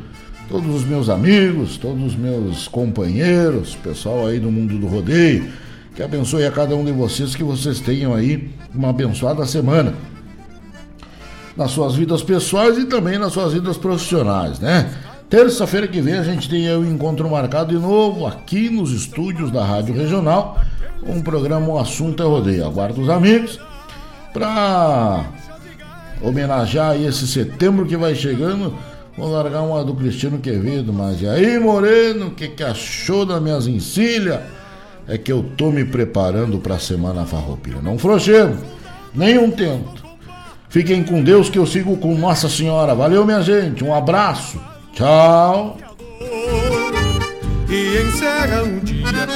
todos 0.48 0.74
os 0.74 0.84
meus 0.84 1.08
amigos, 1.08 1.76
todos 1.76 2.02
os 2.04 2.14
meus 2.14 2.68
companheiros, 2.68 3.74
pessoal 3.76 4.26
aí 4.26 4.38
do 4.38 4.50
mundo 4.50 4.78
do 4.78 4.86
rodeio. 4.86 5.50
Que 5.94 6.02
abençoe 6.02 6.44
a 6.46 6.50
cada 6.50 6.74
um 6.76 6.84
de 6.84 6.92
vocês, 6.92 7.34
que 7.34 7.42
vocês 7.42 7.80
tenham 7.80 8.14
aí 8.14 8.50
uma 8.74 8.90
abençoada 8.90 9.44
semana. 9.46 9.94
Nas 11.56 11.70
suas 11.70 11.94
vidas 11.94 12.22
pessoais 12.22 12.78
e 12.78 12.86
também 12.86 13.18
nas 13.18 13.32
suas 13.32 13.52
vidas 13.52 13.76
profissionais, 13.76 14.58
né? 14.58 14.90
Terça-feira 15.28 15.88
que 15.88 16.00
vem 16.00 16.14
a 16.14 16.22
gente 16.22 16.48
tem 16.48 16.70
o 16.76 16.84
encontro 16.84 17.30
marcado 17.30 17.74
de 17.74 17.80
novo 17.80 18.26
aqui 18.26 18.68
nos 18.68 18.92
estúdios 18.92 19.50
da 19.50 19.64
Rádio 19.64 19.94
Regional. 19.94 20.60
Um 21.06 21.20
programa 21.20 21.66
O 21.68 21.78
Assunto 21.78 22.22
é 22.22 22.26
Rodeio. 22.26 22.64
Aguardo 22.64 23.00
os 23.00 23.08
amigos 23.08 23.58
para 24.32 25.24
homenagear 26.20 27.00
esse 27.00 27.26
setembro 27.26 27.86
que 27.86 27.96
vai 27.96 28.14
chegando. 28.14 28.74
Vou 29.16 29.30
largar 29.30 29.62
uma 29.62 29.84
do 29.84 29.94
Cristiano 29.94 30.38
Quevedo, 30.38 30.92
mas 30.92 31.20
e 31.20 31.28
aí, 31.28 31.58
Moreno, 31.58 32.28
o 32.28 32.30
que, 32.30 32.48
que 32.48 32.62
achou 32.62 33.26
das 33.26 33.42
minhas 33.42 33.66
encilhas? 33.66 34.40
É 35.06 35.18
que 35.18 35.30
eu 35.30 35.44
tô 35.56 35.70
me 35.70 35.84
preparando 35.84 36.58
para 36.58 36.76
a 36.76 36.78
Semana 36.78 37.26
Farroupilha. 37.26 37.82
Não 37.82 37.98
frouxemos, 37.98 38.58
nenhum 39.14 39.50
tento. 39.50 40.02
Fiquem 40.70 41.04
com 41.04 41.22
Deus 41.22 41.50
que 41.50 41.58
eu 41.58 41.66
sigo 41.66 41.98
com 41.98 42.16
Nossa 42.16 42.48
Senhora. 42.48 42.94
Valeu, 42.94 43.26
minha 43.26 43.42
gente. 43.42 43.84
Um 43.84 43.94
abraço. 43.94 44.58
Tchau. 44.94 45.76
E 47.68 48.02
encerra 48.02 48.62
um 48.62 48.78
dia 48.78 49.26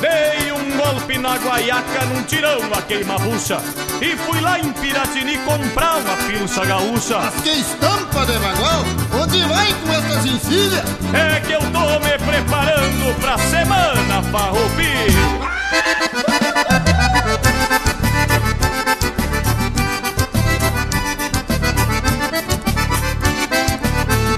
Dei 0.00 0.50
um 0.50 0.76
golpe 0.78 1.18
na 1.18 1.36
guaiaca 1.36 2.06
num 2.06 2.22
tirão 2.22 2.58
a 2.72 2.80
queima-bucha 2.80 3.58
E 4.00 4.16
fui 4.16 4.40
lá 4.40 4.58
em 4.58 4.72
Piratini 4.72 5.36
comprar 5.38 5.98
uma 5.98 6.16
pilcha 6.16 6.64
gaúcha 6.64 7.18
Mas 7.18 7.42
que 7.42 7.50
estampa 7.50 8.24
de 8.24 8.38
bagual! 8.38 8.84
Onde 9.20 9.42
vai 9.44 9.74
com 9.74 9.92
essas 9.92 10.24
encilhas? 10.24 10.84
É 11.12 11.40
que 11.40 11.52
eu 11.52 11.60
tô 11.60 12.00
me 12.00 12.18
preparando 12.18 13.20
pra 13.20 13.36
semana 13.36 14.22
farroupilha 14.32 15.60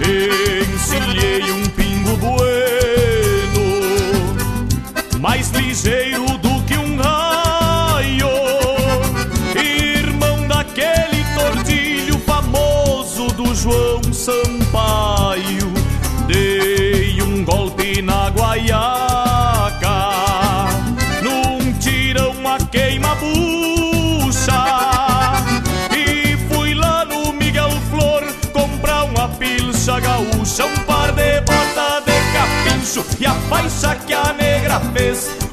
Encilhei 0.05 1.53
um 1.53 1.69
pingo 1.69 2.17
bueno 2.17 2.82
Mais 5.23 5.51
ligeiro 5.51 6.27
do 6.39 6.63
que 6.65 6.77
um 6.77 6.97
raio. 6.97 8.27
Irmão 9.55 10.49
daquele 10.49 11.25
tortilho 11.37 12.19
famoso 12.27 13.29
do 13.29 13.55
João 13.55 14.03
Sampaio 14.13 15.02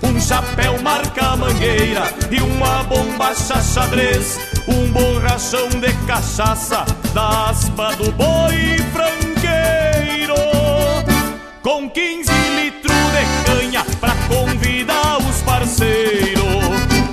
Um 0.03 0.19
chapéu 0.19 0.81
marca 0.81 1.37
mangueira 1.37 2.13
e 2.29 2.41
uma 2.41 2.83
bombacha 2.83 3.61
xadrez 3.61 4.37
Um 4.67 4.91
borrachão 4.91 5.69
de 5.69 5.93
cachaça 6.05 6.83
da 7.13 7.49
aspa 7.49 7.95
do 7.95 8.11
boi 8.11 8.77
franqueiro 8.91 10.35
Com 11.63 11.89
15 11.89 12.29
litros 12.57 12.93
de 12.93 13.45
canha 13.45 13.85
pra 14.01 14.13
convidar 14.27 15.19
os 15.19 15.41
parceiros 15.43 16.43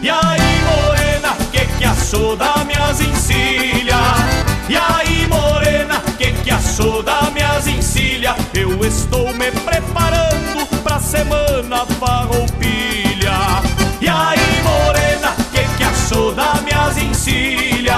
E 0.02 0.10
aí 0.10 0.62
morena, 0.64 1.36
que 1.52 1.64
que 1.78 1.84
achou 1.84 2.34
das 2.34 2.64
minhas 2.66 3.00
encilhas? 3.02 4.00
E 4.68 4.76
aí 4.76 5.28
morena, 5.28 6.00
que 6.18 6.32
que 6.32 6.50
achou 6.50 7.04
das 7.04 7.32
minhas 7.32 7.68
encilhas? 7.68 8.34
Eu 8.52 8.84
estou 8.84 9.32
me 9.32 9.52
preparando 9.52 10.75
semana 11.06 11.86
farroupilha 12.00 13.62
E 14.00 14.08
aí 14.08 14.62
morena, 14.62 15.34
que 15.52 15.62
que 15.76 15.84
achou 15.84 16.34
das 16.34 16.60
minhas 16.62 16.98
encilhas? 16.98 17.96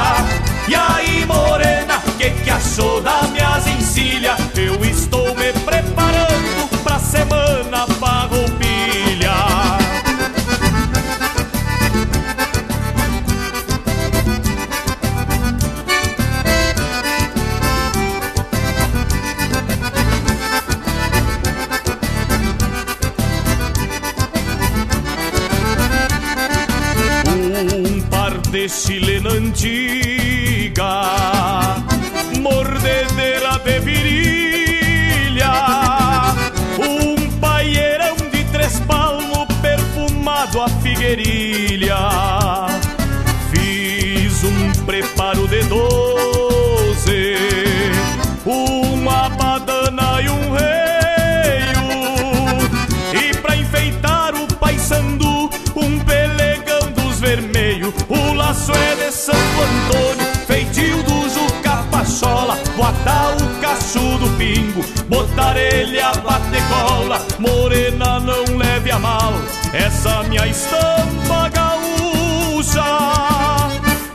E 0.68 0.74
aí 0.74 1.24
morena, 1.24 2.02
que 2.18 2.30
que 2.30 2.51
achou 2.51 3.01
das 3.01 3.30
minhas 3.30 3.66
guerilha. 41.09 41.97
Fiz 43.51 44.44
um 44.44 44.85
preparo 44.85 45.48
de 45.48 45.62
doze, 45.64 47.35
uma 48.44 49.30
badana 49.30 50.20
e 50.20 50.28
um 50.28 50.52
rei, 50.52 51.72
E 53.14 53.36
pra 53.39 53.56
enfeitar 53.56 54.35
o 54.35 54.47
paisando 54.56 55.48
um 55.76 55.98
pelegão 56.01 56.93
dos 56.93 57.20
vermelhos. 57.20 57.94
O 58.09 58.35
laço 58.35 58.72
é 58.72 59.06
de 59.06 59.10
Santo 59.10 59.39
Antônio, 59.39 60.26
feitio 60.47 61.02
do 61.05 61.28
Juca 61.30 61.85
Pachola. 61.90 62.59
Botar 62.76 63.35
o 63.35 63.60
cacho 63.62 64.18
do 64.18 64.28
pingo, 64.36 64.85
botar 65.09 65.56
ele 65.56 66.01
a 66.01 66.12
bate 66.12 66.60
cola. 66.68 67.26
Morena, 67.39 68.20
não 68.20 68.59
leve 68.59 68.90
a 68.90 68.98
mal 68.98 69.32
essa 69.73 70.23
minha 70.24 70.47
estampa 70.47 71.49
gaúcha. 71.49 72.85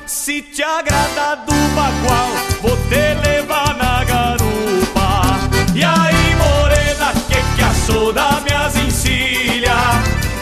Se 0.06 0.42
te 0.42 0.64
agrada 0.64 1.36
do 1.46 1.54
bagual, 1.76 2.30
vou 2.62 2.78
te 2.90 3.14
levar 3.28 3.76
na 3.76 4.04
garupa. 4.04 5.40
E 5.76 5.84
aí, 5.84 6.36
morena, 6.36 7.14
que 7.28 7.56
que 7.56 7.64
achou 7.64 8.14
da 8.14 8.42
minhas 8.42 8.76
encilha? 8.78 9.76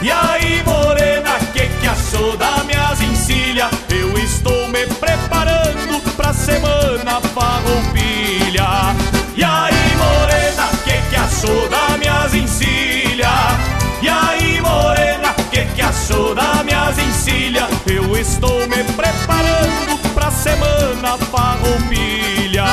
E 0.02 0.10
aí, 0.10 0.61
achou 16.12 16.34
da 16.34 16.62
minhas 16.62 16.98
encilha? 16.98 17.68
Eu 17.86 18.16
estou 18.16 18.60
me 18.68 18.84
preparando 18.84 20.12
pra 20.14 20.30
semana 20.30 21.16
farroupilha. 21.30 22.64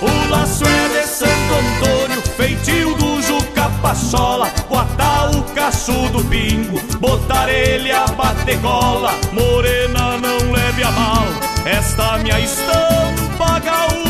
O 0.00 0.30
laço 0.30 0.64
é 0.64 0.88
de 0.88 1.06
Santo 1.06 1.30
Antônio, 1.30 2.22
feitio 2.36 2.94
do 2.96 3.22
Juca 3.22 3.70
Pachola, 3.80 4.50
botar 4.68 5.30
o 5.30 5.42
cacho 5.54 6.08
do 6.10 6.24
pingo, 6.24 6.80
botar 6.98 7.48
ele 7.48 7.92
a 7.92 8.06
bater 8.08 8.60
cola, 8.60 9.14
morena 9.32 10.18
não 10.18 10.52
leve 10.52 10.82
a 10.82 10.90
mal, 10.90 11.24
esta 11.64 12.18
minha 12.18 12.38
estampa 12.40 13.58
gaúcha. 13.60 14.03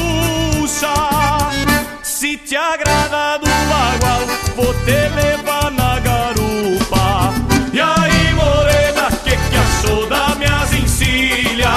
Se 2.03 2.39
te 2.39 2.57
agrada 2.57 3.39
do 3.39 3.47
bagual, 3.69 4.21
vou 4.57 4.73
te 4.85 5.09
levar 5.15 5.71
na 5.73 5.99
garupa. 6.01 7.35
E 7.73 7.81
aí, 7.81 8.35
morena, 8.35 9.11
que 9.23 9.37
que 9.37 9.57
achou 9.57 10.07
da 10.09 10.35
minhas 10.37 10.73
encilha? 10.73 11.71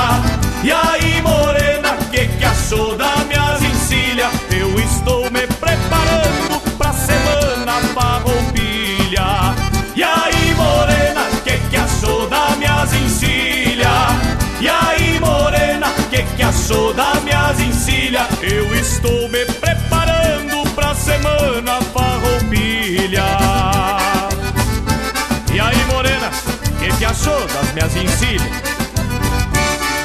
E 0.63 0.71
aí, 0.71 1.21
morena, 1.21 1.97
que 2.11 2.27
que 2.27 2.45
achou 2.45 2.95
da 2.95 3.17
minhas 3.25 3.61
encilha? 3.61 4.29
Eu 4.51 4.79
estou 4.79 5.23
me 5.31 5.45
preparando 5.47 6.61
pra 6.77 6.93
semana 6.93 7.81
farroupilha. 7.93 9.53
E 9.95 10.03
aí, 10.03 10.55
morena, 10.55 11.25
que 11.43 11.57
que 11.69 11.77
achou 11.77 12.27
da 12.29 12.55
minhas 12.55 12.93
encilha? 12.93 13.91
E 14.61 14.69
aí, 14.69 15.19
morena, 15.19 15.87
que 16.09 16.23
que 16.23 16.43
achou 16.43 16.93
da 16.93 17.15
minhas 17.15 17.59
encilha? 17.59 17.76
Eu 18.41 18.75
estou 18.75 19.29
me 19.29 19.45
preparando 19.45 20.69
pra 20.73 20.95
semana 20.95 21.81
farroupilha. 21.93 23.25
E 25.53 25.59
aí, 25.59 25.85
morena, 25.85 26.31
que 26.79 26.97
que 26.97 27.05
achou 27.05 27.47
das 27.47 27.73
minhas 27.73 27.95
encilhas? 27.95 28.86